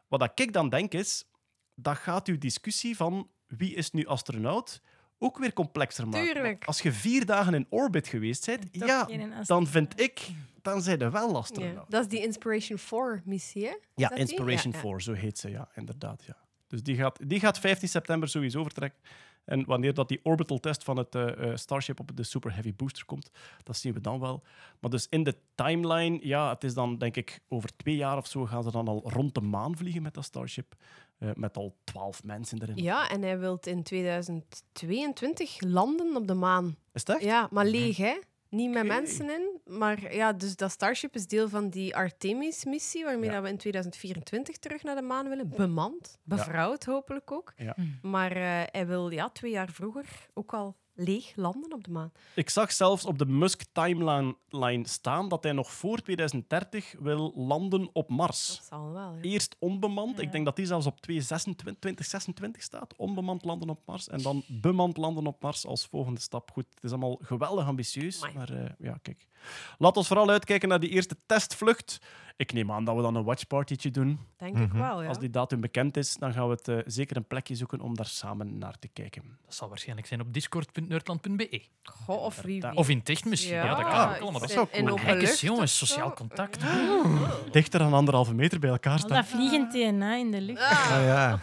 [0.08, 1.30] wat ik dan denk is,
[1.76, 4.82] dat gaat uw discussie van wie is nu astronaut
[5.20, 6.34] ook weer complexer maken.
[6.34, 6.66] Tuurlijk.
[6.66, 9.08] Als je vier dagen in orbit geweest bent, ja,
[9.46, 10.28] dan vind ik,
[10.62, 11.36] dan zijn er wel Ja.
[11.36, 11.90] astronaut.
[11.90, 13.70] Dat is die Inspiration 4-missie, hè?
[13.72, 14.28] Is Ja, dat die?
[14.28, 14.84] Inspiration Ja, ja.
[14.90, 16.24] 4, zo heet ze, ja, inderdaad.
[16.28, 16.38] Ja.
[16.68, 19.00] Dus die gaat, die gaat 15 september sowieso vertrekken.
[19.46, 22.74] En wanneer dat die orbital test van het eh, eh, Starship op de Super Heavy
[22.76, 23.32] Booster komt,
[23.64, 24.44] dat zien we dan wel.
[24.80, 28.28] Maar dus in de timeline, ja, het is dan denk ik over twee jaar of
[28.28, 30.76] zo gaan ze dan al rond de maan vliegen met dat Starship.
[31.18, 32.76] Eh, met al twaalf mensen erin.
[32.84, 36.78] Ja, en hij wil in 2022 landen op de maan.
[36.94, 37.22] Is echt?
[37.22, 38.18] Ja, maar leeg, hè?
[38.50, 39.62] Niet met mensen in.
[39.78, 43.36] Maar ja, dus dat Starship is deel van die Artemis-missie, waarmee Ja.
[43.36, 45.50] dat we in 2024 terug naar de maan willen.
[45.50, 47.54] Bemand, bevrouwd hopelijk ook.
[47.58, 47.76] Ja.
[48.02, 52.12] Maar eh, hij wil ja, twee jaar vroeger ook al leeg landen op de maan.
[52.36, 57.90] Ik zag zelfs op de Musk timeline staan dat hij nog voor 2030 wil landen
[57.94, 58.48] op Mars.
[58.48, 59.22] Dat zal wel, ja.
[59.22, 60.18] Eerst onbemand.
[60.18, 60.24] Ja.
[60.24, 62.96] Ik denk dat die zelfs op 2026 2026 staat.
[62.96, 64.08] Onbemand landen op Mars.
[64.08, 66.52] En dan bemand landen op Mars als volgende stap.
[66.52, 68.22] Goed, het is allemaal geweldig ambitieus.
[68.22, 68.36] Amai.
[68.36, 69.28] Maar eh, ja, kijk.
[69.78, 72.00] Laat ons vooral uitkijken naar die eerste testvlucht.
[72.38, 74.20] Ik neem aan dat we dan een watchpartytje doen.
[74.38, 75.08] Denk ik wel, ja.
[75.08, 77.96] Als die datum bekend is, dan gaan we het eh, zeker een plekje zoeken om
[77.96, 79.38] daar samen naar te kijken.
[79.46, 81.62] Dat zal waarschijnlijk zijn op discord.nerdland.be.
[81.84, 82.44] Goh, of.
[82.74, 83.54] Of in Ticht misschien.
[83.56, 84.40] Ja, dat kan ook allemaal.
[84.40, 86.64] dat cool open Kijk eens, lucht jongens, sociaal contact.
[87.52, 89.16] Dichter dan anderhalve meter bij elkaar Al staan.
[89.16, 90.62] dat vliegend DNA in de lucht.
[90.62, 91.40] Ah, Ah, ja.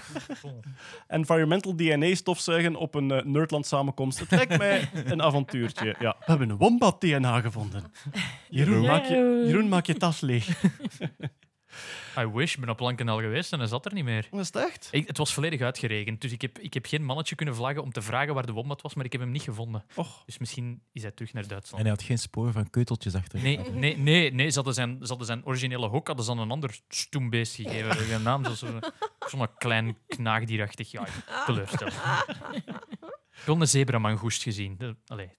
[1.06, 4.18] Environmental DNA-stofzuigen op een eh, Nerdland-samenkomst.
[4.18, 5.94] Het lijkt mij een avontuurtje.
[5.98, 6.16] Ja.
[6.18, 7.83] We hebben een wombat-DNA gevonden.
[8.48, 10.48] Jeroen, maak je, Jeroen, maak je tas leeg.
[12.18, 14.28] I wish, ik ben op Lankenal geweest en hij zat er niet meer.
[14.30, 14.88] Is het echt?
[14.90, 17.92] Ik, het was volledig uitgeregend, dus ik heb, ik heb geen mannetje kunnen vlaggen om
[17.92, 19.84] te vragen waar de wombat was, maar ik heb hem niet gevonden.
[19.94, 20.22] Och.
[20.26, 21.82] Dus misschien is hij terug naar En Duitsland.
[21.82, 23.42] hij had geen spoor van keuteltjes achter.
[23.42, 26.38] Nee, nee, nee, nee ze, hadden zijn, ze hadden zijn originele hok hadden ze aan
[26.38, 28.06] een ander stoembeest gegeven.
[28.06, 28.80] Zijn naam zo'n
[29.26, 30.90] zo'n klein knaagdierachtig.
[30.90, 31.06] Ja,
[31.46, 31.94] teleurstellend.
[33.36, 34.74] Ik wil een zebramangoest gezien.
[34.78, 35.30] De, allee.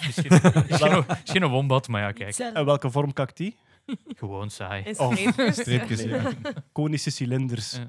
[0.06, 0.30] Misschien
[0.68, 2.38] is geen, is geen wombat, maar ja, kijk.
[2.38, 3.56] En welke vorm kakt die?
[4.18, 4.82] Gewoon saai.
[4.82, 5.12] in Oh.
[5.12, 5.56] streepjes.
[5.56, 6.30] Streepjes, ja.
[6.72, 7.72] Konische cilinders.
[7.72, 7.86] Ja.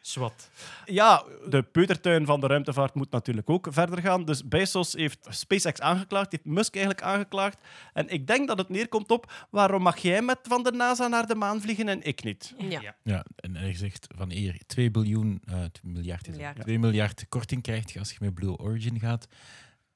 [0.00, 0.50] Zwat.
[0.84, 4.24] Ja, de peutertuin van de ruimtevaart moet natuurlijk ook verder gaan.
[4.24, 7.58] Dus Bezos heeft SpaceX aangeklaagd, heeft Musk eigenlijk aangeklaagd.
[7.92, 11.26] En ik denk dat het neerkomt op waarom mag jij met van de NASA naar
[11.26, 12.54] de maan vliegen en ik niet?
[12.58, 12.80] Ja.
[12.80, 12.94] Ja.
[13.02, 16.36] Ja, en hij zegt van hier 2 biljoen, eh, 2 miljard, is het.
[16.36, 16.60] Miljard.
[16.60, 19.28] 2 miljard korting krijg je als je met Blue Origin gaat.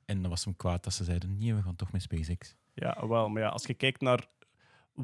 [0.08, 2.54] En dan was hem kwaad dat ze zeiden, nee, we gaan toch met SpaceX.
[2.74, 4.26] Ja, wel, maar ja, als je kijkt naar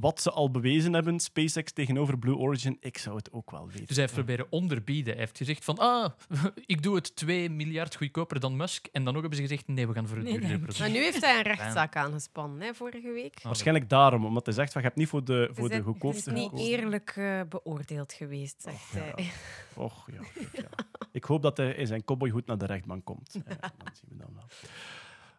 [0.00, 3.86] wat ze al bewezen hebben, SpaceX tegenover Blue Origin, ik zou het ook wel weten.
[3.86, 5.12] Dus hij heeft proberen onderbieden.
[5.12, 6.10] Hij heeft gezegd van, ah,
[6.66, 8.86] ik doe het 2 miljard goedkoper dan Musk.
[8.92, 10.78] En dan ook hebben ze gezegd, nee, we gaan voor het Nee, duurdere.
[10.78, 13.42] Maar nu heeft hij een rechtszaak aangespannen, hè, vorige week.
[13.42, 16.38] Waarschijnlijk daarom, omdat hij zegt van je hebt niet voor de, voor de goedkoopste Het
[16.38, 19.00] is niet eerlijk eh, beoordeeld geweest, zegt ja.
[19.14, 19.30] hij.
[19.74, 20.20] Och, ja,
[20.52, 20.68] ja.
[21.12, 23.32] Ik hoop dat hij in zijn cowboyhoed naar de rechtbank komt.
[23.48, 24.44] Ja, dat zien we dan wel.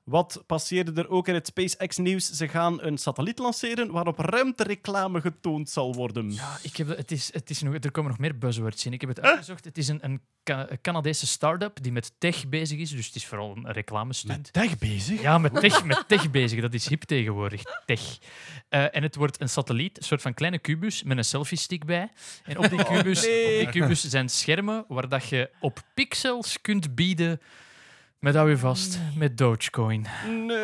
[0.05, 2.31] Wat passeerde er ook in het SpaceX-nieuws?
[2.31, 6.31] Ze gaan een satelliet lanceren waarop ruimtereclame getoond zal worden.
[6.31, 8.93] Ja, ik heb, het is, het is nog, er komen nog meer buzzwords in.
[8.93, 9.65] Ik heb het uitgezocht.
[9.65, 12.89] Het is een, een Ca- een Canadese start-up die met tech bezig is.
[12.89, 14.37] Dus het is vooral een reclamestunt.
[14.37, 15.21] Met tech bezig?
[15.21, 16.61] Ja, met tech, met tech bezig.
[16.61, 17.61] Dat is hip tegenwoordig.
[17.85, 18.17] Tech.
[18.69, 22.11] Eh, en het wordt een satelliet, een soort van kleine kubus met een selfie-stick bij.
[22.43, 23.65] En op die kubus, nee.
[23.65, 27.39] op die kubus zijn schermen waar dat je op pixels kunt bieden.
[28.25, 30.05] Met hou je vast, met Dogecoin.
[30.45, 30.57] Nee.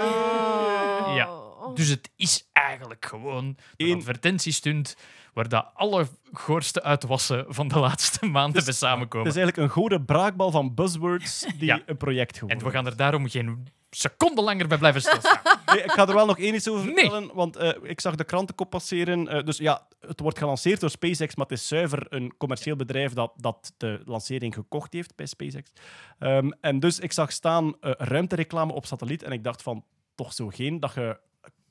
[1.15, 1.29] Ja.
[1.73, 4.95] Dus het is eigenlijk gewoon een advertentiestunt
[5.33, 9.27] waar dat alle goorste uitwassen van de laatste maanden Dus bij Het samenkomen.
[9.27, 11.81] is eigenlijk een goede braakbal van buzzwords die Ja.
[11.85, 15.39] een project geworden En we gaan er daarom geen seconde langer bij blijven stilstaan.
[15.65, 16.95] Nee, ik ga er wel nog één iets over Nee.
[16.95, 19.27] vertellen, want eh, ik zag de krantenkop passeren.
[19.27, 23.13] Eh, dus ja, het wordt gelanceerd door SpaceX, maar het is zuiver een commercieel bedrijf
[23.13, 25.71] dat, dat de lancering gekocht heeft bij SpaceX.
[26.19, 29.83] Ehm, en dus ik zag staan eh, ruimtereclame op satelliet en ik dacht van,
[30.15, 31.19] toch zo geen dat je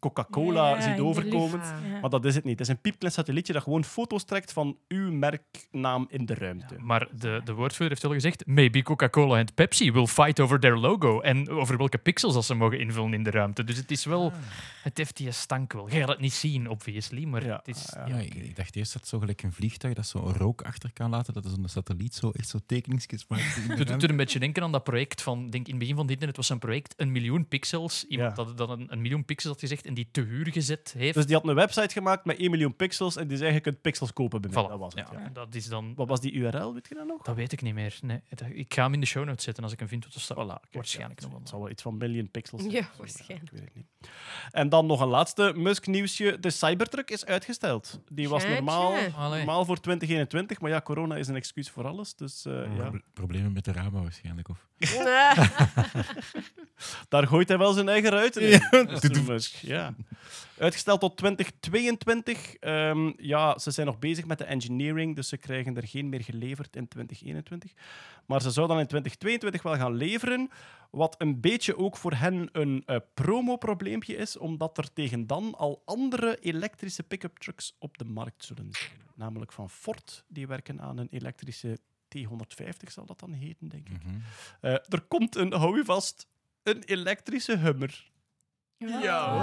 [0.00, 1.60] Coca-Cola Ja, ziet overkomen.
[1.60, 2.00] Ja.
[2.00, 2.58] Maar dat is het niet.
[2.58, 6.74] Het is een piepklein satellietje dat gewoon foto's trekt van uw merknaam in de ruimte.
[6.78, 10.76] Maar de, de woordvoerder heeft wel gezegd: maybe Coca-Cola en Pepsi will fight over their
[10.78, 11.20] logo.
[11.20, 13.64] En over welke pixels dat ze mogen invullen in de ruimte.
[13.64, 14.32] Dus het is wel.
[14.82, 15.90] Het heeft die stank wel.
[15.90, 17.24] Je gaat het niet zien, obviously.
[17.24, 17.90] Maar Ja, het is.
[17.94, 18.06] ja.
[18.06, 20.62] ja, Ja, ik, dacht eerst dat het zo gelijk een vliegtuig dat zo een rook
[20.62, 23.56] achter kan laten, dat er zo'n satelliet zo echt zo tekeningsjes maakt.
[23.68, 26.02] Het doet er een beetje denken aan dat project van, denk in het begin van
[26.04, 28.04] het internet was een project, een miljoen pixels.
[28.08, 28.44] Iemand Ja.
[28.44, 31.14] had dat een, een miljoen pixels had gezegd en die te huur gezet heeft.
[31.14, 33.80] Dus die had een website gemaakt met 1 miljoen pixels en die zei je kunt
[33.80, 34.64] pixels kopen bij mij.
[34.64, 34.68] Voilà.
[34.68, 35.08] Dat was het.
[35.12, 35.24] Ja, ja.
[35.24, 35.94] en dat is dan.
[35.94, 37.22] Wat was die URL, weet je dat nog?
[37.22, 37.98] Dat weet ik niet meer.
[38.00, 40.02] Nee, het- ik ga hem in de show notes zetten als ik hem vind.
[40.02, 41.50] dat Voilà, kijk, waarschijnlijk ja, nog het wel.
[41.50, 42.74] zal wel iets van miljoen pixels zijn.
[42.74, 43.50] Ja, waarschijnlijk.
[43.52, 43.86] Ik weet het niet.
[44.50, 46.36] En dan nog een laatste Musk-nieuwsje.
[46.40, 48.00] De Cybertruck is uitgesteld.
[48.12, 48.94] Die was normaal.
[49.16, 49.36] Allee.
[49.38, 52.14] normaal voor 2021, maar ja, corona is een excuus voor alles.
[52.14, 54.48] Dus eh, ja, Pro- Problemen met de ramen waarschijnlijk.
[54.48, 54.68] Of...
[57.08, 58.60] daar gooit hij wel zijn eigen ruiten in.
[58.70, 59.22] Mr.
[59.32, 59.54] Musk.
[59.54, 59.79] Ja.
[60.58, 62.54] Uitgesteld tot 2022.
[62.54, 66.22] Ehm, ja, ze zijn nog bezig met de engineering, dus ze krijgen er geen meer
[66.22, 67.72] geleverd in 2021.
[68.26, 70.50] Maar ze zouden dan in 2022 wel gaan leveren.
[70.90, 75.82] Wat een beetje ook voor hen een eh promoprobleempje is, omdat er tegen dan al
[75.84, 78.90] andere elektrische pick-up trucks op de markt zullen zijn.
[79.14, 81.78] Namelijk van Ford, die werken aan een elektrische
[82.18, 84.04] T150, zal dat dan heten, denk ik.
[84.04, 84.14] Mhm.
[84.60, 86.26] Eh, er komt een, hou je vast,
[86.62, 88.10] een elektrische Hummer.
[88.88, 89.42] Ja, hoor.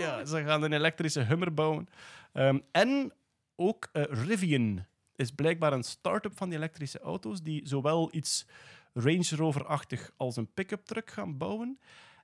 [0.00, 1.88] Ja, ze gaan een elektrische Hummer bouwen.
[2.32, 3.12] Ehm, en
[3.56, 4.84] ook eh, Rivian
[5.16, 8.46] is blijkbaar een start-up van die elektrische auto's die zowel iets
[8.92, 11.78] Range Rover-achtig als een pick-up truck gaan bouwen.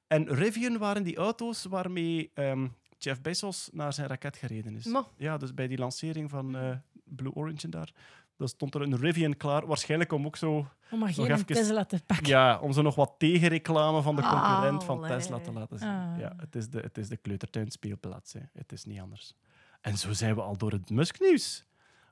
[0.06, 2.68] En Rivian waren die auto's waarmee ehm,
[2.98, 4.84] Jeff Bezos naar zijn raket gereden is.
[5.16, 7.92] Ja, dus bij die lancering van eh, Blue Origin daar,
[8.40, 9.66] daar stond er een Rivian klaar.
[9.66, 10.50] Waarschijnlijk om ook zo
[10.90, 12.26] Om maar Nog geen even- Tesla te pakken.
[12.26, 15.02] ja, om zo nog wat tegenreclame van de concurrent van.
[15.06, 15.88] Tesla te laten zien.
[15.88, 16.18] Ah.
[16.18, 18.32] Ja, het is de, het is de kleutertuin speelplaats.
[18.32, 18.40] Hè.
[18.52, 19.34] Het is niet anders.
[19.80, 21.64] En zo zijn we al door het Musk-nieuws.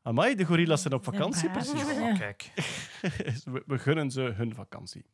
[0.02, 1.82] Amai, de gorillas zijn op vakantie, precies.
[1.98, 2.12] Ja.
[2.16, 2.50] Kijk.
[3.44, 5.04] we, we gunnen ze hun vakantie.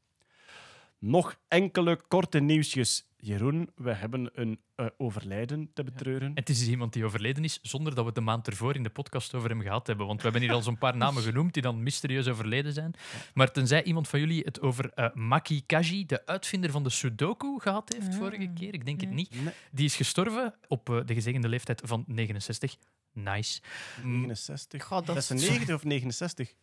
[1.07, 3.09] Nog enkele korte nieuwsjes.
[3.17, 6.31] Jeroen, we hebben een eh, overlijden te betreuren.
[6.35, 8.91] Het is dus iemand die overleden is, zonder dat we de maand ervoor in de
[8.91, 10.07] podcast over hem gehad hebben.
[10.07, 12.95] Want we hebben hier al zo'n paar namen genoemd die dan mysterieus overleden zijn.
[13.35, 17.59] Maar tenzij iemand van jullie het over eh, Maki Kaji, de uitvinder van de Sudoku,
[17.61, 18.19] gehad heeft Ah.
[18.19, 19.43] vorige keer, ik denk het niet.
[19.43, 22.77] Nee, Die is gestorven op eh, de gezegende leeftijd van 69.
[23.13, 23.61] Nice.
[24.03, 24.85] Mm, 69.
[24.85, 26.55] God, dat is- 96 of 69?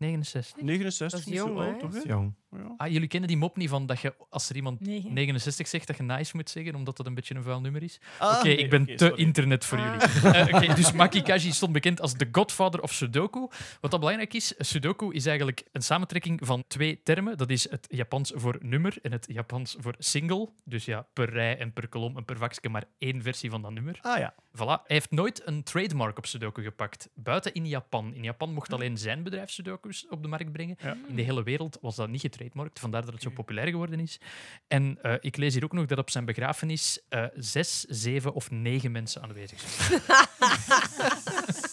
[0.00, 0.62] 69.
[0.62, 2.04] 69 Dat is niet zo oud, toch?
[2.06, 2.34] Jong.
[2.50, 2.74] Ja.
[2.76, 5.12] Ah, jullie kennen die mop niet van dat je, als er iemand Negen.
[5.12, 8.00] 69 zegt, dat je nice moet zeggen, omdat dat een beetje een vuil nummer is?
[8.18, 9.22] Ah, Oké, nee, ik ben te sorry.
[9.22, 10.00] internet voor Ah.
[10.22, 10.54] jullie.
[10.54, 13.48] Oké, dus Maki Kaji stond bekend als de godfather of Sudoku.
[13.80, 17.36] Wat dat belangrijk is, Sudoku is eigenlijk een samentrekking van twee termen.
[17.38, 20.48] Dat is het Japans voor nummer en het Japans voor single.
[20.64, 23.70] Dus ja, per rij en per kolom en per vakje maar één versie van dat
[23.72, 23.98] nummer.
[24.02, 24.34] Ah ja.
[24.56, 24.58] Voilà.
[24.66, 28.14] Hij heeft nooit een trademark op Sudoku gepakt, buiten in Japan.
[28.14, 30.76] In Japan mocht alleen zijn bedrijf Sudoku op de markt brengen.
[30.82, 30.96] Ja.
[31.08, 34.20] In de hele wereld was dat niet getrademarkt, vandaar dat het zo populair geworden is.
[34.68, 38.50] En eh, ik lees hier ook nog dat op zijn begrafenis eh, zes, zeven of
[38.50, 40.00] negen mensen aanwezig zijn.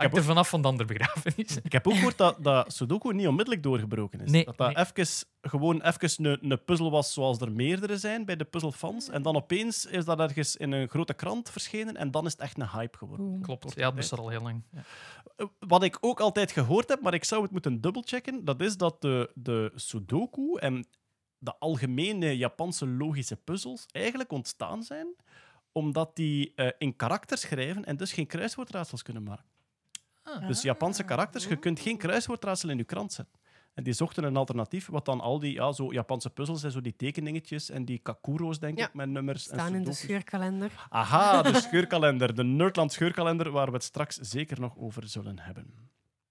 [0.00, 1.56] Hangt er vanaf van de andere begrafenis.
[1.62, 4.30] Ik heb ook gehoord dat, dat Sudoku niet onmiddellijk doorgebroken is.
[4.30, 4.86] Nee, dat dat nee.
[4.86, 9.08] even, gewoon even een, een puzzel was zoals er meerdere zijn bij de puzzelfans.
[9.08, 12.40] En dan opeens is dat ergens in een grote krant verschenen en dan is het
[12.40, 13.40] echt een hype geworden.
[13.42, 14.62] Klopt, ja, dat bestaat al heel lang.
[14.72, 14.82] Ja.
[15.36, 18.76] Eh, Wat ik ook altijd gehoord heb, maar ik zou het moeten dubbelchecken, dat is
[18.76, 20.86] dat de, de Sudoku en
[21.38, 25.06] de algemene Japanse logische puzzels eigenlijk ontstaan zijn
[25.72, 29.44] omdat die eh, in karakter schrijven en dus geen kruiswoordraadsels kunnen maken.
[30.46, 33.38] Dus Japanse karakters, je kunt geen kruiswoordraadsel in je krant zetten.
[33.74, 36.80] En die zochten een alternatief, wat dan al die ja, zo Japanse puzzels en zo
[36.80, 38.86] die tekeningetjes en die kakuro's, denk Ja.
[38.86, 39.48] ik, met nummers.
[39.48, 40.86] en Staan in de scheurkalender.
[40.88, 42.34] Aha, de scheurkalender.
[42.34, 45.88] De Nerdland scheurkalender, waar we het straks zeker nog over zullen hebben.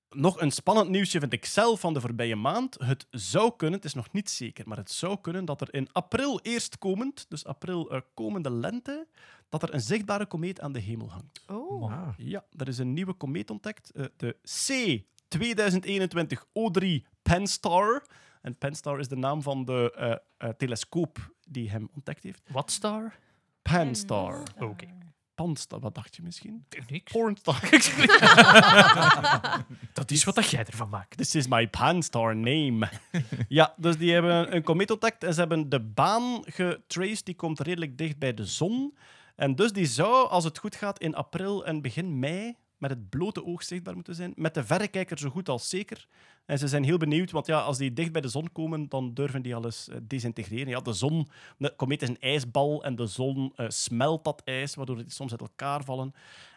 [0.09, 2.75] Nog een spannend nieuwsje vind ik zelf van de voorbije maand.
[2.83, 5.87] Het zou kunnen, het is nog niet zeker, maar het zou kunnen dat er in
[5.91, 9.07] april eerstkomend, dus april eh, komende lente,
[9.49, 11.41] dat er een zichtbare komeet aan de hemel hangt.
[11.47, 11.91] Oh.
[11.91, 12.07] Ah.
[12.17, 18.05] Ja, er is een nieuwe komeet ontdekt, eh, de C 2021 O3 Penstar.
[18.41, 22.41] En Penstar is de naam van de eh, eh, telescoop die hem ontdekt heeft.
[22.47, 23.15] What star?
[23.61, 24.43] Panstar.
[24.59, 24.87] Oké.
[25.35, 26.65] Panstar, wat dacht je misschien?
[26.87, 27.11] Niks.
[27.11, 27.59] Pornstar.
[29.93, 31.17] Dat is wat dat jij ervan maakt.
[31.17, 32.89] This is my Panstar name.
[33.47, 37.25] ja, dus die hebben een komeet ontdekt en ze hebben de baan getraced.
[37.25, 38.97] Die komt redelijk dicht bij de zon.
[39.39, 43.09] En dus die zou, als het goed gaat, in april en begin mei met het
[43.09, 44.33] blote oog zichtbaar moeten zijn.
[44.35, 46.07] Met de verrekijker zo goed als zeker.
[46.45, 49.13] En ze zijn heel benieuwd, want ja, als die dicht bij de zon komen, dan
[49.13, 50.67] durven die al eens eh, desintegreren.
[50.67, 54.75] Ja, de zon, de komeet is een ijsbal en de zon eh, smelt dat ijs,
[54.75, 56.13] waardoor die soms uit elkaar vallen.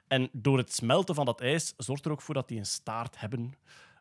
[0.08, 3.20] En door het smelten van dat ijs zorgt er ook voor dat die een staart
[3.20, 3.54] hebben.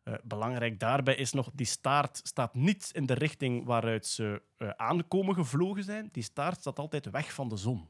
[0.04, 4.70] Eh, belangrijk daarbij is nog, die staart staat niet in de richting waaruit ze eh,
[4.70, 6.10] aankomen gevlogen zijn.
[6.12, 7.88] Die staart staat altijd weg van de zon.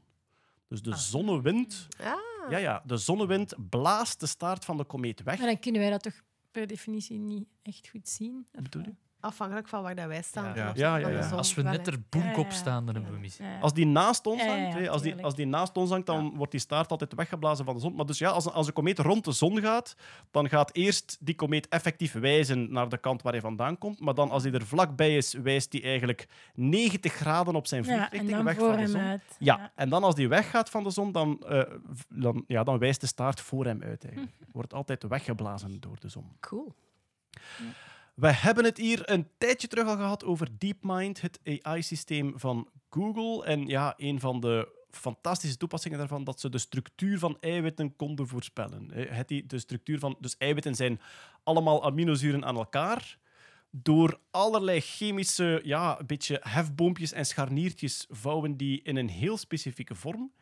[0.72, 2.14] Dus de zonnewind, Ah.
[2.50, 5.38] ja, ja, de zonnewind blaast de staart van de komeet weg.
[5.38, 8.46] Maar dan kunnen wij dat toch per definitie niet echt goed zien?
[8.52, 8.94] Bedoel je?
[9.22, 10.54] Afhankelijk van waar dat wij staan.
[10.54, 10.70] Ja.
[10.74, 11.28] Ja, ja.
[11.28, 13.38] Als we net er boek Ja, op ja, staan, dan hebben we mis.
[13.60, 16.50] Als die naast ons hangt, hè, als, die, als die naast ons hangt, dan wordt
[16.50, 17.94] die staart altijd weggeblazen van de zon.
[17.94, 19.96] Maar dus ja, als, als een komeet rond de zon gaat,
[20.30, 24.00] dan gaat eerst die komeet effectief wijzen naar de kant waar hij vandaan komt.
[24.00, 28.30] Maar dan, als hij er vlakbij is, wijst hij eigenlijk 90 graden op zijn vliegrichting
[28.30, 29.00] dan weg voor van de zon.
[29.00, 29.22] uit.
[29.38, 31.62] Ja, en dan als die weggaat van de zon, dan, eh,
[32.08, 34.04] dan, ja, dan wijst de staart voor hem uit.
[34.04, 34.34] Eigenlijk.
[34.52, 36.26] Wordt altijd weggeblazen door de zon.
[36.40, 36.74] Cool.
[38.14, 43.44] We hebben het hier een tijdje terug al gehad over DeepMind, het AI-systeem van Google.
[43.44, 48.28] En ja, een van de fantastische toepassingen daarvan, dat ze de structuur van eiwitten konden
[48.28, 48.88] voorspellen.
[49.46, 51.00] De structuur van, dus eiwitten zijn
[51.42, 53.18] allemaal aminozuren aan elkaar.
[53.70, 60.32] Door allerlei chemische, ja, beetje hefboompjes en scharniertjes vouwen die in een heel specifieke vorm.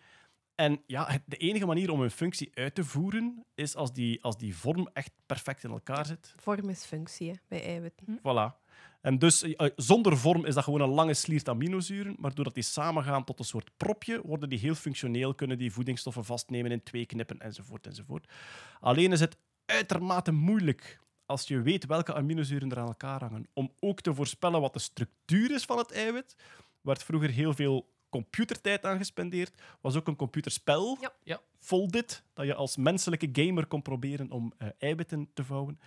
[0.61, 4.39] En ja, de enige manier om een functie uit te voeren is als die, als
[4.39, 6.35] die vorm echt perfect in elkaar zit.
[6.37, 8.19] Vorm is functie hè, bij eiwitten.
[8.19, 8.69] Voilà.
[9.01, 12.63] En dus eh, zonder vorm is dat gewoon een lange sliert aminozuren, maar doordat die
[12.63, 17.07] samengaan tot een soort propje, worden die heel functioneel, kunnen die voedingsstoffen vastnemen in twee
[17.07, 18.33] knippen, enzovoort, enzovoort.
[18.81, 23.73] Alleen is het uitermate moeilijk, als je weet welke aminozuren er aan elkaar hangen, om
[23.79, 26.37] ook te voorspellen wat de structuur is van het eiwit.
[26.81, 29.63] werd vroeger heel veel computertijd aan gespendeerd.
[29.81, 31.13] was ook een computerspel, Ja.
[31.23, 31.41] Ja.
[31.59, 35.81] Foldit, dat je als menselijke gamer kon proberen om eh, eiwitten te vouwen.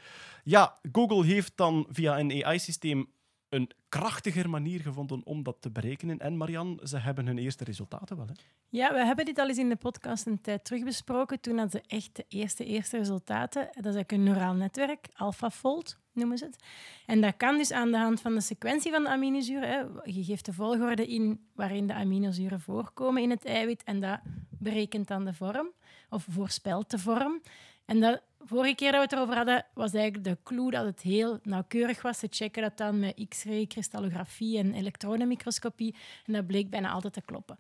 [0.44, 3.08] Ja, Google heeft dan via een AI-systeem
[3.50, 6.20] een krachtiger manier gevonden om dat te berekenen.
[6.20, 8.28] En Marian, ze hebben hun eerste resultaten wel.
[8.28, 8.34] Hè?
[8.70, 11.40] Ja, we hebben dit al eens in de podcast een tijd terug besproken.
[11.40, 13.62] Toen hadden ze echt de eerste, eerste resultaten.
[13.62, 16.64] Dat is eigenlijk een neuraal netwerk, AlphaFold noemen ze het.
[17.06, 20.02] En dat kan dus aan de hand van de sequentie van de aminozuren.
[20.04, 24.20] Je geeft de volgorde in waarin de aminozuren voorkomen in het eiwit en dat
[24.50, 25.72] berekent dan de vorm,
[26.10, 27.42] of voorspelt de vorm.
[27.86, 31.02] En dat, vorige keer dat we het erover hadden, was eigenlijk de clue dat het
[31.02, 32.20] heel nauwkeurig was.
[32.20, 35.96] Ze checken dat dan met x-ray, kristallografie en elektronenmicroscopie.
[36.26, 37.58] En dat bleek bijna altijd te kloppen.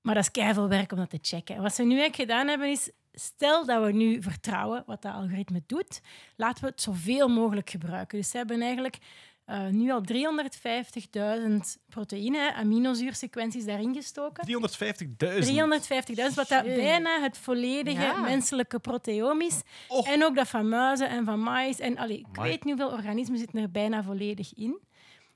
[0.00, 1.54] Maar dat is keihard werk om dat te checken.
[1.54, 5.12] En wat ze nu eigenlijk gedaan hebben is, stel dat we nu vertrouwen wat dat
[5.14, 6.00] algoritme doet,
[6.36, 8.18] laten we het zoveel mogelijk gebruiken.
[8.18, 8.98] Dus ze hebben eigenlijk
[9.44, 11.56] eh, nu al 350.000
[11.88, 14.46] proteïne, aminozuursequenties daarin gestoken.
[14.46, 15.12] 350.000.
[15.46, 18.20] 350.000, wat dat bijna het volledige Ja.
[18.20, 19.60] menselijke proteoom is.
[19.88, 20.06] Och.
[20.06, 21.78] En ook dat van muizen en van mais.
[21.78, 22.50] En allee, ik Amai.
[22.50, 24.78] weet niet hoeveel organismen zitten er bijna volledig in.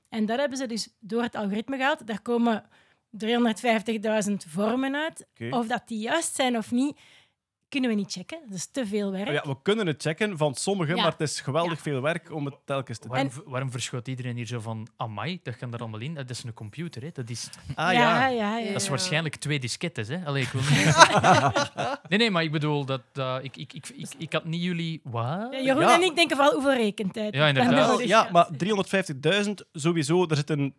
[0.09, 2.07] En dat hebben ze dus door het algoritme gehaald.
[2.07, 2.63] Daar komen
[3.25, 5.27] 350.000 vormen uit.
[5.49, 6.99] Of dat die juist zijn of niet,
[7.69, 8.39] kunnen we niet checken.
[8.47, 9.29] Dat is te veel werk.
[9.31, 11.01] Ja, we kunnen het checken van sommigen, Ja.
[11.01, 11.81] maar het is geweldig Ja.
[11.83, 13.15] veel werk om het telkens te doen.
[13.17, 16.13] Waarom, waarom verschoot iedereen hier zo van amai, dat kan er allemaal in?
[16.13, 17.09] Dat is een computer, hè?
[17.13, 18.27] Dat is, Ah ja, ja.
[18.27, 18.71] ja, ja.
[18.71, 20.25] dat is waarschijnlijk twee diskettes, hè?
[20.25, 20.95] Allee, ik wil niet...
[22.09, 23.01] nee, nee, maar ik bedoel, dat,
[23.41, 25.01] ik, ik, ik, ik, ik had niet jullie...
[25.03, 25.47] Wat?
[25.51, 25.95] Ja, Jeroen Ja.
[25.95, 27.33] en ik denken vooral hoeveel rekentijd.
[27.33, 27.73] Ja, inderdaad.
[27.73, 28.47] Wel, nodig ja, maar
[29.45, 30.25] 350.000 sowieso.
[30.27, 30.73] Er zitten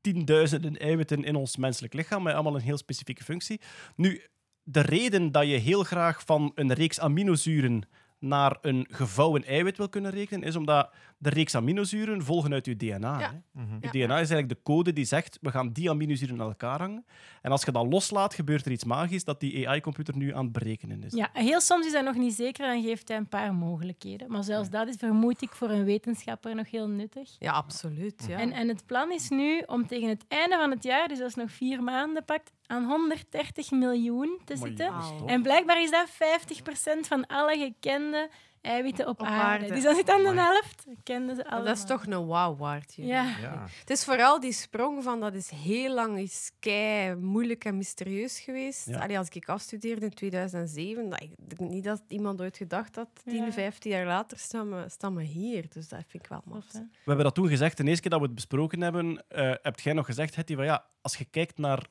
[0.00, 3.60] tienduizenden eiwitten in ons menselijk lichaam met allemaal een heel specifieke functie.
[3.96, 4.22] Nu,
[4.64, 7.88] de reden dat je heel graag van een reeks aminozuren
[8.18, 10.90] naar een gevouwen eiwit wil kunnen rekenen, is omdat
[11.24, 13.20] de reeks aminozuren volgen uit je DNA.
[13.20, 13.30] Ja.
[13.30, 13.62] Hè?
[13.62, 13.74] Mhm.
[13.80, 13.88] Je.
[13.90, 17.06] DNA is eigenlijk de code die zegt, we gaan die aminozuren aan elkaar hangen.
[17.42, 20.52] En als je dat loslaat, gebeurt er iets magisch dat die AI-computer nu aan het
[20.52, 21.12] berekenen is.
[21.12, 24.30] Ja, heel soms is dat nog niet zeker, dan geeft hij een paar mogelijkheden.
[24.30, 27.36] Maar zelfs dat is, vermoed ik, voor een wetenschapper nog heel nuttig.
[27.38, 28.24] Ja, absoluut.
[28.28, 28.38] Ja.
[28.38, 31.28] En, en het plan is nu om tegen het einde van het jaar, dus dat
[31.28, 34.92] is nog vier maanden pakt, aan 130 miljoen te zitten.
[35.26, 38.30] En blijkbaar is dat 50% van alle gekende
[38.64, 39.42] eiwitten op, Op aarde.
[39.64, 39.74] aarde.
[39.74, 40.84] Dus dat zit aan de helft.
[41.02, 41.64] Kenden ze allemaal.
[41.64, 42.92] dat is toch een wauw waard.
[42.96, 43.22] Ja.
[43.40, 43.64] Ja.
[43.80, 48.40] Het is vooral die sprong van dat is heel lang is kei moeilijk en mysterieus
[48.40, 48.86] geweest.
[48.88, 48.98] Ja.
[48.98, 53.08] Allee, als ik afstudeerde in 2007, dat, ik denk niet dat iemand ooit gedacht had,
[53.24, 53.52] 10, Ja.
[53.52, 55.64] 15 jaar later staan we, staan we hier.
[55.68, 56.64] Dus dat vind ik wel maf.
[56.72, 59.82] We hebben dat toen gezegd, de eerste keer dat we het besproken hebben, eh hebt
[59.82, 61.86] jij nog gezegd, Hetty, van ja, als je kijkt naar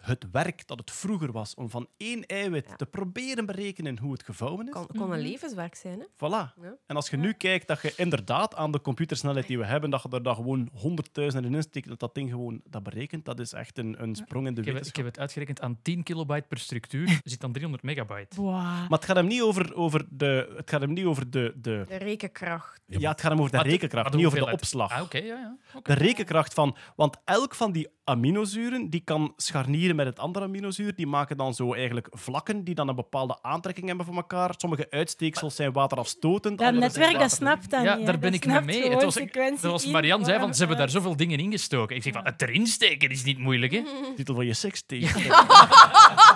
[0.00, 2.76] het werk dat het vroeger was om van één eiwit Ja.
[2.76, 4.72] te proberen berekenen hoe het gevouwen is.
[4.72, 5.18] Kon, kon een Mhm.
[5.28, 6.04] levenswerk zijn, hè?
[6.14, 6.60] Voilà.
[6.62, 6.74] Ja.
[6.86, 10.02] En als je nu kijkt dat je inderdaad aan de computersnelheid die we hebben, dat
[10.02, 13.52] je er dan gewoon honderdduizenden in steekt, dat dat ding gewoon dat berekent, dat is
[13.52, 16.46] echt een, een sprong in de Ik heb, ik heb het uitgerekend aan 10 kilobyte
[16.48, 17.20] per structuur.
[17.24, 18.40] zit dan 300 megabyte.
[18.42, 20.52] Maar het gaat hem niet over, over de...
[20.56, 21.52] Het gaat hem niet over de...
[21.56, 22.80] de De rekenkracht.
[22.86, 24.92] ja, het gaat hem over de rekenkracht, de niet over de opslag.
[24.92, 25.56] Ah, oké, ja, ja.
[25.74, 25.94] Oké.
[25.94, 26.76] De rekenkracht van...
[26.96, 30.94] Want elk van die aminozuren die kan scharnieren met het andere aminozuur.
[30.94, 34.54] Die maken dan zo eigenlijk vlakken die dan een bepaalde aantrekking hebben voor elkaar.
[34.56, 36.58] Sommige uitsteeksels zijn waterafstotend.
[36.58, 38.06] Dat netwerk, dat snapt dat Ja, niet.
[38.06, 38.90] daar ben ik mee mee.
[38.90, 39.18] Het was,
[39.60, 41.96] zoals in, Marianne zei, van, warm ze hebben daar zoveel dingen ingestoken.
[41.96, 43.82] Ik zeg van, het erin steken is niet moeilijk, hè?
[44.16, 45.02] Titel van je sekstape.
[45.16, 45.32] Erin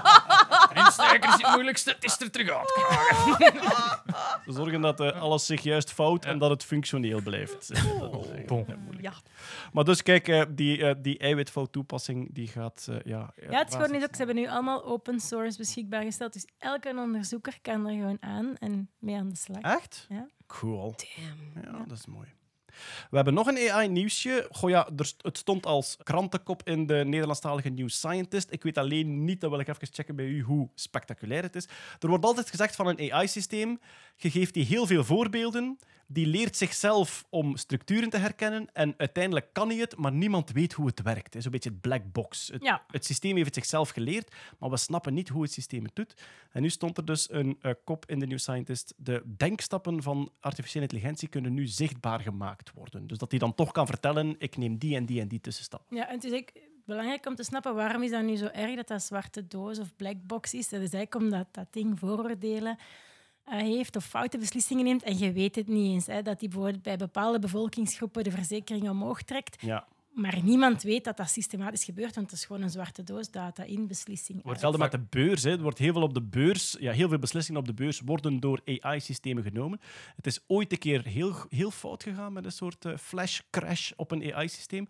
[0.91, 2.69] steken is het moeilijkste, het is er terug uit.
[4.45, 7.71] Ze zorgen dat eh, alles zich juist fout en dat het functioneel blijft.
[8.47, 8.65] Bon.
[8.67, 9.03] heel moeilijk.
[9.03, 9.13] Ja.
[9.73, 12.87] Maar dus kijk, eh, die, eh, die eiwitfout-toepassing die gaat...
[12.91, 14.11] eh, ja, Ja, het is gewoon niet ook.
[14.11, 16.33] Ze hebben nu allemaal open source beschikbaar gesteld.
[16.33, 19.61] Dus elke onderzoeker kan er gewoon aan en mee aan de slag.
[19.61, 20.07] Echt?
[20.09, 20.29] Ja.
[20.47, 20.95] Cool.
[21.17, 21.65] Damn.
[21.65, 22.29] Ja, dat is mooi.
[23.11, 24.47] We hebben nog een AI-nieuwsje.
[24.51, 28.51] Goh ja, het stond als krantenkop in de Nederlandstalige New Scientist.
[28.51, 31.69] Ik weet alleen niet, dat wil ik even checken bij u, hoe spectaculair het is.
[32.01, 33.81] Er wordt altijd gezegd van een AI-systeem,
[34.17, 39.47] je geeft die heel veel voorbeelden, die leert zichzelf om structuren te herkennen en uiteindelijk
[39.53, 41.45] kan hij het, maar niemand weet hoe het werkt.
[41.45, 42.49] Een beetje het black box.
[42.53, 42.85] Het, Ja.
[42.87, 46.15] het systeem heeft het zichzelf geleerd, maar we snappen niet hoe het systeem het doet.
[46.53, 48.95] En nu stond er dus een eh, kop in de New Scientist.
[48.97, 53.07] De denkstappen van artificiële intelligentie kunnen nu zichtbaar gemaakt worden.
[53.07, 55.83] Dus dat hij dan toch kan vertellen, ik neem die en die en die tussenstap.
[55.91, 56.49] Ja, en het is ook
[56.85, 59.97] belangrijk om te snappen waarom is dat nu zo erg dat dat zwarte doos of
[59.97, 60.69] black box is.
[60.69, 62.77] Dat is eigenlijk omdat dat ding vooroordelen
[63.45, 66.07] heeft of foute beslissingen neemt en je weet het niet eens.
[66.07, 69.63] Hè, dat die bijvoorbeeld bij bepaalde bevolkingsgroepen de verzekering omhoog trekt.
[69.63, 69.87] Ja.
[70.13, 73.63] Maar niemand weet dat dat systematisch gebeurt, want het is gewoon een zwarte doos data
[73.63, 74.37] in beslissing.
[74.39, 74.47] uit.
[74.49, 75.43] Hetzelfde met de beurs.
[75.43, 75.51] Hè.
[75.51, 78.41] Er wordt heel veel op de beurs, ja, heel veel beslissingen op de beurs worden
[78.41, 79.81] door AI-systemen genomen.
[80.17, 83.91] Het is ooit een keer heel, heel fout gegaan met een soort eh, flash crash
[83.97, 84.89] op een AI-systeem.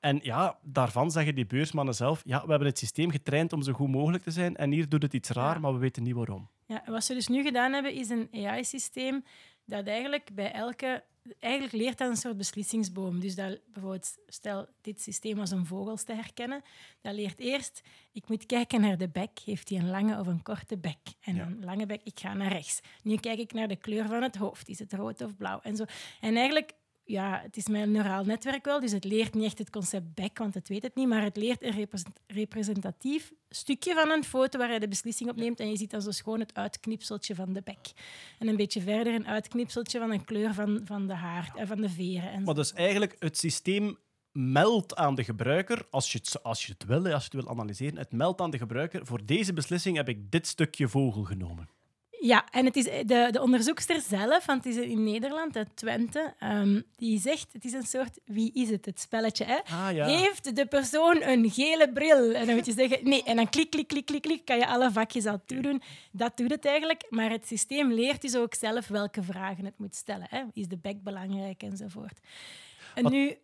[0.00, 3.72] En ja, daarvan zeggen die beursmannen zelf, ja, we hebben het systeem getraind om zo
[3.72, 5.60] goed mogelijk te zijn en hier doet het iets raar, Ja.
[5.60, 6.48] maar we weten niet waarom.
[6.66, 9.24] Ja, wat ze dus nu gedaan hebben, is een AI-systeem
[9.64, 11.04] dat eigenlijk bij elke...
[11.38, 13.20] Eigenlijk leert dat een soort beslissingsboom.
[13.20, 16.62] Dus dat bijvoorbeeld, stel, dit systeem was een vogels te herkennen.
[17.00, 17.82] Dat leert eerst,
[18.12, 19.38] ik moet kijken naar de bek.
[19.44, 20.98] Heeft hij een lange of een korte bek?
[21.20, 21.46] En Ja.
[21.46, 22.80] een lange bek, ik ga naar rechts.
[23.02, 24.68] Nu kijk ik naar de kleur van het hoofd.
[24.68, 25.60] Is het rood of blauw?
[25.62, 25.84] En, zo.
[26.20, 26.72] en eigenlijk,
[27.04, 30.38] ja, het is mijn neuraal netwerk wel, dus het leert niet echt het concept bek,
[30.38, 34.58] want het weet het niet, maar het leert een represent- representatief stukje van een foto
[34.58, 37.52] waar hij de beslissing op neemt en je ziet dan zo schoon het uitknipseltje van
[37.52, 37.92] de bek.
[38.38, 41.80] En een beetje verder een uitknipseltje van een kleur van, van de haar, en van
[41.80, 42.32] de veren.
[42.32, 43.98] En Maar dus eigenlijk, het systeem
[44.32, 47.48] meldt aan de gebruiker, als je het, als je het wil, als je het wil
[47.48, 51.68] analyseren, het meldt aan de gebruiker, voor deze beslissing heb ik dit stukje vogel genomen.
[52.24, 56.34] Ja, en het is de, de onderzoekster zelf, want het is in Nederland, uit Twente,
[56.38, 59.44] ehm, die zegt, het is een soort wie is het, het spelletje.
[59.44, 59.56] Hè?
[59.56, 60.06] Ah ja.
[60.06, 62.32] Heeft de persoon een gele bril?
[62.32, 63.22] En dan moet je zeggen nee.
[63.24, 65.82] En dan klik, klik, klik, klik, klik, kan je alle vakjes al toedoen.
[66.12, 67.06] Dat doet het eigenlijk.
[67.10, 70.26] Maar het systeem leert dus ook zelf welke vragen het moet stellen.
[70.30, 70.42] Hè?
[70.52, 72.18] Is de bek belangrijk enzovoort.
[72.94, 73.36] En Wat- nu,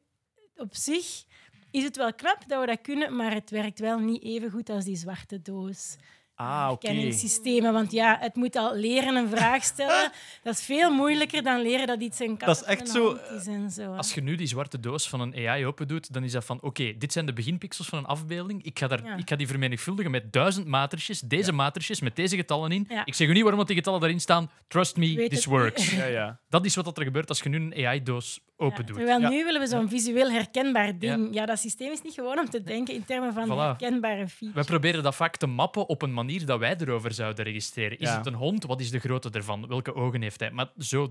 [0.56, 1.24] op zich
[1.70, 4.70] is het wel knap dat we dat kunnen, maar het werkt wel niet even goed
[4.70, 5.96] als die zwarte doos.
[6.40, 6.86] Ah, oké.
[6.86, 7.72] herkenningssystemen.
[7.72, 10.10] Want ja, het moet al leren een vraag stellen.
[10.42, 13.20] Dat is veel moeilijker dan leren dat iets een kat Dat is echt zo, hond
[13.40, 13.82] is en zo.
[13.82, 13.96] hè.
[13.96, 16.60] Als je nu die zwarte doos van een AI open doet, dan is dat van
[16.60, 18.62] oké, dit zijn de beginpixels van een afbeelding.
[18.64, 19.16] Ik ga, daar, Ja.
[19.16, 22.86] ik ga die vermenigvuldigen met duizend matrices, deze matrices met deze getallen in.
[22.88, 23.04] Ja.
[23.06, 24.50] Ik zeg u niet waarom dat die getallen daarin staan.
[24.68, 25.90] Trust me, Weet this het works.
[25.90, 26.38] Ja, ja.
[26.48, 28.96] Dat is wat er gebeurt als je nu een AI-doos open Ja, doet.
[28.96, 29.28] terwijl Ja.
[29.28, 31.34] nu willen we zo'n visueel herkenbaar ding.
[31.34, 31.46] Ja.
[31.46, 33.78] dat systeem is niet gewoon om te denken in termen van Voilà.
[33.78, 34.54] herkenbare features.
[34.54, 37.98] Wij proberen dat vaak te mappen op een manier dat wij erover zouden registreren.
[37.98, 38.64] Is het een hond?
[38.64, 39.66] Wat is de grootte ervan?
[39.68, 40.50] Welke ogen heeft hij?
[40.50, 41.08] Maar zo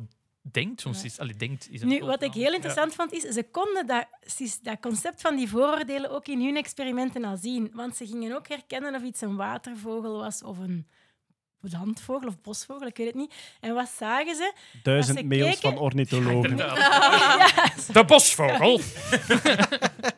[0.52, 1.06] denkt soms Ja.
[1.06, 4.06] is, allee, denkt is Nu, wat ik heel interessant vond, is ze konden dat,
[4.62, 7.70] dat concept van die vooroordelen ook in hun experimenten al zien.
[7.74, 10.88] Want ze gingen ook herkennen of iets een watervogel was of een
[11.62, 13.34] landvogel of bosvogel, ik weet het niet.
[13.60, 14.54] En wat zagen ze?
[14.84, 16.58] Duizend ze mails keken- van ornithologen.
[17.94, 18.80] De bosvogel.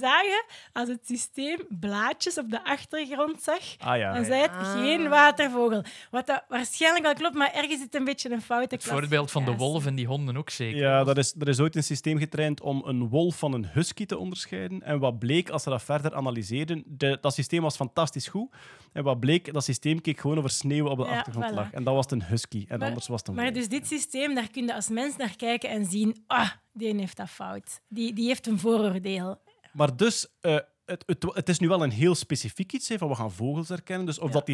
[0.00, 4.12] Zagen als het systeem blaadjes op de achtergrond zag, Ah ja.
[4.14, 5.82] dan zei het geen watervogel.
[6.10, 9.44] Wat dat waarschijnlijk wel klopt, maar ergens zit een beetje een foute Het voorbeeld van
[9.44, 10.78] de wolf en die honden ook zeker.
[10.80, 14.06] Ja, dat is, er is ooit een systeem getraind om een wolf van een husky
[14.06, 14.82] te onderscheiden.
[14.82, 18.50] En wat bleek, als ze dat verder analyseerden, de, dat systeem was fantastisch goed.
[18.92, 21.54] En wat bleek, dat systeem keek gewoon over sneeuw op de Ja, achtergrond voilà.
[21.54, 21.70] lag.
[21.72, 22.64] En dat was een husky.
[22.68, 23.56] En Maar- anders was het een Maar wolf.
[23.56, 27.16] dus dit systeem, daar kun je als mens naar kijken en zien, ah, die heeft
[27.16, 27.80] dat fout.
[27.88, 29.40] Die, die heeft een vooroordeel.
[29.72, 33.08] Maar dus, eh, het, het, het is nu wel een heel specifiek iets, hè, van
[33.08, 34.06] we gaan vogels herkennen.
[34.06, 34.46] Dus of Ja, dat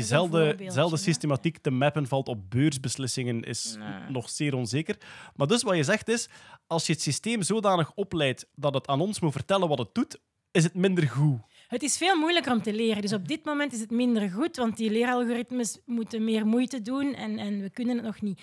[0.58, 4.10] diezelfde systematiek te mappen valt op beursbeslissingen, is Nee.
[4.10, 4.96] nog zeer onzeker.
[5.36, 6.28] Maar dus wat je zegt is,
[6.66, 10.18] als je het systeem zodanig opleidt dat het aan ons moet vertellen wat het doet,
[10.50, 11.38] is het minder goed.
[11.68, 13.02] Het is veel moeilijker om te leren.
[13.02, 17.14] Dus op dit moment is het minder goed, want die leeralgoritmes moeten meer moeite doen
[17.14, 18.40] en, en we kunnen het nog niet.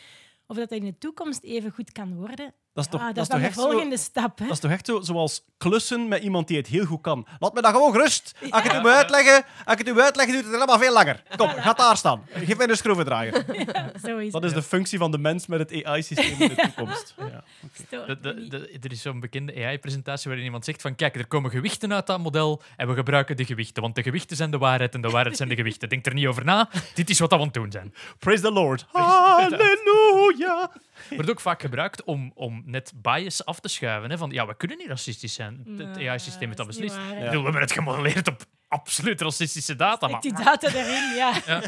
[0.48, 3.28] Of dat dat in de toekomst even goed kan worden, Dat is toch, dat is
[3.28, 3.70] toch echt zo...
[3.70, 4.40] volgende stap.
[4.40, 4.46] Hè?
[4.46, 7.28] Dat is toch echt zo, zoals klussen met iemand die het heel goed kan.
[7.40, 8.36] Laat me dat gewoon gerust.
[8.50, 10.94] Als ik het u moet uitleggen, als ik het u uitleg, duurt het allemaal veel
[10.94, 11.24] langer.
[11.38, 12.26] Kom, ga daar staan.
[12.34, 13.46] Geef mij een schroevendraaier.
[14.06, 17.16] Zo is Dat is de functie van de mens met het AI-systeem in de toekomst.
[17.18, 17.44] Ja.
[17.90, 21.52] De, de, de- er is zo'n bekende AI-presentatie waarin iemand zegt van kijk, er komen
[21.52, 24.94] gewichten uit dat model en we gebruiken de gewichten, want de gewichten zijn de waarheid
[24.94, 25.90] en de waarheid zijn de gewichten.
[25.90, 26.70] Denk er niet over na.
[26.94, 27.94] Dit is wat we aan het doen zijn.
[28.20, 28.86] Praise the Lord.
[28.92, 30.72] Halleluja.
[31.10, 34.10] Wordt ook vaak gebruikt om, om net bias af te schuiven.
[34.10, 34.18] Hè?
[34.18, 35.64] Van ja, we kunnen niet racistisch zijn.
[35.78, 36.96] Het AI-systeem heeft dat beslist.
[36.96, 40.08] waar, bedoel, we hebben het gemodelleerd op absoluut racistische data.
[40.08, 41.34] Maar die data erin, ja.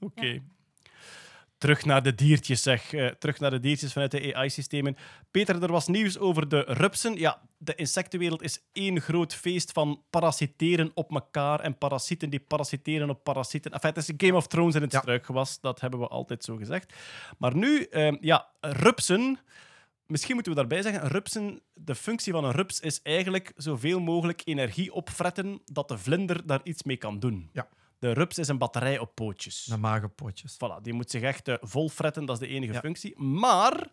[0.00, 0.42] Oké.
[1.62, 2.92] Terug naar de diertjes, zeg.
[2.92, 4.96] Eh, terug naar de diertjes vanuit de AI-systemen.
[5.30, 7.14] Peter, er was nieuws over de rupsen.
[7.18, 13.10] Ja, de insectenwereld is één groot feest van parasiteren op elkaar en parasieten die parasiteren
[13.10, 13.70] op parasieten.
[13.70, 14.98] Enfin, het is een Game of Thrones in het Ja.
[14.98, 15.60] struikgewas.
[15.60, 16.92] Dat hebben we altijd zo gezegd.
[17.38, 19.38] Maar nu, eh, ja, rupsen...
[20.06, 24.42] Misschien moeten we daarbij zeggen, rupsen, de functie van een rups is eigenlijk zoveel mogelijk
[24.44, 27.50] energie opfretten dat de vlinder daar iets mee kan doen.
[27.52, 27.68] Ja.
[28.02, 29.66] De rups is een batterij op pootjes.
[29.66, 30.54] Naar magenpotjes.
[30.54, 32.80] Voilà, die moet zich echt eh, vol fretten, dat is de enige Ja.
[32.80, 33.18] functie.
[33.18, 33.86] Maar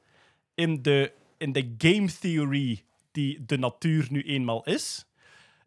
[0.54, 5.06] in de, in de game theory die de natuur nu eenmaal is,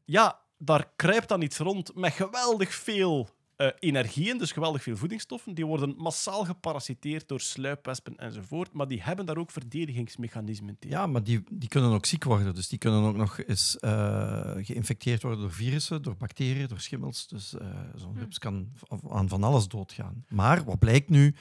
[0.04, 4.96] ja, daar kruipt dan iets rond met geweldig veel eh, energie in, dus geweldig veel
[4.96, 5.54] voedingsstoffen.
[5.54, 10.96] Die worden massaal geparasiteerd door sluipwespen enzovoort, maar die hebben daar ook verdedigingsmechanismen tegen.
[10.96, 12.54] Ja, maar die, die kunnen ook ziek worden.
[12.54, 17.28] Dus die kunnen ook nog eens eh, geïnfecteerd worden door virussen, door bacteriën, door schimmels.
[17.28, 18.72] Dus eh, zo'n rups kan
[19.10, 20.24] aan van alles doodgaan.
[20.28, 21.34] Maar wat blijkt nu?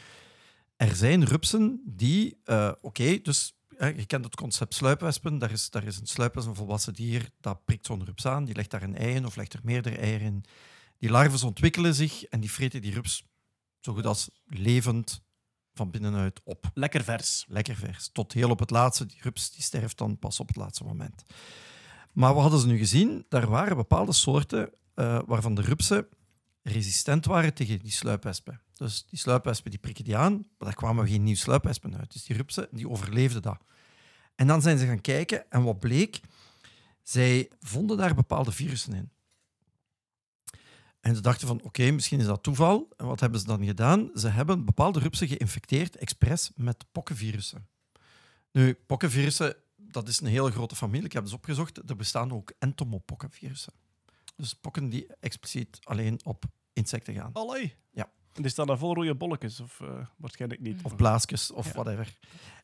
[0.75, 2.37] Er zijn rupsen die...
[2.81, 5.37] Oké, dus je kent het concept sluipwespen.
[5.37, 8.45] Daar is, daar is een sluipwesp, een volwassen dier, dat prikt zo'n rups aan.
[8.45, 10.43] Die legt daar een ei in of legt er meerdere eieren in.
[11.01, 13.23] Die larven ontwikkelen zich en die vreten die rups
[13.79, 15.23] zo goed als levend
[15.73, 17.45] van binnenuit op Lekker vers.
[17.47, 18.09] lekker vers.
[18.11, 19.05] Tot heel op het laatste.
[19.05, 21.23] Die rups die sterft dan pas op het laatste moment.
[22.13, 23.25] Maar wat hadden ze nu gezien?
[23.29, 26.07] Daar waren bepaalde soorten eh, waarvan de rupsen
[26.61, 28.61] resistent waren tegen die sluipwespen.
[28.73, 32.13] Dus die sluipwespen die prikken die aan, maar daar kwamen geen nieuwe sluipwespen uit.
[32.13, 33.63] Dus die rupsen die overleefden dat.
[34.35, 36.19] En dan zijn ze gaan kijken en wat bleek?
[37.03, 39.11] Zij vonden daar bepaalde virussen in.
[41.01, 42.89] En ze dachten van, oké, misschien is dat toeval.
[42.97, 44.09] En wat hebben ze dan gedaan?
[44.15, 47.67] Ze hebben bepaalde rupsen geïnfecteerd, expres, met pokkenvirussen.
[48.51, 51.05] Nu, pokkenvirussen, dat is een hele grote familie.
[51.05, 53.73] Ik heb dus opgezocht, er bestaan ook entomopokkenvirussen.
[54.35, 57.33] Dus pokken die expliciet alleen op insecten gaan.
[57.33, 57.75] Allee.
[57.91, 58.11] Ja.
[58.33, 60.79] En die staan daar vol rode bolletjes, of eh, waarschijnlijk niet.
[60.83, 61.71] Of blaasjes, of Ja.
[61.73, 62.17] whatever.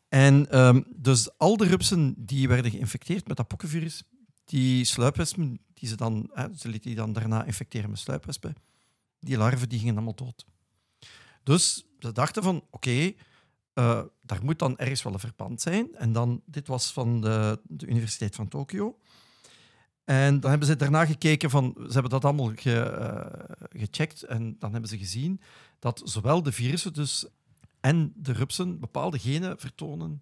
[0.07, 4.03] En ehm, dus al de rupsen die werden geïnfecteerd met dat pokkenvirus,
[4.47, 8.55] die sluipwespen, die ze dan, hè, ze lieten die dan daarna infecteren met sluipwespen,
[9.19, 10.45] die larven die gingen allemaal dood.
[11.43, 13.13] Dus ze dachten van, oké,
[13.73, 15.95] eh, daar moet dan ergens wel een verband zijn.
[15.95, 18.99] En dan, dit was van de, de Universiteit van Tokio.
[20.03, 24.55] En dan hebben ze daarna gekeken van, ze hebben dat allemaal ge- eh, gecheckt en
[24.59, 25.41] dan hebben ze gezien
[25.79, 27.25] dat zowel de virussen dus
[27.79, 30.21] en de rupsen bepaalde genen vertonen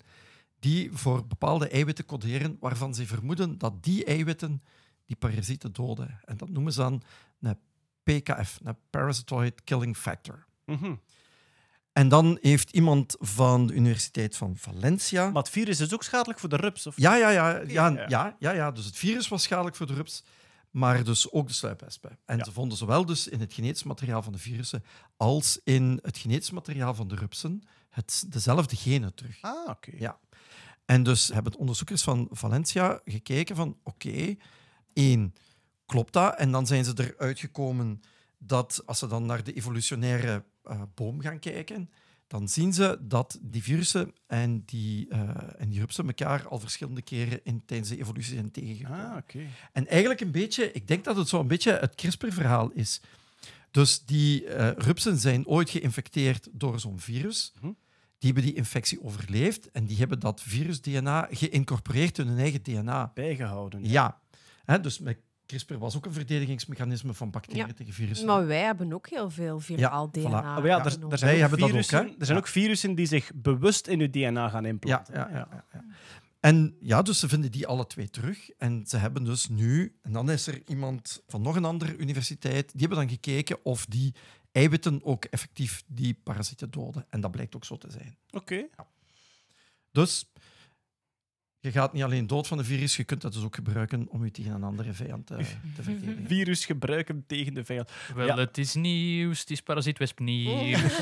[0.66, 4.64] die voor bepaalde eiwitten coderen waarvan ze vermoeden dat die eiwitten
[5.06, 6.20] die parasieten doden.
[6.24, 7.02] En dat noemen ze dan
[7.42, 7.58] een
[8.04, 10.46] PKF, een Parasitoid Killing Factor.
[10.66, 10.96] Mhm.
[11.94, 15.30] En dan heeft iemand van de Universiteit van Valencia...
[15.30, 16.88] Maar het virus is ook schadelijk voor de rups?
[16.88, 16.98] Of?
[16.98, 18.06] Ja, ja, ja, ja, Ja.
[18.08, 18.72] ja, ja, ja.
[18.72, 20.24] Dus het virus was schadelijk voor de rups,
[20.72, 22.18] maar dus ook de sluipwespen.
[22.26, 22.44] En Ja.
[22.44, 24.84] ze vonden zowel dus in het genetisch materiaal van de virussen
[25.18, 29.38] als in het genetisch materiaal van de rupsen het, dezelfde genen terug.
[29.42, 29.92] Ah, oké.
[29.98, 30.18] Ja.
[30.86, 34.36] En dus hebben onderzoekers van Valencia gekeken van oké,
[34.94, 35.34] één,
[35.86, 36.36] klopt dat?
[36.38, 38.02] En dan zijn ze eruit gekomen
[38.38, 41.90] dat als ze dan naar de evolutionaire eh, boom gaan kijken,
[42.28, 45.20] dan zien ze dat die virussen en die, eh,
[45.58, 49.10] en die rupsen elkaar al verschillende keren in, tijdens de evolutie zijn tegengekomen.
[49.10, 49.40] Ah, oké.
[49.72, 53.02] En eigenlijk een beetje, ik denk dat het zo een beetje het CRISPR-verhaal is.
[53.72, 57.54] Dus die eh, rupsen zijn ooit geïnfecteerd door zo'n virus.
[57.60, 57.72] Mhm.
[58.18, 63.12] Die hebben die infectie overleefd en die hebben dat virus-DNA geïncorporeerd in hun eigen DNA.
[63.14, 63.90] Bijgehouden.
[63.90, 64.20] Ja.
[64.66, 67.74] Hè, dus met CRISPR was ook een verdedigingsmechanisme van bacteriën Ja.
[67.74, 68.28] tegen virussen.
[68.28, 70.12] Maar wij hebben ook heel veel viraal voilà.
[70.12, 70.42] DNA.
[70.42, 72.04] Maar ja, er, er zijn, Wij ook hebben dat ook, virussen, hè?
[72.04, 72.44] er zijn Ja.
[72.44, 75.14] ook virussen die zich bewust in je DNA gaan ja, implanten.
[75.14, 75.84] ja, ja, ja, ja.
[76.40, 78.50] En ja, dus ze vinden die alle twee terug.
[78.50, 79.96] En ze hebben dus nu...
[80.02, 82.72] En dan is er iemand van nog een andere universiteit...
[82.72, 84.14] Die hebben dan gekeken of die
[84.56, 87.06] eiwitten ook effectief die parasieten doden.
[87.10, 88.18] En dat blijkt ook zo te zijn.
[88.32, 88.66] Oké.
[89.92, 90.26] Dus
[91.60, 94.24] je gaat niet alleen dood van een virus, je kunt dat dus ook gebruiken om
[94.26, 95.38] je tegen een andere vijand eh,
[95.76, 96.28] te verdedigen.
[96.36, 97.90] Virus gebruiken tegen de vijand.
[98.16, 98.38] Wel, Ja.
[98.38, 99.40] het is nieuws.
[99.40, 100.98] Het is parasietwesp nieuws.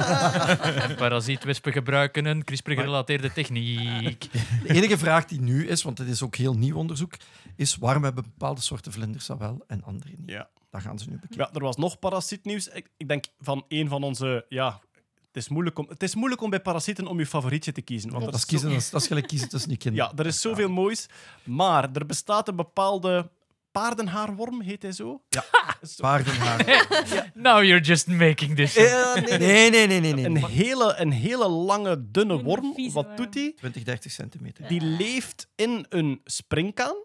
[0.97, 4.31] Parasietwespen gebruiken een CRISPR-gerelateerde techniek.
[4.63, 7.13] De enige vraag die nu is, want het is ook heel nieuw onderzoek,
[7.55, 10.29] is waarom hebben bepaalde soorten vlinders dat wel en andere niet?
[10.29, 10.49] Ja.
[10.73, 11.37] Dat gaan ze nu bekijken.
[11.37, 12.67] Ja, er was nog parasietnieuws.
[12.67, 14.45] Ik, ik denk van een van onze...
[14.49, 14.79] Ja,
[15.27, 18.11] het is, moeilijk om, het is moeilijk om bij parasieten om je favorietje te kiezen.
[18.11, 20.09] Want Dat is, kiezen, zo- dat is, dat is gelijk kiezen tussen die kinderen.
[20.15, 21.05] ja, er is zoveel moois.
[21.43, 23.29] Maar er bestaat een bepaalde
[23.71, 25.21] paardenhaarworm, heet hij zo?
[25.29, 25.45] Ja.
[25.97, 26.65] Paardenhaar.
[27.33, 28.75] Now you're just making this.
[28.75, 29.37] Eh, nee,
[29.69, 29.69] nee.
[29.87, 30.25] Nee, nee, nee.
[30.25, 32.91] Een, hele, een hele lange, dunne worm.
[32.91, 33.53] Wat doet hij?
[33.55, 34.67] 20, 30 centimeter.
[34.67, 36.95] Die leeft in een springkaan.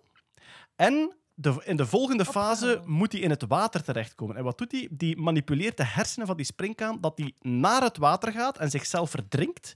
[0.76, 2.92] En de, in de volgende fase Opgehouden.
[2.92, 4.36] moet hij in het water terechtkomen.
[4.36, 4.88] En wat doet hij?
[4.90, 9.10] Die manipuleert de hersenen van die springkaan dat hij naar het water gaat en zichzelf
[9.10, 9.74] verdrinkt.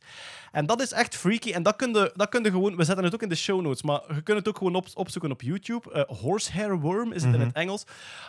[0.52, 1.52] En dat is echt freaky.
[1.52, 2.76] En dat kun je, dat kun je gewoon...
[2.76, 4.86] We zetten het ook in de show notes, maar je kunt het ook gewoon op,
[4.94, 5.92] opzoeken op YouTube.
[5.92, 7.84] Eh, horsehair worm is het in het Engels.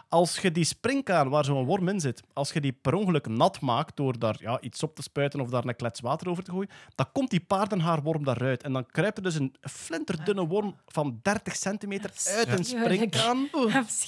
[0.09, 3.59] Als je die springkaan, waar zo'n worm in zit, als je die per ongeluk nat
[3.59, 6.51] maakt door daar ja, iets op te spuiten of daar een klets water over te
[6.51, 8.63] gooien, dan komt die paardenhaarworm daaruit.
[8.63, 13.22] En dan kruipt er dus een flinterdunne worm van 30 centimeter uit een springkaan.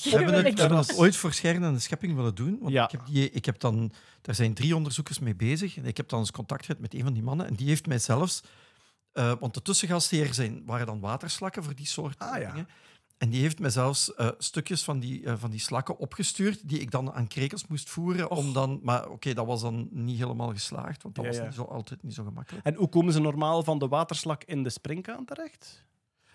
[0.04, 2.58] We hebben het, we hebben het ooit voor Schernen en de Schepping willen doen.
[2.62, 2.84] Want Ja.
[2.84, 5.78] ik heb die, ik heb dan, daar zijn drie onderzoekers mee bezig.
[5.78, 7.48] En ik heb dan eens contact gehad met een van die mannen.
[7.48, 8.42] En die heeft mij zelfs...
[9.12, 12.52] eh, want de tussengastheer zijn, waren dan waterslakken voor die soort Ah, ja.
[12.52, 12.68] dingen.
[13.18, 16.80] En die heeft mij zelfs eh, stukjes van die, eh, van die slakken opgestuurd, die
[16.80, 18.30] ik dan aan krekels moest voeren.
[18.32, 21.46] Om dan, maar oké, dat was dan niet helemaal geslaagd, want dat Ja, was ja.
[21.46, 22.66] Niet zo, altijd niet zo gemakkelijk.
[22.66, 25.84] En hoe komen ze normaal van de waterslak in de springkaan terecht?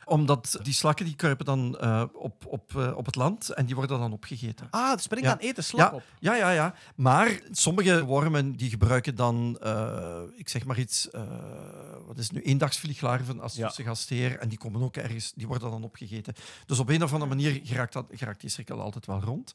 [0.05, 3.75] Omdat die slakken die kruipen dan eh, op, op, eh, op het land en die
[3.75, 4.67] worden dan opgegeten.
[4.71, 6.03] Ah, de springkaan eten slak Ja, op.
[6.19, 6.75] ja, ja, ja.
[6.95, 11.09] Maar sommige wormen die gebruiken dan, eh, ik zeg maar iets,
[12.07, 13.67] wat is het nu, eendagsvlieglarven als Ja.
[13.67, 14.39] tussengastheer.
[14.39, 16.35] En die komen ook ergens, die worden dan opgegeten.
[16.67, 19.53] Dus op een of andere manier geraakt, dat, geraakt die cirkel altijd wel rond.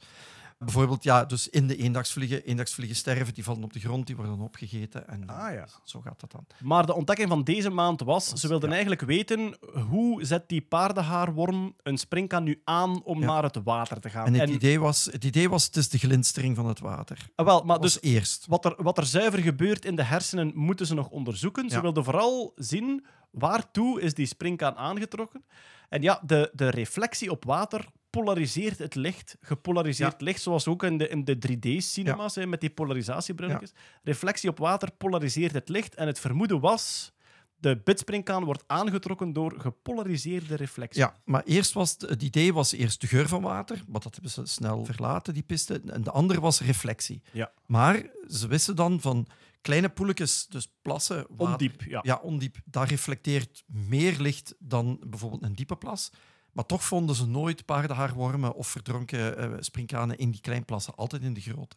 [0.57, 4.39] Bijvoorbeeld, ja, dus in de eendagsvliegen, eendagsvliegen sterven, die vallen op de grond, die worden
[4.39, 5.07] opgegeten.
[5.07, 5.67] En Ah, ja.
[5.83, 6.45] zo gaat dat dan.
[6.63, 8.75] Maar de ontdekking van deze maand was, ze wilden ja.
[8.75, 9.57] eigenlijk weten
[9.89, 13.25] hoe zet die paardenhaarworm een springkaan nu aan om Ja.
[13.25, 14.25] naar het water te gaan.
[14.25, 17.29] En het, idee, was, het idee was, het is de glinstering van het water.
[17.35, 18.45] Ah, wel, maar Dus eerst.
[18.47, 21.69] wat er, wat er zuiver gebeurt in de hersenen, moeten ze nog onderzoeken.
[21.69, 25.45] Ze wilden vooral zien waartoe is die springkaan aangetrokken.
[25.89, 27.85] En ja, de, de reflectie op water
[28.15, 29.37] polariseert het licht.
[29.41, 33.71] Gepolariseerd licht, zoals ook in de, in de 3D-cinema's hè, met die polarisatiebrilletjes.
[34.03, 35.95] Reflectie op water polariseert het licht.
[35.95, 37.13] En het vermoeden was,
[37.55, 41.01] de bitspringkaan wordt aangetrokken door gepolariseerde reflectie.
[41.01, 44.13] Ja, maar eerst was het, het idee was eerst de geur van water, maar dat
[44.13, 45.81] hebben ze snel verlaten, die piste.
[45.85, 47.21] En de andere was reflectie.
[47.31, 47.51] Ja.
[47.65, 49.27] Maar ze wisten dan van
[49.61, 51.99] kleine poeltjes, dus plassen, water, Ondiep, ja.
[52.03, 56.11] ja, ondiep, dat reflecteert meer licht dan bijvoorbeeld een diepe plas.
[56.55, 61.33] Maar toch vonden ze nooit paardenhaarwormen of verdronken eh springkanen in die kleinplassen, altijd in
[61.33, 61.75] de grote.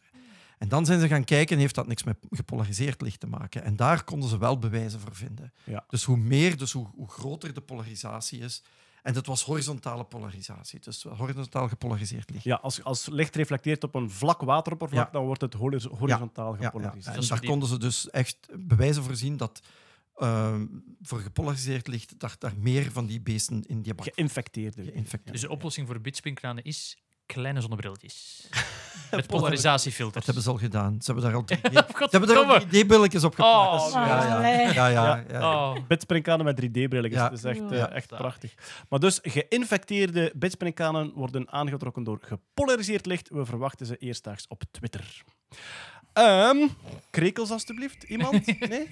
[0.57, 3.63] En dan zijn ze gaan kijken, heeft dat niks met gepolariseerd licht te maken?
[3.63, 5.53] En daar konden ze wel bewijzen voor vinden.
[5.63, 5.83] Ja.
[5.87, 8.63] Dus hoe meer, dus hoe, hoe groter de polarisatie is.
[9.03, 12.43] En dat was horizontale polarisatie, dus horizontaal gepolariseerd licht.
[12.43, 15.11] Ja, als, als licht reflecteert op een vlak wateroppervlak, Ja.
[15.11, 16.65] dan wordt het horiz- horizontaal Ja, ja.
[16.65, 17.15] gepolariseerd.
[17.15, 19.61] En is daar konden ze dus echt bewijzen voor zien dat
[20.19, 20.65] ehm,
[21.01, 24.83] voor gepolariseerd licht daar, daar meer van die beesten in die bak Geïnfecteerde.
[24.83, 25.31] geïnfecteerd.
[25.31, 26.97] Dus de oplossing voor bitspringkranen is
[27.33, 28.47] kleine zonnebrilletjes.
[29.11, 30.25] Met polarisatiefilters.
[30.25, 31.01] Dat hebben ze al gedaan.
[31.01, 31.61] Ze hebben daar al 3D,
[31.97, 32.85] ze hebben daar al Godverdomme.
[32.85, 33.85] 3D-billetjes op geplakt.
[33.85, 34.35] Oh, ja, ja.
[34.35, 34.73] allee.
[34.73, 35.71] Ja, ja, ja.
[35.71, 35.77] Oh.
[35.87, 36.05] Met
[36.61, 37.19] 3D-brilletjes.
[37.19, 37.29] Ja.
[37.29, 38.53] Dat is echt, eh, echt prachtig.
[38.89, 43.29] Maar dus, geïnfecteerde bitsprinkhanen worden aangetrokken door gepolariseerd licht.
[43.29, 45.23] We verwachten ze eerstdaags op Twitter.
[46.19, 46.67] Ehm,
[47.09, 48.03] krekels, alstublieft.
[48.03, 48.45] Iemand?
[48.69, 48.87] Nee?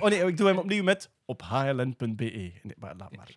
[0.00, 2.14] Oh nee, ik doe hem opnieuw met op hln.be.
[2.16, 3.36] Nee, maar laat maar.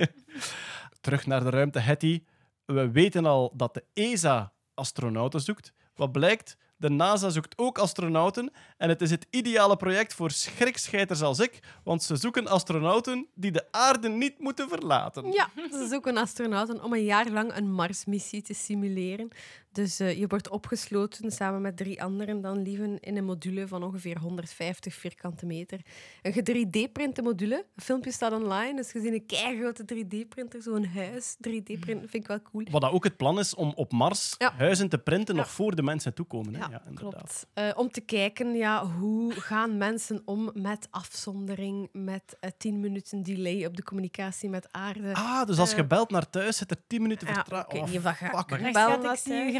[1.00, 2.22] Terug naar de ruimte, Hetty.
[2.64, 5.72] We weten al dat de ESA astronauten zoekt.
[5.94, 6.56] Wat blijkt?
[6.76, 8.50] De NASA zoekt ook astronauten.
[8.76, 11.58] En het is het ideale project voor schrikscheiters als ik.
[11.84, 15.32] Want ze zoeken astronauten die de aarde niet moeten verlaten.
[15.32, 19.28] Ja, ze zoeken astronauten om een jaar lang een Marsmissie te simuleren.
[19.72, 23.82] Dus eh, je wordt opgesloten samen met drie anderen dan lieven in een module van
[23.82, 25.80] ongeveer 150 vierkante meter.
[26.22, 26.32] Een
[26.66, 27.54] 3D-printe module.
[27.76, 32.42] Een filmpje staat online, dus gezien een keigrote 3D-printer, zo'n huis 3D-print, vind ik wel
[32.42, 32.64] cool.
[32.70, 34.52] Wat dat ook het plan is om op Mars Ja.
[34.56, 35.40] huizen te printen Ja.
[35.40, 36.54] nog voor de mensen toekomen.
[36.54, 36.58] Hè?
[36.60, 37.12] Ja, inderdaad.
[37.12, 37.46] klopt.
[37.54, 43.22] Eh, om te kijken, ja, hoe gaan mensen om met afzondering, met eh 10 minuten
[43.22, 45.14] delay op de communicatie met aarde.
[45.14, 47.72] Ah, dus als je belt naar thuis, zit er 10 minuten ja, vertraging.
[47.72, 48.32] ik weet niet of dat gaat.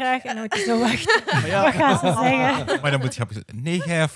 [0.03, 1.23] Graag en dan moet je zo wachten.
[1.33, 1.63] Maar ja.
[1.63, 2.81] Wat gaan ze zeggen?
[2.81, 4.07] Maar dan moet je nee, ga.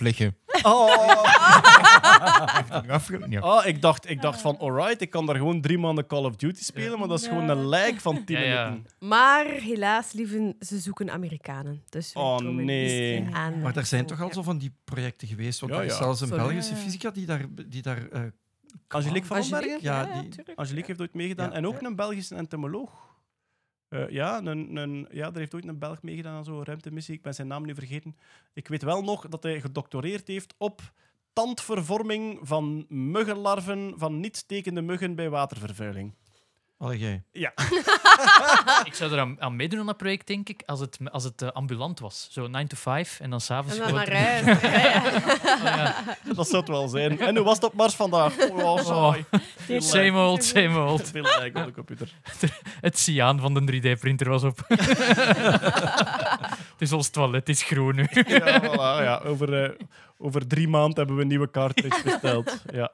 [0.62, 1.24] Oh.
[2.84, 3.40] Nu afge- Ja.
[3.40, 6.36] Ah, ik dacht, ik dacht van, alright, ik kan daar gewoon drie maanden Call of
[6.36, 7.32] Duty spelen, maar dat is Ja.
[7.32, 8.70] gewoon een lijk van 10 Ja, ja.
[8.70, 8.92] minuten.
[9.00, 11.84] Maar helaas, lieven, ze zoeken Amerikanen.
[11.90, 13.20] Dus Oh, komen nee.
[13.22, 13.62] niet aan.
[13.62, 15.60] Maar er zijn toch al zo van die projecten geweest?
[15.60, 15.98] Want Ja, er is ja.
[15.98, 16.44] zelfs een Sorry.
[16.44, 16.80] Belgische Ja.
[16.82, 17.46] fysica die daar...
[17.68, 18.22] Die daar eh,
[18.88, 19.84] Angelique van Angelique, Ombergen?
[19.84, 20.56] Ja, ja, die-.
[20.56, 21.50] Angelique heeft ooit meegedaan.
[21.50, 21.56] Ja.
[21.56, 23.07] En ook een Belgische entomoloog.
[23.90, 27.16] Eh, ja, een, een, ja, er heeft ooit een Belg meegedaan aan zo'n ruimtemissie.
[27.16, 28.16] Ik ben zijn naam nu vergeten.
[28.54, 30.82] Ik weet wel nog dat hij gedoctoreerd heeft op
[31.34, 36.14] tandvervorming van muggenlarven van niet stekende muggen bij watervervuiling.
[36.80, 37.24] Allee, jij.
[37.32, 37.54] Ja.
[38.86, 41.42] Ik zou er aan, aan meedoen aan dat project, denk ik, als het, als het
[41.42, 42.28] eh, ambulant was.
[42.32, 44.14] Zo 9 to 5 en dan s'avonds En dan gewoon...
[44.14, 44.62] naar huis.
[44.62, 45.04] Ja, ja.
[45.56, 45.96] Oh, ja.
[46.36, 47.20] Dat zou het wel zijn.
[47.20, 48.50] En hoe was het op Mars vandaag?
[48.50, 49.26] Oh, saai.
[49.56, 51.10] Veel Same old, same old.
[51.10, 52.14] Veel lijk op de computer.
[52.82, 54.60] Het cyaan van de 3D-printer was op.
[54.68, 54.88] het
[56.78, 58.08] is ons toilet, het is groen nu.
[58.12, 59.22] Ja, voilà, ja.
[59.26, 59.70] Over, eh,
[60.18, 62.64] over drie maanden hebben we een nieuwe cartridge besteld.
[62.72, 62.92] Ja.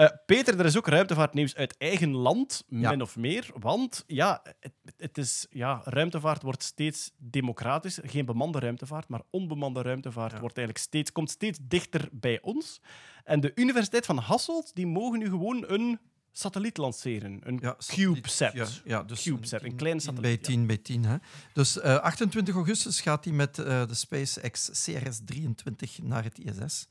[0.00, 2.90] Eh, Peter, er is ook ruimtevaartnieuws uit eigen land, Ja.
[2.90, 3.50] min of meer.
[3.58, 8.08] Want ja, het, het is, ja, ruimtevaart wordt steeds democratischer.
[8.08, 12.80] Geen bemande ruimtevaart, maar onbemande ruimtevaart wordt eigenlijk steeds, komt steeds dichter bij ons.
[13.24, 15.98] En de Universiteit van Hasselt die mogen nu gewoon een
[16.32, 17.40] satelliet lanceren.
[17.42, 18.52] Een Ja, CubeSat.
[18.52, 21.04] Ja, ja, dus CubeSat, een kleine satelliet, Bij 10 bij 10.
[21.04, 21.16] Hè.
[21.52, 26.88] Dus eh, 28 augustus gaat hij met eh, de SpaceX CRS-23 naar het ISS.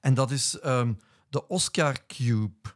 [0.00, 0.92] En dat is ehm,
[1.32, 2.68] de Oscar Cube.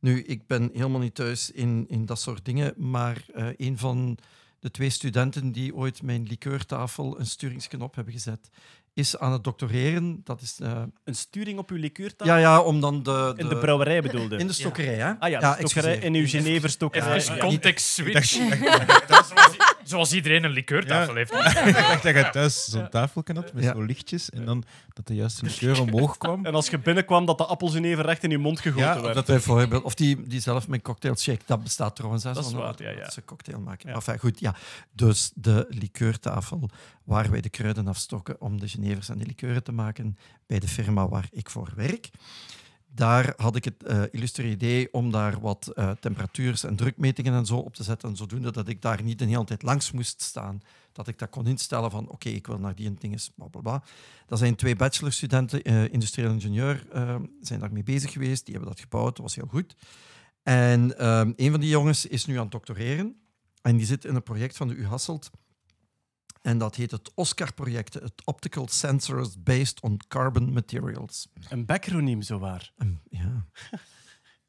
[0.00, 4.18] Nu, ik ben helemaal niet thuis in, in dat soort dingen, maar eh, een van
[4.60, 8.48] de twee studenten die ooit mijn likeurtafel een sturingsknop hebben gezet,
[8.92, 10.20] is aan het doctoreren.
[10.24, 12.34] Dat is, eh, Een sturing op uw likeurtafel?
[12.34, 13.32] ja, ja, om dan de...
[13.36, 14.36] In de brouwerij bedoelde.
[14.36, 15.12] In de stokkerij, hè?
[15.18, 17.16] Ah ja, de stokkerij in uw Genever-stokkerij.
[17.16, 17.40] Even Ja.
[17.40, 18.34] context switch.
[18.34, 19.28] Ik dacht,
[19.84, 21.18] zoals, iedereen een likeurtafel Ja.
[21.18, 21.32] heeft.
[21.66, 23.72] ik dacht dat je thuis zo'n tafeltje had met Ja.
[23.72, 26.46] zo'n lichtjes en dan dat de juiste kleur omhoog kwam.
[26.46, 29.14] En als je binnenkwam, dat de appelgenever recht in je mond gegoten Ja, of werd.
[29.14, 32.22] dat Bijvoorbeeld, of die, die zelf met cocktail shake, dat bestaat trouwens.
[32.22, 33.10] Dat is waar, ja, ja.
[33.10, 33.88] Ze cocktail maken.
[33.88, 33.94] Ja.
[33.94, 34.54] Enfin, goed, ja.
[34.92, 36.70] Dus de likeurtafel
[37.04, 40.68] waar wij de kruiden afstokken om de genevers en de likeuren te maken bij de
[40.68, 42.10] firma waar ik voor werk.
[42.94, 47.46] Daar had ik het eh illustre idee om daar wat eh temperatuurs- en drukmetingen en
[47.46, 50.62] zo op te zetten, zodoende dat ik daar niet de hele tijd langs moest staan.
[50.92, 53.60] Dat ik dat kon instellen van, oké, ik wil naar die en dingen, bla bla
[53.60, 53.82] bla.
[54.26, 56.86] Dat zijn twee bachelorstudenten, eh industrieel ingenieur,
[57.40, 58.44] zijn daarmee bezig geweest.
[58.44, 59.74] Die hebben dat gebouwd, dat was heel goed.
[60.42, 63.16] En ehm, een van die jongens is nu aan het doctoreren.
[63.62, 65.30] En die zit in een project van de U Hasselt.
[66.44, 71.28] En dat heet het OSCAR-project, het Optical Sensors Based on Carbon Materials.
[71.48, 72.72] Een backroniem, zowaar.
[72.76, 73.46] Ehm, ja.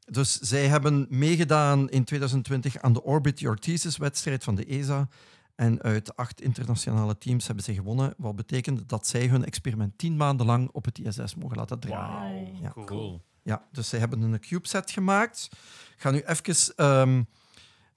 [0.06, 5.08] Dus zij hebben meegedaan in 2020 aan de Orbit Your Thesis-wedstrijd van de ESA.
[5.56, 8.14] En uit acht internationale teams hebben ze gewonnen.
[8.18, 12.62] Wat betekent dat zij hun experiment tien maanden lang op het ISS mogen laten draaien.
[12.62, 12.74] Ja.
[12.86, 13.22] Cool.
[13.42, 15.50] Ja, dus zij hebben een CubeSat gemaakt.
[15.96, 17.24] Ik ga nu even ehm,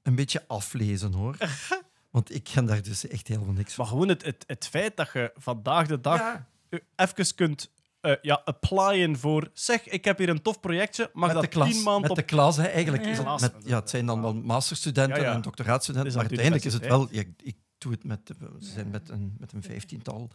[0.02, 1.36] een beetje aflezen, hoor.
[2.18, 3.84] Want ik ken daar dus echt helemaal niks van.
[3.84, 7.70] Maar gewoon het, het, het feit dat je vandaag de dag Ja, even kunt
[8.00, 9.50] eh, ja, applyen voor...
[9.52, 11.10] Zeg, ik heb hier een tof projectje.
[11.12, 11.68] Mag met dat de klas.
[11.70, 12.16] tien maanden met op...
[12.16, 12.64] de klas, hè.
[12.66, 13.04] eigenlijk.
[13.04, 13.10] Ja.
[13.10, 15.34] Is het met, met- ja, het zijn dan wel masterstudenten Ja, ja.
[15.34, 17.08] en doctoraatstudenten, Het maar uiteindelijk is het wel...
[17.10, 18.20] ja, ik doe het met...
[18.38, 20.30] We zijn met een, met een vijftiental...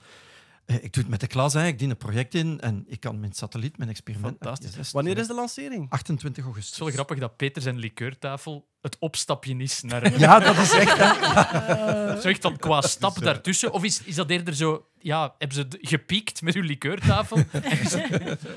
[0.65, 1.65] Eh, Ik doe het met de klas, hè.
[1.68, 4.38] ik dien een project in en ik kan mijn satelliet, mijn experiment...
[4.39, 4.91] Fantastisch.
[4.91, 5.89] Wanneer is de lancering?
[5.89, 6.73] 28 Het augustus.
[6.73, 10.19] is wel grappig dat Peter zijn likeurtafel het opstapje is naar een...
[10.19, 10.97] Ja, dat is echt...
[10.97, 12.22] hè.
[12.22, 13.72] Zo echt van qua stap daartussen?
[13.72, 14.85] Of is, is dat eerder zo...
[14.99, 17.38] Ja, hebben ze gepiekt met uw likeurtafel?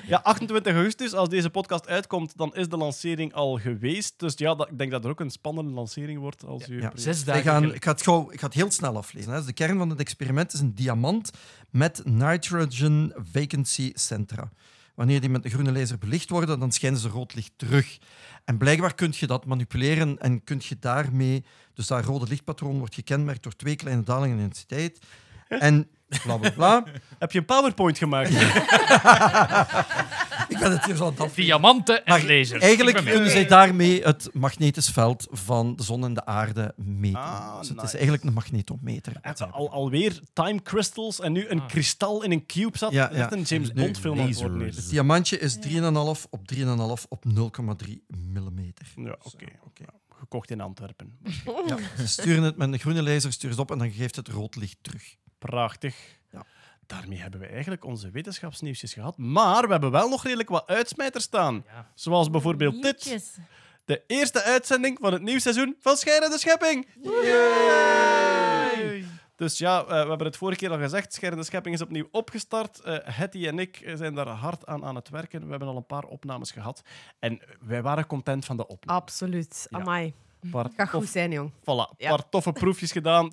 [0.06, 4.14] Ja, 28 augustus, als deze podcast uitkomt, dan is de lancering al geweest.
[4.16, 6.44] Dus ja, dat, ik denk dat er ook een spannende lancering wordt.
[6.44, 6.92] Als u Ja.
[6.94, 7.76] Zes dagen gaan, geleden.
[7.76, 9.30] ik, ga het gauw, ik ga het heel snel aflezen.
[9.30, 9.36] Hè.
[9.36, 11.30] Dus de kern van het experiment is een diamant
[11.70, 14.50] met nitrogen vacancy centra.
[14.96, 17.98] Wanneer die met een groene laser belicht worden, dan schijnen ze rood licht terug.
[18.44, 21.44] En blijkbaar kun je dat manipuleren en kun je daarmee...
[21.74, 24.98] Dus dat rode lichtpatroon wordt gekenmerkt door twee kleine dalingen in intensiteit.
[25.48, 25.88] En
[26.22, 26.84] bla bla bla.
[27.18, 28.30] Heb je een PowerPoint gemaakt?
[30.48, 31.34] Ik ben het hier zo aan het.
[31.34, 32.62] Diamanten en Maar lasers.
[32.62, 37.20] Eigenlijk kunnen zij daarmee het magnetisch veld van de zon en de aarde meten.
[37.20, 37.86] Ah, dus het nice.
[37.88, 39.12] is eigenlijk een magnetometer.
[39.50, 41.66] Al, alweer time crystals en nu een Ah.
[41.68, 42.92] kristal in een cube zat.
[42.92, 43.36] Ja, Dat is echt ja.
[43.36, 44.26] een James Nu, Bond film aan
[44.64, 47.24] het diamantje is 3,5 op 3,5 op
[47.84, 48.86] 0,3 millimeter.
[48.96, 49.46] Ja, oké.
[49.64, 49.84] oké.
[50.18, 51.18] Gekocht in Antwerpen.
[51.66, 54.28] Ja, ze sturen het met een groene laser, sturen het op en dan geeft het
[54.28, 55.16] rood licht terug.
[55.38, 56.18] Prachtig.
[56.32, 56.44] Ja.
[56.86, 59.16] Daarmee hebben we eigenlijk onze wetenschapsnieuwsjes gehad.
[59.18, 61.64] Maar we hebben wel nog redelijk wat uitsmijters staan.
[61.66, 61.90] Ja.
[61.94, 63.38] Zoals bijvoorbeeld dit.
[63.84, 66.88] De eerste uitzending van het nieuwseizoen van Scheidende Schepping.
[67.02, 69.04] Yay!
[69.36, 71.14] Dus ja, eh, we hebben het vorige keer al gezegd.
[71.14, 72.80] Scheidende Schepping is opnieuw opgestart.
[72.80, 75.44] Eh Hetty en ik zijn daar hard aan aan het werken.
[75.44, 76.82] We hebben al een paar opnames gehad.
[77.18, 79.00] En wij waren content van de opname.
[79.00, 79.66] Absoluut.
[79.70, 79.78] Ja.
[79.78, 80.14] Amai.
[80.76, 81.52] Gaat goed zijn, jong.
[81.52, 82.08] voilà, een Ja.
[82.08, 83.32] paar toffe proefjes gedaan.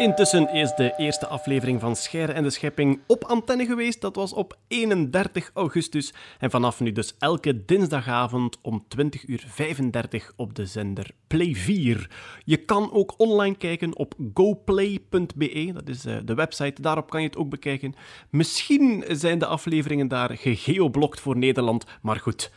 [0.00, 4.00] Intussen is de eerste aflevering van Scheire en de Schepping op antenne geweest.
[4.00, 6.12] Dat was op 31 augustus.
[6.38, 12.10] En vanaf nu dus elke dinsdagavond om 20 uur 35 op de zender Play 4.
[12.44, 15.70] Je kan ook online kijken op goplay.be.
[15.74, 16.82] Dat is eh, de website.
[16.82, 17.94] Daarop kan je het ook bekijken.
[18.30, 21.84] Misschien zijn de afleveringen daar gegeoblokt voor Nederland.
[22.02, 22.52] Maar goed,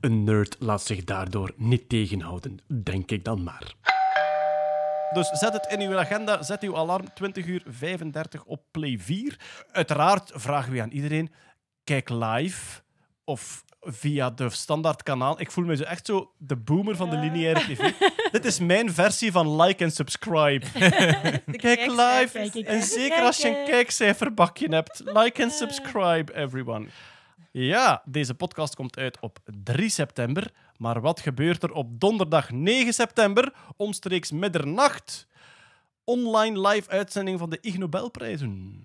[0.00, 2.58] een nerd laat zich daardoor niet tegenhouden.
[2.66, 3.74] Denk ik dan maar.
[5.12, 9.36] Dus zet het in uw agenda, zet uw alarm 20 uur 35 op Play 4.
[9.72, 11.32] Uiteraard vragen we aan iedereen,
[11.84, 12.82] kijk live
[13.24, 15.40] of via de standaard kanaal.
[15.40, 17.92] Ik voel me zo echt zo de boomer van de lineaire tv.
[18.32, 20.66] Dit is mijn versie van like en subscribe.
[21.66, 25.02] Kijk live en zeker als je een kijkcijferbakje hebt.
[25.04, 26.86] Like en subscribe, everyone.
[27.50, 30.50] Ja, deze podcast komt uit op 3 september.
[30.78, 35.26] Maar wat gebeurt er op donderdag 9 september, omstreeks middernacht?
[36.04, 38.84] Online live uitzending van de Ig Nobelprijzen.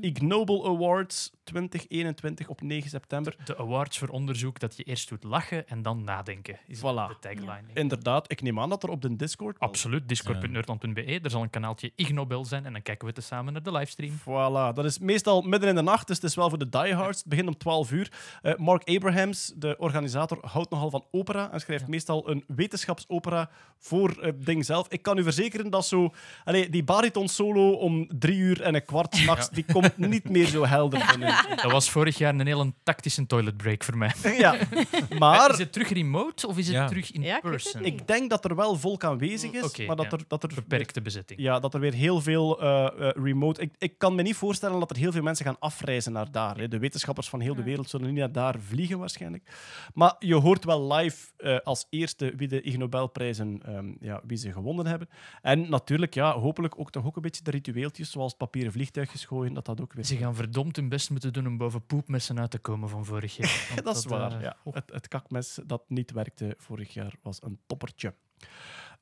[0.00, 3.36] Ig Nobel Awards 2021 op 9 september.
[3.44, 6.58] De awards voor onderzoek dat je eerst doet lachen en dan nadenken.
[6.66, 6.82] Is Voilà.
[6.82, 7.62] de tagline.
[7.74, 9.58] Inderdaad, ik neem aan dat er op de Discord...
[9.58, 10.08] Absoluut.
[10.08, 11.20] Discord.nerdland.be.
[11.22, 13.72] Er zal een kanaaltje Ig Nobel zijn en dan kijken we te samen naar de
[13.72, 14.12] livestream.
[14.20, 17.18] Voilà, dat is meestal midden in de nacht, dus het is wel voor de diehards.
[17.18, 18.12] Het begint om 12 uur.
[18.42, 24.16] Eh, Mark Abrahams, de organisator, houdt nogal van opera en schrijft meestal een wetenschapsopera voor
[24.20, 24.86] het ding zelf.
[24.88, 26.12] Ik kan u verzekeren dat zo...
[26.44, 30.46] Allee, die bariton solo om drie uur en een kwart nachts, die komt niet meer
[30.46, 31.20] zo helder van.
[31.62, 34.12] Dat was vorig jaar een hele tactische toilet break voor mij.
[34.38, 36.86] Ja, Is maar het terug remote of is het Ja.
[36.86, 37.84] terug in Ja, ik weet het person?
[37.84, 40.16] ik denk dat er wel volk aanwezig is, Oké, maar dat ja.
[40.16, 40.24] er...
[40.28, 41.40] Dat er Beperkte bezetting.
[41.40, 43.60] Ja, dat er weer heel veel eh, eh, remote...
[43.60, 46.56] Ik, ik kan me niet voorstellen dat er heel veel mensen gaan afreizen naar daar.
[46.56, 46.68] Hè.
[46.68, 49.50] De wetenschappers van heel de wereld zullen niet naar daar vliegen, waarschijnlijk.
[49.94, 54.36] Maar je hoort wel live eh, als eerste wie de Ig Nobelprijzen ehm, ja, wie
[54.38, 55.08] ze gewonnen hebben.
[55.42, 59.54] En natuurlijk, ja, hopelijk ook toch ook een beetje de ritueeltjes, zoals papieren vliegtuigjes gooien,
[59.54, 60.04] dat dat ook weer...
[60.04, 63.36] Ze gaan verdomd hun best moeten doen om boven poepmessen uit te komen van vorig
[63.36, 63.70] jaar.
[63.84, 64.56] Dat is waar, eh, ja.
[64.70, 68.14] Het, het kakmes dat niet werkte vorig jaar was een toppertje.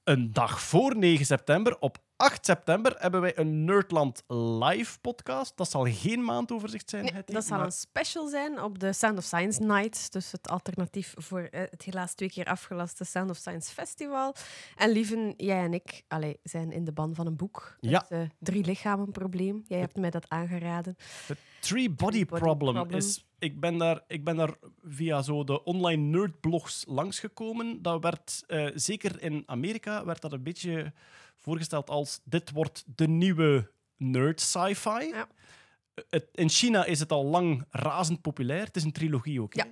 [0.05, 5.57] Een dag voor 9 september, op 8 september, hebben wij een Nerdland live podcast.
[5.57, 9.19] Dat zal geen maandoverzicht zijn, Nee, dat zal maar- een special zijn op de Sound
[9.19, 10.12] of Science Night.
[10.12, 14.35] Dus het alternatief voor eh, het helaas twee keer afgelaste Sound of Science Festival.
[14.77, 17.77] En Lieven, jij en ik allee, zijn in de ban van een boek.
[17.81, 17.99] Ja.
[17.99, 19.65] Het eh, drie lichamen probleem.
[19.66, 20.97] Jij hebt mij dat aangeraden.
[21.27, 22.99] Het Three Body, Three body problem, problem.
[22.99, 23.24] is...
[23.39, 24.55] Ik ben, daar, ik ben daar
[24.85, 27.82] via zo de online nerdblogs langsgekomen.
[27.82, 30.93] Dat werd, eh, zeker in Amerika, werd dat een beetje
[31.39, 35.05] voorgesteld als dit wordt de nieuwe nerd sci-fi.
[35.05, 35.28] Ja.
[36.32, 38.64] In China is het al lang razend populair.
[38.64, 39.55] Het is een trilogie ook.
[39.55, 39.66] Ja.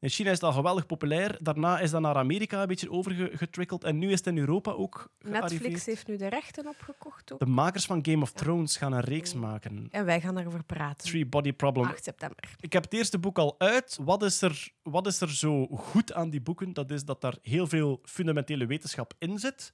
[0.00, 1.36] In China is het al geweldig populair.
[1.40, 3.84] Daarna is dat naar Amerika een beetje overgetrikkeld.
[3.84, 7.38] En nu is het in Europa ook Netflix heeft nu de rechten opgekocht ook.
[7.38, 9.88] De makers van Game of Thrones gaan een reeks maken.
[9.90, 11.08] En wij gaan daarover praten.
[11.08, 11.86] Three Body Problem.
[11.86, 12.56] 8 september.
[12.60, 13.98] Ik heb het eerste boek al uit.
[14.00, 16.72] Wat is, er, wat is er zo goed aan die boeken?
[16.72, 19.72] Dat is dat daar heel veel fundamentele wetenschap in zit,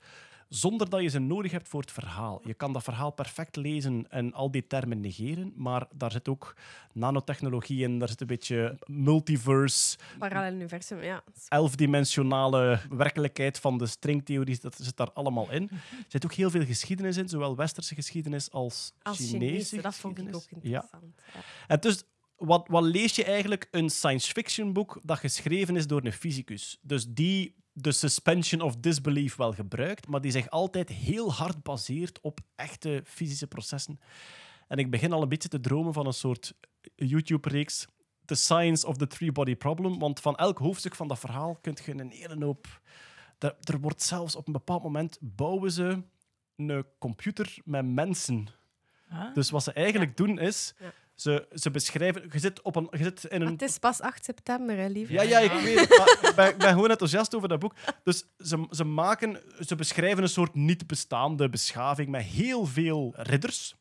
[0.49, 2.41] zonder dat je ze nodig hebt voor het verhaal.
[2.45, 6.57] Je kan dat verhaal perfect lezen en al die termen negeren, maar daar zit ook
[6.93, 11.23] nanotechnologie in, daar zit een beetje multiverse, Parallel universum, ja.
[11.49, 15.69] elfdimensionale werkelijkheid van de stringtheorie, dat zit daar allemaal in.
[15.71, 19.95] Er zit ook heel veel geschiedenis in, zowel westerse geschiedenis als, Als Chinese Chinese, dat
[19.95, 21.21] vond ik ook interessant.
[21.33, 21.41] Ja.
[21.67, 22.05] En dus,
[22.37, 23.69] wat, wat lees je eigenlijk?
[23.71, 26.79] Een science fiction boek dat geschreven is door een fysicus.
[26.83, 32.21] Dus die de suspension of disbelief wel gebruikt, maar die zich altijd heel hard baseert
[32.21, 34.01] op echte fysische processen.
[34.69, 36.55] En ik begin al een beetje te dromen van een soort
[36.95, 37.87] YouTube-reeks,
[38.25, 41.93] The Science of the Three-Body Problem, want van elk hoofdstuk van dat verhaal kun je
[41.93, 42.81] een hele hoop...
[43.39, 46.03] Er, er wordt zelfs op een bepaald moment bouwen ze
[46.57, 48.47] een computer met mensen.
[49.09, 49.35] Ah.
[49.35, 50.93] Dus wat ze eigenlijk doen is, Ja.
[51.15, 52.29] Ze, ze beschrijven...
[52.33, 53.53] Je zit, op een, je zit in Maar een...
[53.53, 55.13] het is pas 8 september, hè, lieve.
[55.13, 55.89] Ja, ja, ik weet het.
[55.99, 57.75] maar ik ben, ik ben gewoon enthousiast over dat boek.
[58.03, 63.75] Dus ze, ze, maken, ze beschrijven een soort niet bestaande beschaving met heel veel ridders.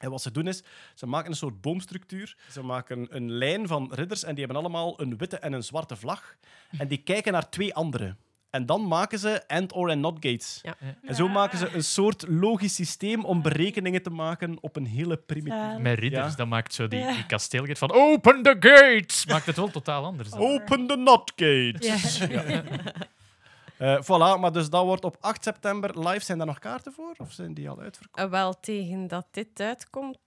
[0.00, 0.62] En wat ze doen is,
[0.94, 2.36] ze maken een soort boomstructuur.
[2.50, 5.96] Ze maken een lijn van ridders en die hebben allemaal een witte en een zwarte
[5.96, 6.36] vlag.
[6.78, 8.16] En die kijken naar twee andere.
[8.50, 10.60] En dan maken ze AND, OR en NOT gates.
[10.62, 10.76] Ja.
[11.02, 15.16] En zo maken ze een soort logisch systeem om berekeningen te maken op een hele
[15.16, 15.76] primitieve...
[15.78, 16.36] Met ridders, Ja.
[16.36, 19.26] dat maakt zo die, die kasteelgate van open the gates!
[19.26, 20.30] Maakt het wel totaal anders.
[20.30, 20.40] dan.
[20.40, 22.18] Open the NOT gates!
[22.28, 22.62] Ja.
[23.80, 26.24] Eh, voilà, maar dus dat wordt op 8 september live.
[26.24, 27.14] Zijn daar nog kaarten voor?
[27.18, 28.24] Of zijn die al uitverkocht?
[28.24, 30.18] Eh, wel, tegen dat dit uitkomt,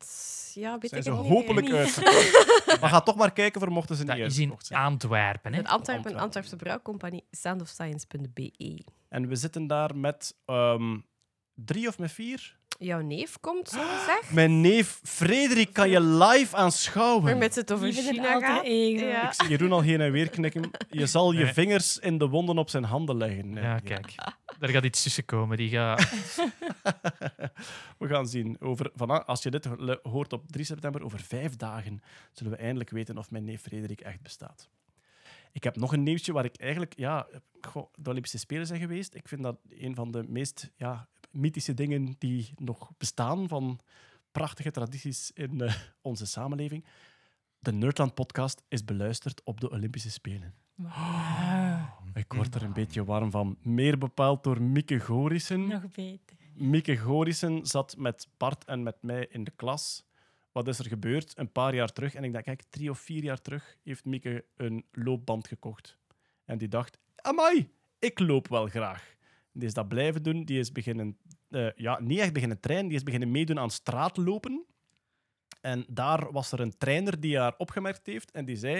[0.54, 2.82] ja, weet Zijn ik ze het niet hopelijk uitverkocht?
[2.82, 4.80] maar ga toch maar kijken voor mochten ze niet Dat is in uitverkocht zijn.
[4.80, 5.52] Antwerpen.
[5.52, 5.58] Hè?
[5.58, 6.22] Het Antwerpen, Antwerpen.
[6.24, 8.84] Antwerpse Brouwcompagnie, soundofscience.be.
[9.10, 10.98] En we zitten daar met ehm,
[11.56, 12.58] drie of met vier.
[12.80, 14.32] Jouw neef komt, zo gezegd.
[14.32, 17.24] Mijn neef Frederik kan je live aanschouwen.
[17.24, 18.66] Waarmee het over China gaat.
[18.66, 19.28] Ja.
[19.28, 20.72] Ik zie Jeroen al heen en weer knikken.
[20.90, 21.54] Je zal je Nee.
[21.54, 23.50] vingers in de wonden op zijn handen leggen.
[23.50, 23.80] Nee, Ja, ja.
[23.80, 24.14] kijk.
[24.60, 25.58] Daar gaat iets tussen komen.
[25.58, 26.12] Die gaat...
[28.00, 28.56] We gaan zien.
[28.60, 32.02] Over, vanaf, als je dit ho- hoort op 3 september, over vijf dagen,
[32.32, 34.70] zullen we eindelijk weten of mijn neef Frederik echt bestaat.
[35.52, 36.94] Ik heb nog een nieuwtje waar ik eigenlijk...
[36.98, 37.28] Ja,
[37.62, 39.16] goh, de Olympische Spelen zijn geweest.
[39.16, 43.80] Ik vind dat een van de meest ja, mythische dingen die nog bestaan van
[44.32, 46.86] prachtige tradities in eh, onze samenleving.
[47.60, 50.54] De Nerdland-podcast is beluisterd op de Olympische Spelen.
[52.14, 53.58] Ik word er een beetje warm van.
[53.62, 55.68] Meer bepaald door Mieke Gorissen.
[55.68, 56.38] Nog beter.
[56.54, 60.04] Mieke Gorissen zat met Bart en met mij in de klas.
[60.52, 61.34] Wat is er gebeurd?
[61.38, 64.46] Een paar jaar terug, en ik denk, kijk, drie of vier jaar terug, heeft Mieke
[64.56, 65.98] een loopband gekocht.
[66.46, 67.70] En die dacht, amai,
[68.00, 69.16] ik loop wel graag.
[69.54, 70.46] Die is dat blijven doen.
[70.46, 71.18] Die is beginnen,
[71.50, 74.66] eh, ja, niet echt beginnen trainen, die is beginnen meedoen aan straatlopen.
[75.62, 78.76] En daar was er een trainer die haar opgemerkt heeft en die zei,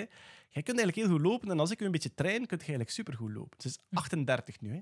[0.50, 2.68] jij kunt eigenlijk heel goed lopen en als ik u een beetje train, kunt je
[2.68, 3.62] eigenlijk supergoed lopen.
[3.62, 4.82] Ze is 38 nu, hè.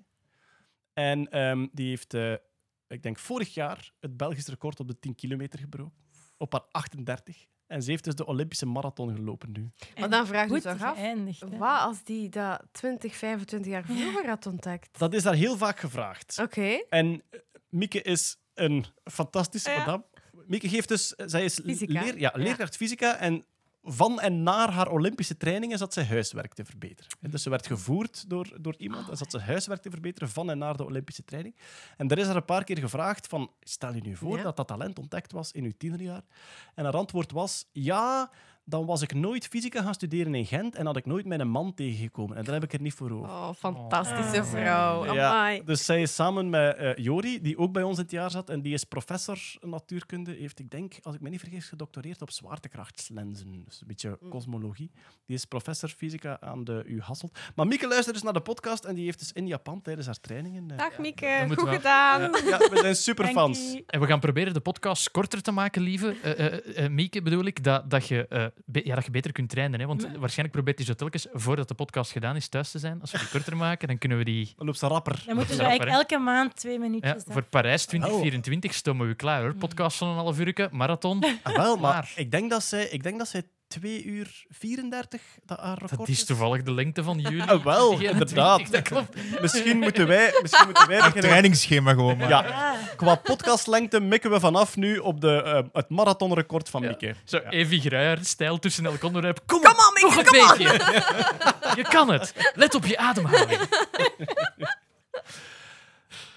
[0.93, 2.33] En ehm, die heeft eh,
[2.91, 5.99] ik denk vorig jaar het Belgisch record op de 10 kilometer gebroken.
[6.37, 7.45] Op haar 38.
[7.71, 9.71] En ze heeft dus de Olympische marathon gelopen nu.
[9.99, 10.97] Maar dan vraag je Goed toch af,
[11.57, 14.99] wat als die dat 20, 25 jaar vroeger had ontdekt?
[14.99, 16.39] Dat is daar heel vaak gevraagd.
[16.41, 16.83] Oké.
[16.89, 17.39] En eh,
[17.69, 19.77] Mieke is een fantastische Ja.
[19.77, 20.03] madame.
[20.47, 21.07] Mieke geeft dus...
[21.17, 22.01] Zij is Fysica.
[22.03, 23.45] leer, ja, leerkracht fysica en
[23.83, 27.11] van en naar haar Olympische trainingen zat ze huiswerk te verbeteren.
[27.21, 30.49] En dus ze werd gevoerd door, door iemand en zat ze huiswerk te verbeteren van
[30.49, 31.55] en naar de Olympische training.
[31.97, 34.43] En er is haar een paar keer gevraagd van, stel je nu voor Ja.
[34.43, 36.21] dat dat talent ontdekt was in uw tienerjaar.
[36.75, 38.31] En haar antwoord was, ja,
[38.71, 41.73] dan was ik nooit fysica gaan studeren in Gent en had ik nooit mijn man
[41.73, 42.37] tegengekomen.
[42.37, 43.29] En daar heb ik er niet voor over.
[43.29, 44.45] Oh, fantastische Oh.
[44.45, 45.13] vrouw.
[45.13, 48.31] Ja, dus zij is samen met eh, Jori, die ook bij ons in het jaar
[48.31, 52.21] zat, en die is professor natuurkunde, heeft, ik denk, als ik me niet vergis, gedoctoreerd
[52.21, 53.63] op zwaartekrachtslenzen.
[53.65, 54.29] Dus een beetje Mm.
[54.29, 54.91] kosmologie.
[55.25, 57.39] Die is professor fysica aan de U Hasselt.
[57.55, 60.19] Maar Mieke luistert dus naar de podcast en die heeft dus in Japan tijdens haar
[60.19, 60.71] trainingen...
[60.71, 62.21] eh, Dag Mieke, dat moet goed gedaan.
[62.21, 63.81] ja, we zijn superfans.
[63.87, 66.09] En we gaan proberen de podcast korter te maken, lieve.
[66.75, 69.79] Eh, Mieke bedoel ik, dat, dat, je, eh, ja, dat je beter kunt trainen.
[69.79, 69.85] Hè?
[69.85, 73.01] Want waarschijnlijk probeert hij zo telkens, voordat de podcast gedaan is, thuis te zijn.
[73.01, 74.53] Als we die korter maken, dan kunnen we die...
[74.57, 75.23] Dan loopt ze rapper.
[75.25, 77.23] Dan moeten we eigenlijk elke maand twee Ja, minuutjes.
[77.27, 79.55] voor Parijs 2024 stomen we klaar, hoor.
[79.55, 81.23] Podcast van een half uur, marathon.
[81.43, 83.43] Ah, wel, maar ik denk, dat zij, ik denk dat zij
[83.79, 87.43] 2 uur 34 dat haar record Dat is toevallig de lengte van jullie.
[87.51, 88.71] Ah, wel, 21, inderdaad.
[88.71, 89.41] Dat klopt.
[89.41, 91.21] Misschien moeten wij, misschien moeten wij beginnen.
[91.23, 92.17] trainingsschema gewoon.
[92.17, 92.29] Maar.
[92.29, 96.87] Ja, qua podcastlengte mikken we vanaf nu op de, eh, het marathonrecord van Ja.
[96.87, 97.15] Mieke.
[97.23, 99.39] Zo, Evie Gruijer-stijl tussen elk onderwerp.
[99.45, 101.73] Kom, Come on, nog Mieke, een come beetje.
[101.75, 102.33] Je kan het.
[102.55, 103.59] Let op je ademhaling.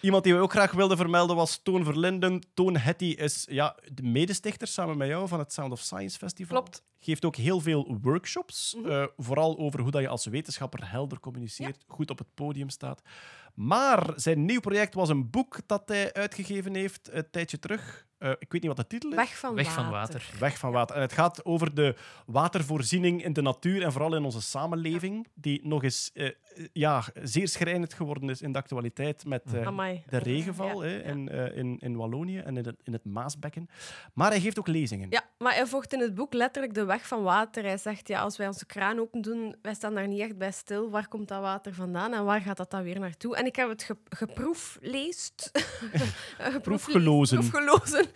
[0.04, 2.40] Iemand die we ook graag wilden vermelden was Toon Verlinden.
[2.54, 6.60] Toon Hetty is ja, de medestichter samen met jou van het Sound of Science Festival.
[6.60, 6.82] Klopt.
[7.00, 8.74] Geeft ook heel veel workshops.
[8.76, 8.90] Mhm.
[8.90, 13.02] eh, vooral over hoe dat je als wetenschapper helder communiceert, goed op het podium staat.
[13.54, 18.06] Maar zijn nieuw project was een boek dat hij uitgegeven heeft een tijdje terug.
[18.18, 19.16] Eh, ik weet niet wat de titel is.
[19.16, 19.82] Weg van Weg water.
[19.82, 20.30] van water.
[20.38, 20.96] Weg van water.
[20.96, 21.94] En het gaat over de
[22.26, 26.30] watervoorziening in de natuur en vooral in onze samenleving, die nog eens eh,
[26.72, 31.02] ja, zeer schrijnend geworden is in de actualiteit met eh, de regenval Ja, hè, ja.
[31.02, 33.68] in, eh, in, in Wallonië en in het, in het Maasbekken.
[34.12, 35.06] Maar hij geeft ook lezingen.
[35.10, 37.62] Ja, maar hij volgt in het boek letterlijk de weg van water.
[37.64, 40.52] Hij zegt, ja, als wij onze kraan open doen, wij staan daar niet echt bij
[40.52, 40.90] stil.
[40.90, 43.36] Waar komt dat water vandaan en waar gaat dat dan weer naartoe?
[43.36, 45.50] En ik heb het ge geproefleest.
[45.52, 47.38] Geproefleest, Proefgelozen.
[47.38, 48.06] proefgelozen.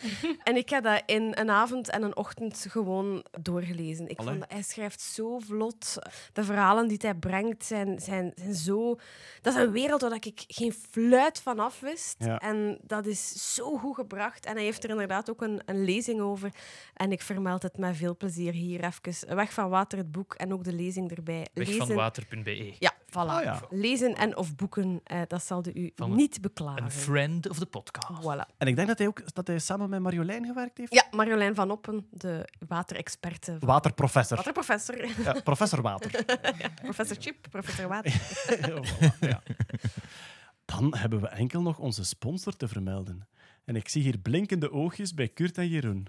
[0.43, 4.09] en ik heb dat in een avond en een ochtend gewoon doorgelezen.
[4.09, 4.31] Ik Allee.
[4.31, 5.95] vond dat, hij schrijft zo vlot.
[6.33, 8.99] De verhalen die hij brengt zijn, zijn, zijn zo...
[9.41, 12.17] Dat is een wereld waar ik geen fluit van af wist.
[12.19, 12.39] Ja.
[12.39, 14.47] En dat is zo goed gebracht.
[14.47, 16.51] En hij heeft er inderdaad ook een, een lezing over.
[16.95, 19.37] En ik vermeld het met veel plezier hier even.
[19.37, 21.47] Weg van water, het boek en ook de lezing erbij.
[21.55, 21.79] Lezen.
[21.79, 22.75] Wegvanwater.be.
[22.79, 23.15] Ja, voilà.
[23.31, 23.61] Ah, ja.
[23.71, 26.83] Lezen en of boeken, eh, dat zal de u Van een- niet beklagen.
[26.83, 28.23] Een friend of the podcast.
[28.23, 28.57] Voilà.
[28.59, 30.95] En ik denk dat hij ook dat hij samen met Marjolein gewerkt heeft.
[30.95, 33.57] Ja, Marjolein van Oppen, de waterexperte.
[33.59, 34.37] van- Waterprofessor.
[34.37, 35.07] Waterprofessor.
[35.25, 36.25] Ja, professor Water.
[36.83, 38.13] professor Chip, professor Water.
[38.21, 39.43] Voilà, ja.
[40.65, 43.29] Dan hebben we enkel nog onze sponsor te vermelden.
[43.65, 46.07] En ik zie hier blinkende oogjes bij Kurt en Jeroen.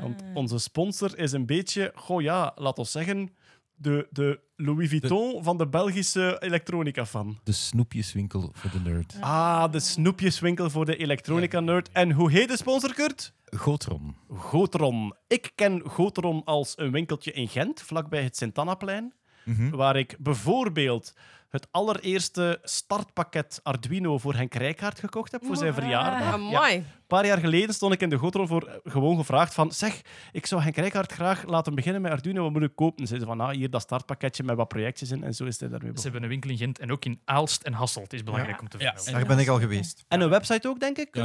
[0.00, 3.36] Want onze sponsor is een beetje, goh ja, laat ons zeggen,
[3.76, 7.38] de, de Louis Vuitton van de Belgische elektronica-fan.
[7.44, 9.16] De snoepjeswinkel voor de nerd.
[9.20, 11.88] Ah, de snoepjeswinkel voor de elektronica-nerd.
[11.92, 13.32] En hoe heet de sponsor, Kurt?
[13.44, 14.16] Gotron.
[14.28, 15.14] Gotron.
[15.28, 19.12] Ik ken Gotron als een winkeltje in Gent, vlakbij het Sint-Annaplein,
[19.44, 19.70] Mhm.
[19.70, 21.14] waar ik bijvoorbeeld
[21.56, 26.20] het allereerste startpakket Arduino voor Henk Rijkaard gekocht heb voor zijn verjaardag.
[26.20, 26.58] Ah, Ja.
[26.58, 26.74] mooi.
[26.74, 30.00] Een paar jaar geleden stond ik in de Gotron voor eh, gewoon gevraagd van zeg,
[30.32, 33.06] ik zou Henk Rijkaard graag laten beginnen met Arduino, wat moet ik kopen?
[33.06, 35.68] Ze zei van, ah, hier dat startpakketje met wat projectjes in en zo is hij
[35.68, 36.02] daarmee Ze begonnen.
[36.02, 38.12] hebben een winkel in Gent en ook in Aalst en Hasselt.
[38.12, 39.12] is belangrijk om te Ja, vermelden.
[39.12, 40.04] Daar ben ik al geweest.
[40.08, 41.08] En een website ook, denk ik?
[41.16, 41.24] Ja.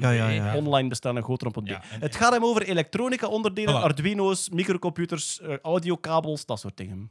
[0.00, 0.56] Ja, ja, ja.
[0.56, 1.68] Online bestellen, gotron.be.
[1.70, 3.84] Ja, en- Het gaat hem over elektronica-onderdelen, Voilà.
[3.84, 7.10] Arduino's, microcomputers, eh, audiokabels, dat soort dingen.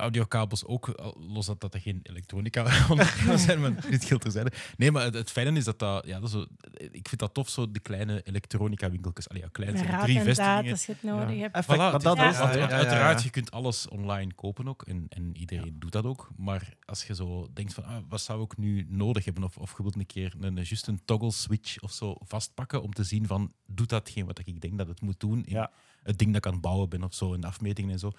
[0.00, 2.86] Audiokabels ook, al los dat dat er geen elektronica
[3.36, 4.52] zijn, maar dit geldt terzijde.
[4.76, 7.34] Nee, maar het, het fijne is dat dat, ja, dat is zo, ik vind dat
[7.34, 9.28] tof, zo de kleine elektronica-winkeltjes.
[9.28, 10.70] Allee, ja, klein, raad drie en vestigingen.
[10.70, 11.64] als je het nodig hebt.
[11.64, 12.38] Voilà, het dat is-.
[12.38, 14.82] Uiteraard, je kunt alles online kopen ook.
[14.82, 16.30] En, en iedereen doet dat ook.
[16.36, 19.44] Maar als je zo denkt van, ah, wat zou ik nu nodig hebben?
[19.44, 22.92] Of, of je wilt een keer een, juist een toggle switch of zo vastpakken om
[22.92, 25.44] te zien van, doet datgene wat ik denk dat het moet doen?
[25.44, 25.70] In Ja.
[26.02, 28.12] Het ding dat ik aan het bouwen ben of zo, in de afmetingen en zo.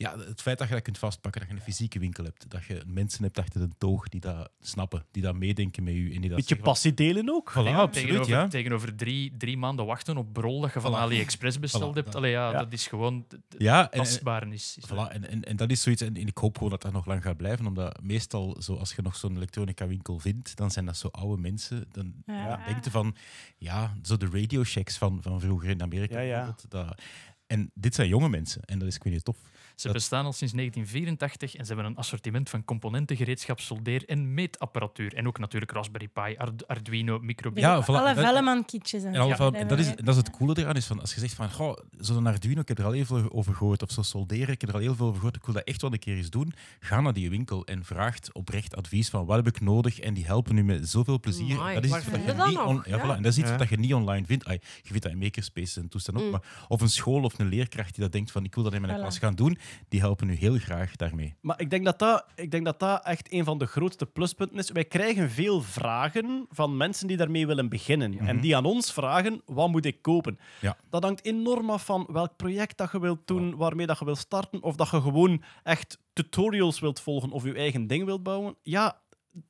[0.00, 2.64] Ja, het feit dat je dat kunt vastpakken, dat je een fysieke winkel hebt, dat
[2.64, 6.00] je mensen hebt achter de toog die dat snappen, die dat meedenken met je.
[6.14, 7.50] En die dat Beetje passie delen ook.
[7.50, 8.48] Voilà, absoluut, tegenover, ja.
[8.48, 10.96] tegenover drie, drie maanden wachten op brol dat je van Voilà.
[10.96, 12.06] AliExpress besteld Voilà, hebt.
[12.06, 12.58] dat- Allee, ja, Ja.
[12.58, 13.26] dat is gewoon
[13.58, 14.76] Ja, en, en, tastbaar is.
[14.78, 16.92] is Voilà, en, en, en dat is zoiets, en, en ik hoop gewoon dat dat
[16.92, 20.84] nog lang gaat blijven, omdat meestal, zo, als je nog zo'n elektronica-winkel vindt, dan zijn
[20.86, 21.84] dat zo oude mensen.
[21.92, 22.64] Dan Ja.
[22.66, 23.16] denk je van,
[23.58, 26.14] ja, zo de Radio Shacks van, van vroeger in Amerika.
[26.14, 26.34] Ja, ja.
[26.36, 27.00] bijvoorbeeld, Dat,
[27.46, 29.36] en dit zijn jonge mensen, en dat is ik weet niet tof.
[29.80, 34.04] Ze Dat- bestaan al sinds 1984 en ze hebben een assortiment van componenten, gereedschap, soldeer-
[34.08, 35.14] en meetapparatuur.
[35.14, 37.62] En ook natuurlijk Raspberry Pi, Ard- Arduino, microbit.
[37.62, 40.58] Ja, voilà, Alle Velleman-kitjes en En, van, Dat en dat, is, dat is het coole
[40.58, 43.04] eraan, is van, als je zegt van, goh, zo'n Arduino, ik heb er al heel
[43.04, 45.44] veel over gehoord, of zo solderen, ik heb er al heel veel over gehoord, ik
[45.44, 48.76] wil dat echt wel een keer eens doen, ga naar die winkel en vraagt oprecht
[48.76, 49.98] advies van, wat heb ik nodig?
[50.00, 51.56] En die helpen u met zoveel plezier.
[51.56, 52.98] Amai, dat is iets wat je dat niet, on- ja, Ja.
[53.04, 53.56] voilà, en dat is iets Ja.
[53.56, 54.44] wat je niet online vindt.
[54.46, 56.38] Ai, je vindt dat in makerspaces en toestanden ook, Mm.
[56.40, 58.80] maar of een school of een leerkracht die dat denkt van, ik wil dat in
[58.80, 59.00] mijn Voilà.
[59.00, 61.34] klas gaan doen, die helpen u heel graag daarmee.
[61.40, 64.58] Maar ik denk, dat dat, ik denk dat dat echt een van de grootste pluspunten
[64.58, 64.70] is.
[64.70, 68.18] Wij krijgen veel vragen van mensen die daarmee willen beginnen.
[68.18, 70.38] En die aan ons vragen, wat moet ik kopen?
[70.60, 70.76] Ja.
[70.90, 74.18] Dat hangt enorm af van welk project dat je wilt doen, waarmee dat je wilt
[74.18, 78.54] starten, of dat je gewoon echt tutorials wilt volgen of je eigen ding wilt bouwen.
[78.62, 79.00] Ja,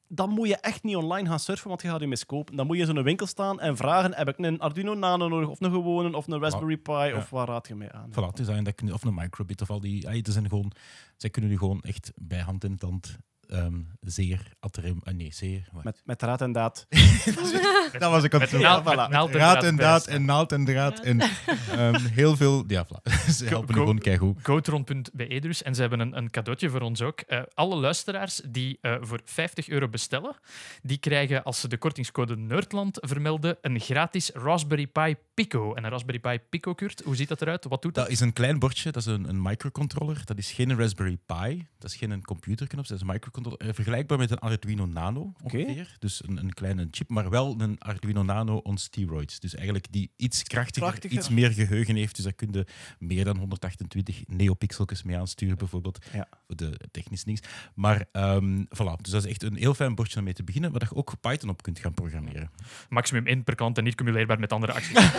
[0.08, 2.56] dan moet je echt niet online gaan surfen, want je gaat je miskopen.
[2.56, 5.48] Dan moet je in zo'n winkel staan en vragen, heb ik een Arduino Nano nodig,
[5.48, 8.10] of een gewone, of een Raspberry Pi, of waar raad je mee aan?
[8.10, 10.08] Voilà, het is eigenlijk je- of een microbit of al die.
[10.08, 10.72] het zijn gewoon,
[11.16, 13.18] zij kunnen u gewoon echt bij hand en tand
[13.50, 15.68] ehm, zeer, aterem, ah, nee, zeer.
[15.82, 16.86] Met, met raad en daad.
[17.98, 18.96] Dat was ik aan Met het naald, voilà.
[18.96, 22.64] met naald en Raad draad en daad en naald en draad en ehm, heel veel...
[22.66, 23.12] Ja, voilà.
[23.36, 24.38] Ze helpen go- gewoon keigoed.
[24.42, 25.62] Goatron.be dus.
[25.62, 27.20] En ze hebben een, een cadeautje voor ons ook.
[27.20, 30.36] Eh, alle luisteraars die eh, voor 50 euro bestellen,
[30.82, 35.74] die krijgen als ze de kortingscode Nerdland vermelden een gratis Raspberry Pi Pico.
[35.74, 37.64] En een Raspberry Pi Pico, Kurt, hoe ziet dat eruit?
[37.68, 38.04] Wat doet dat?
[38.04, 40.22] Dat is een klein bordje, dat is een, een microcontroller.
[40.24, 43.38] Dat is geen Raspberry Pi, dat is geen computerknop, dat is een microcontroller.
[43.46, 45.96] Eh, vergelijkbaar met een Arduino Nano ongeveer.
[45.98, 49.40] Dus een, een kleine chip, maar wel een Arduino Nano on steroids.
[49.40, 51.18] Dus eigenlijk die iets krachtiger, Krachtiger.
[51.18, 52.14] iets meer geheugen heeft.
[52.14, 52.66] Dus daar kun je
[52.98, 55.98] meer dan 128 neopixeltjes mee aansturen, bijvoorbeeld.
[56.12, 56.28] Ja.
[56.46, 57.40] Voor de technisch niks.
[57.74, 60.72] Maar ehm, voilà, dus dat is echt een heel fijn bordje om mee te beginnen,
[60.72, 62.50] waar je ook Python op kunt gaan programmeren.
[62.88, 64.94] Maximum 1 per klant en niet cumuleerbaar met andere acties.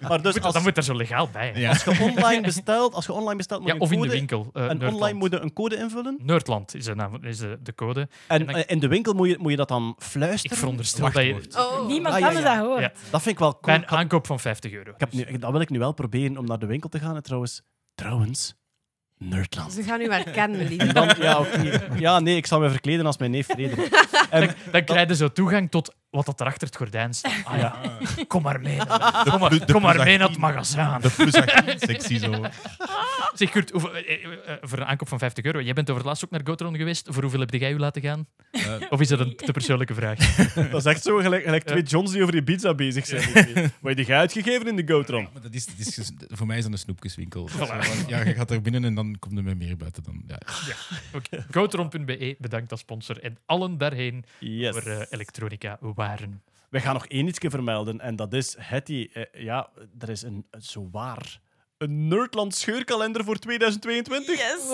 [0.00, 1.52] Maar dus als, dat moet er zo legaal bij.
[1.54, 1.68] Ja.
[1.68, 4.50] als je online bestelt, als je online bestelt, moet Ja, je of in de winkel.
[4.52, 6.18] eh, En online moet je een code invullen.
[6.22, 8.00] Nerdland is, de, naam, is de, de code.
[8.00, 8.08] En
[8.40, 10.56] En dan- eh, in de winkel moet je, moet je dat dan Ik fluisteren.
[10.56, 11.46] veronderstel dat je.
[11.56, 11.86] Oh.
[11.86, 12.56] Niemand Ah, ja, anders ja.
[12.56, 12.80] dat hoort.
[12.80, 12.92] Ja.
[13.10, 13.74] Dat vind ik wel bij cool.
[13.76, 14.90] een aankoop van 50 euro.
[14.90, 17.16] Ik heb nu, dat wil ik nu wel proberen om naar de winkel te gaan.
[17.16, 17.62] En trouwens,
[17.94, 18.54] trouwens,
[19.18, 19.72] Nerdland.
[19.72, 20.92] Ze gaan u herkennen, En lieve.
[20.92, 21.46] dan, ja,
[21.98, 23.94] ja, nee, ik zal me verkleden als mijn neef Frederik.
[24.30, 27.32] En, Dan krijg je zo toegang tot wat dat er achter het gordijn staat.
[27.44, 27.98] Ah ja,
[28.28, 28.76] kom maar mee.
[28.78, 30.28] Kom maar, plus- de kom maar plus mee naar 18.
[30.28, 31.00] het magazijn.
[31.00, 32.44] De plus 18 sectie zo.
[33.34, 35.60] Zeg Kurt, hoeveel- eh, eh, eh, voor een aankoop van 50 euro.
[35.60, 37.08] Jij bent over het laatst ook naar Gotron geweest.
[37.10, 38.26] Voor hoeveel heb jij u laten gaan?
[38.90, 40.18] Of is dat een te persoonlijke vraag?
[40.70, 43.22] dat is echt zo, gelijk, gelijk twee Johns die over die pizza bezig zijn.
[43.80, 45.28] Wat heb je uitgegeven in de Gotron?
[45.32, 47.48] Maar dat is, dat is ges- voor mij is dat een snoepjeswinkel.
[48.08, 50.02] Ja, je gaat er binnen en dan komt er met meer buiten.
[50.02, 50.38] Dan, ja.
[51.12, 51.46] Oké.
[51.50, 53.20] Gotron.be, bedankt als sponsor.
[53.22, 54.76] En allen daarheen Yes.
[54.76, 55.76] voor elektronica
[56.06, 56.42] waren.
[56.70, 58.00] We gaan nog één ietsje vermelden.
[58.00, 61.40] En dat is, Hetty, eh, ja, er is een, zowaar
[61.78, 64.36] een Nerdland scheurkalender voor 2022.
[64.36, 64.68] Yes.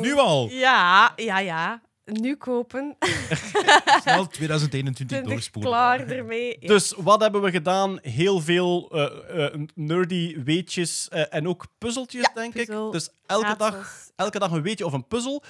[0.00, 0.48] Nu al!
[0.50, 1.80] Ja, ja, ja.
[2.04, 2.96] Nu kopen.
[4.02, 5.72] Snel 2021 Ben ik doorspoelen.
[5.72, 6.56] klaar ermee.
[6.60, 6.68] Ja.
[6.68, 7.98] Dus wat hebben we gedaan?
[8.02, 12.92] Heel veel eh, eh, nerdy weetjes eh, en ook puzzeltjes, denk puzzel, ik.
[12.92, 15.42] Dus elke dag, elke dag een weetje of een puzzel.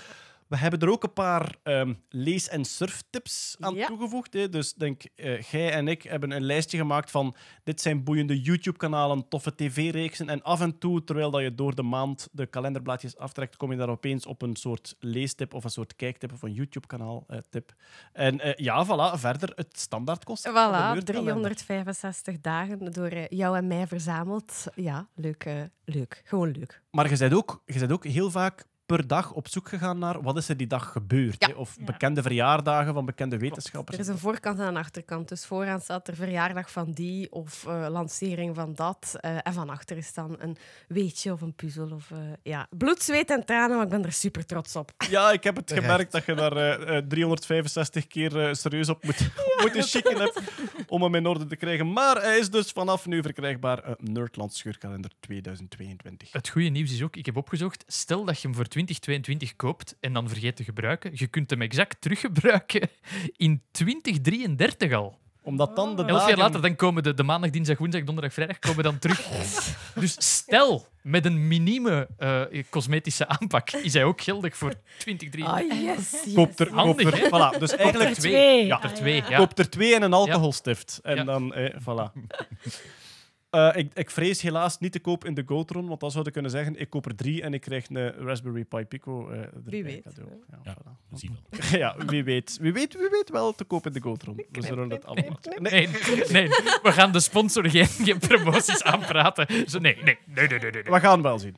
[0.49, 3.87] We hebben er ook een paar ehm, lees- en surftips aan Ja.
[3.87, 4.33] toegevoegd.
[4.33, 4.49] Hè.
[4.49, 9.29] Dus denk, eh jij en ik hebben een lijstje gemaakt van dit zijn boeiende YouTube-kanalen,
[9.29, 10.29] toffe tv-reeksen.
[10.29, 13.77] En af en toe, terwijl dat je door de maand de kalenderblaadjes aftrekt, kom je
[13.77, 17.75] daar opeens op een soort leestip of een soort kijktip of een YouTube-kanaal-tip.
[18.13, 20.49] en eh, ja, voilà, verder het standaard kost.
[20.49, 24.65] Voilà, 365 dagen door eh, jou en mij verzameld.
[24.75, 25.45] Ja, leuk.
[25.45, 26.23] eh, leuk.
[26.25, 26.83] Gewoon leuk.
[26.91, 30.23] Maar je bent ook, je bent ook heel vaak per dag op zoek gegaan naar
[30.23, 31.47] wat is er die dag gebeurd.
[31.49, 31.55] Ja.
[31.55, 31.85] Of Ja.
[31.85, 33.97] bekende verjaardagen van bekende wetenschappers.
[33.97, 35.29] Er is een voorkant en een achterkant.
[35.29, 39.17] Dus vooraan staat er verjaardag van die of eh, lancering van dat.
[39.21, 40.57] eh, en van achter is dan een
[40.89, 41.91] weetje of een puzzel.
[41.91, 42.67] Of, eh, ja.
[42.71, 44.93] Bloed, zweet en tranen, maar ik ben er super trots op.
[45.11, 49.05] Ja, ik heb het gemerkt dat je daar eh, eh, 365 keer eh, serieus op
[49.05, 49.31] moet,
[49.63, 50.41] moeten chicken hebt
[50.89, 51.93] om hem in orde te krijgen.
[51.93, 53.79] Maar hij is dus vanaf nu verkrijgbaar.
[53.83, 56.33] eh, Nerdland Scheurkalender 2022.
[56.33, 59.97] Het goede nieuws is ook, ik heb opgezocht, stel dat je hem voor 2022 koopt
[60.01, 62.89] en dan vergeet te gebruiken, je kunt hem exact teruggebruiken
[63.37, 65.19] in 2033 al.
[65.43, 68.33] Omdat dan de Elf jaar dagen- later dan komen de, de maandag, dinsdag, woensdag, donderdag,
[68.33, 69.21] vrijdag komen dan terug.
[69.95, 75.73] dus stel, met een minieme eh, cosmetische aanpak is hij ook geldig voor 2023.
[75.79, 76.35] Ah, yes.
[76.35, 77.27] Koop er, koop Handig, er, hè?
[77.27, 77.59] voilà.
[77.59, 78.33] Dus eigenlijk Er twee.
[78.33, 78.67] twee.
[78.67, 79.37] Ja, er twee, ja.
[79.39, 81.01] Koop er twee en een alcoholstift.
[81.03, 81.25] En Ja.
[81.25, 82.13] dan, eh, voilà.
[83.51, 86.33] Eh, ik, ik vrees helaas niet te koop in de Gotron, want dan zou ik
[86.33, 89.63] kunnen zeggen, ik koop er drie en ik krijg een Raspberry Pi Pico eh erbij
[89.65, 90.31] Wie weet, cadeau.
[90.51, 90.77] Ja, Ja.
[90.77, 91.21] voilà.
[91.71, 91.79] Wel.
[91.81, 92.59] ja, wie weet.
[92.61, 94.37] Wie weet, wie weet wel te koop in de Gotron.
[94.53, 95.39] We zullen het allemaal...
[95.59, 95.89] Nee.
[95.89, 95.89] Nee,
[96.33, 96.49] nee,
[96.83, 99.69] we gaan de sponsor geen, geen promoties aanpraten.
[99.71, 100.83] Zo, nee, nee, nee, nee, nee, nee.
[100.83, 101.57] We gaan wel zien.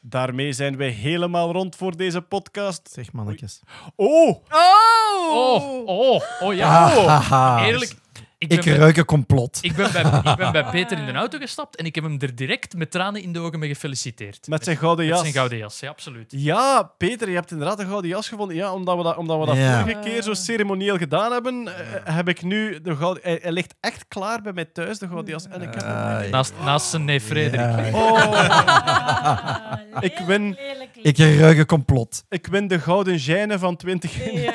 [0.00, 2.90] Daarmee zijn wij helemaal rond voor deze podcast.
[2.92, 3.60] Zeg mannetjes.
[3.96, 4.28] Oh!
[4.50, 5.32] Oh!
[5.32, 6.88] Oh, oh, oh ja.
[6.88, 7.66] Haha.
[7.66, 7.94] Eerlijk,
[8.40, 9.58] ik Ik ruik een complot.
[9.60, 10.02] ik, ben bij,
[10.32, 12.90] ik ben bij Peter in de auto gestapt en ik heb hem er direct met
[12.90, 14.48] tranen in de ogen mee gefeliciteerd.
[14.48, 15.22] Met zijn gouden Met jas.
[15.22, 16.32] zijn gouden jas, ja, absoluut.
[16.36, 18.56] Ja, Peter, je hebt inderdaad een gouden jas gevonden.
[18.56, 19.80] Ja, omdat we dat, omdat we dat Ja.
[19.80, 23.22] vorige keer zo ceremonieel gedaan hebben, eh, heb ik nu de gouden...
[23.22, 25.46] Hij, hij ligt echt klaar bij mij thuis, de gouden jas.
[25.48, 26.24] En ik heb hem...
[26.24, 26.30] Ah.
[26.30, 27.90] Naast, naast zijn neef Frederik.
[27.90, 27.98] Ja.
[27.98, 30.56] Oh, ik win,
[31.02, 32.24] Ik ruik een complot.
[32.28, 34.52] ik win de gouden gêne van 20 Ja.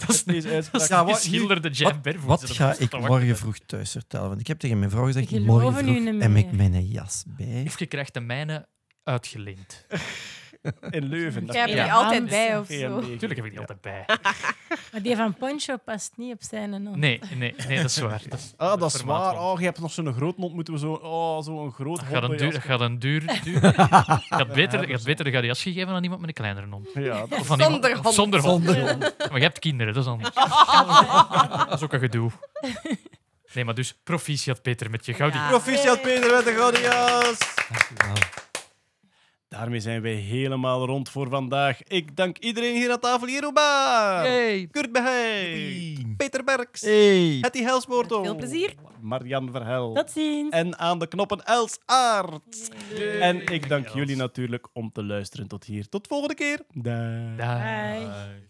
[0.06, 0.88] Dat is Deze uitspraak.
[0.88, 2.26] Ja, wat- geschilderde Jan Bervoets.
[2.26, 4.28] Wat Dat ga is ik morgen vroeg thuis vertellen?
[4.28, 7.62] Want ik heb tegen mijn vrouw gezegd, morgen vroeg niet heb ik mijn jas bij.
[7.66, 8.68] Of je krijgt de mijne
[9.04, 9.86] uitgeleend.
[10.90, 11.42] in Leuven.
[11.46, 11.90] Hebt is die Ja.
[11.92, 13.00] altijd bij of zo.
[13.00, 14.04] Tuurlijk heb ik die altijd bij.
[14.92, 16.96] Maar die van Poncho past niet op zijn hond.
[16.96, 18.22] Nee, nee, nee, dat is waar.
[18.28, 19.38] Dat is, Ah, dat is waar.
[19.40, 20.54] Oh, je hebt nog zo'n grote hond.
[20.54, 20.92] Moeten we zo...
[20.92, 23.62] Oh, zo'n groot Dat gaat een duur, dat gaat een duur, duur.
[23.62, 23.72] Je
[24.28, 26.88] gaat beter, je gaat beter de jas gegeven aan iemand met een kleinere hond.
[26.94, 28.14] Ja, dat- Zonder iemand- of hond.
[28.14, 28.64] Zonder hond.
[28.64, 30.34] Maar je hebt kinderen, dat is anders.
[31.68, 32.30] dat is ook een gedoe.
[33.54, 35.40] Nee, maar dus proficiat Peter met je gouden.
[35.40, 35.48] Ja.
[35.48, 37.38] Proficiat Peter met de gouden jas.
[39.50, 41.82] Daarmee zijn wij helemaal rond voor vandaag.
[41.82, 43.28] Ik dank iedereen hier aan tafel.
[43.28, 44.66] Jeroba, Yay.
[44.70, 47.38] Kurt Behey, Peter Berks, Hey.
[47.40, 48.74] Hetty Helsmoorto, Veel plezier.
[49.00, 49.92] Marian Verhel.
[49.94, 50.50] Tot ziens.
[50.54, 52.70] En aan de knoppen Els Aert.
[53.20, 55.88] En ik dank jullie natuurlijk om te luisteren tot hier.
[55.88, 56.60] Tot volgende keer.
[56.72, 57.36] Dag.
[57.36, 58.48] Bye.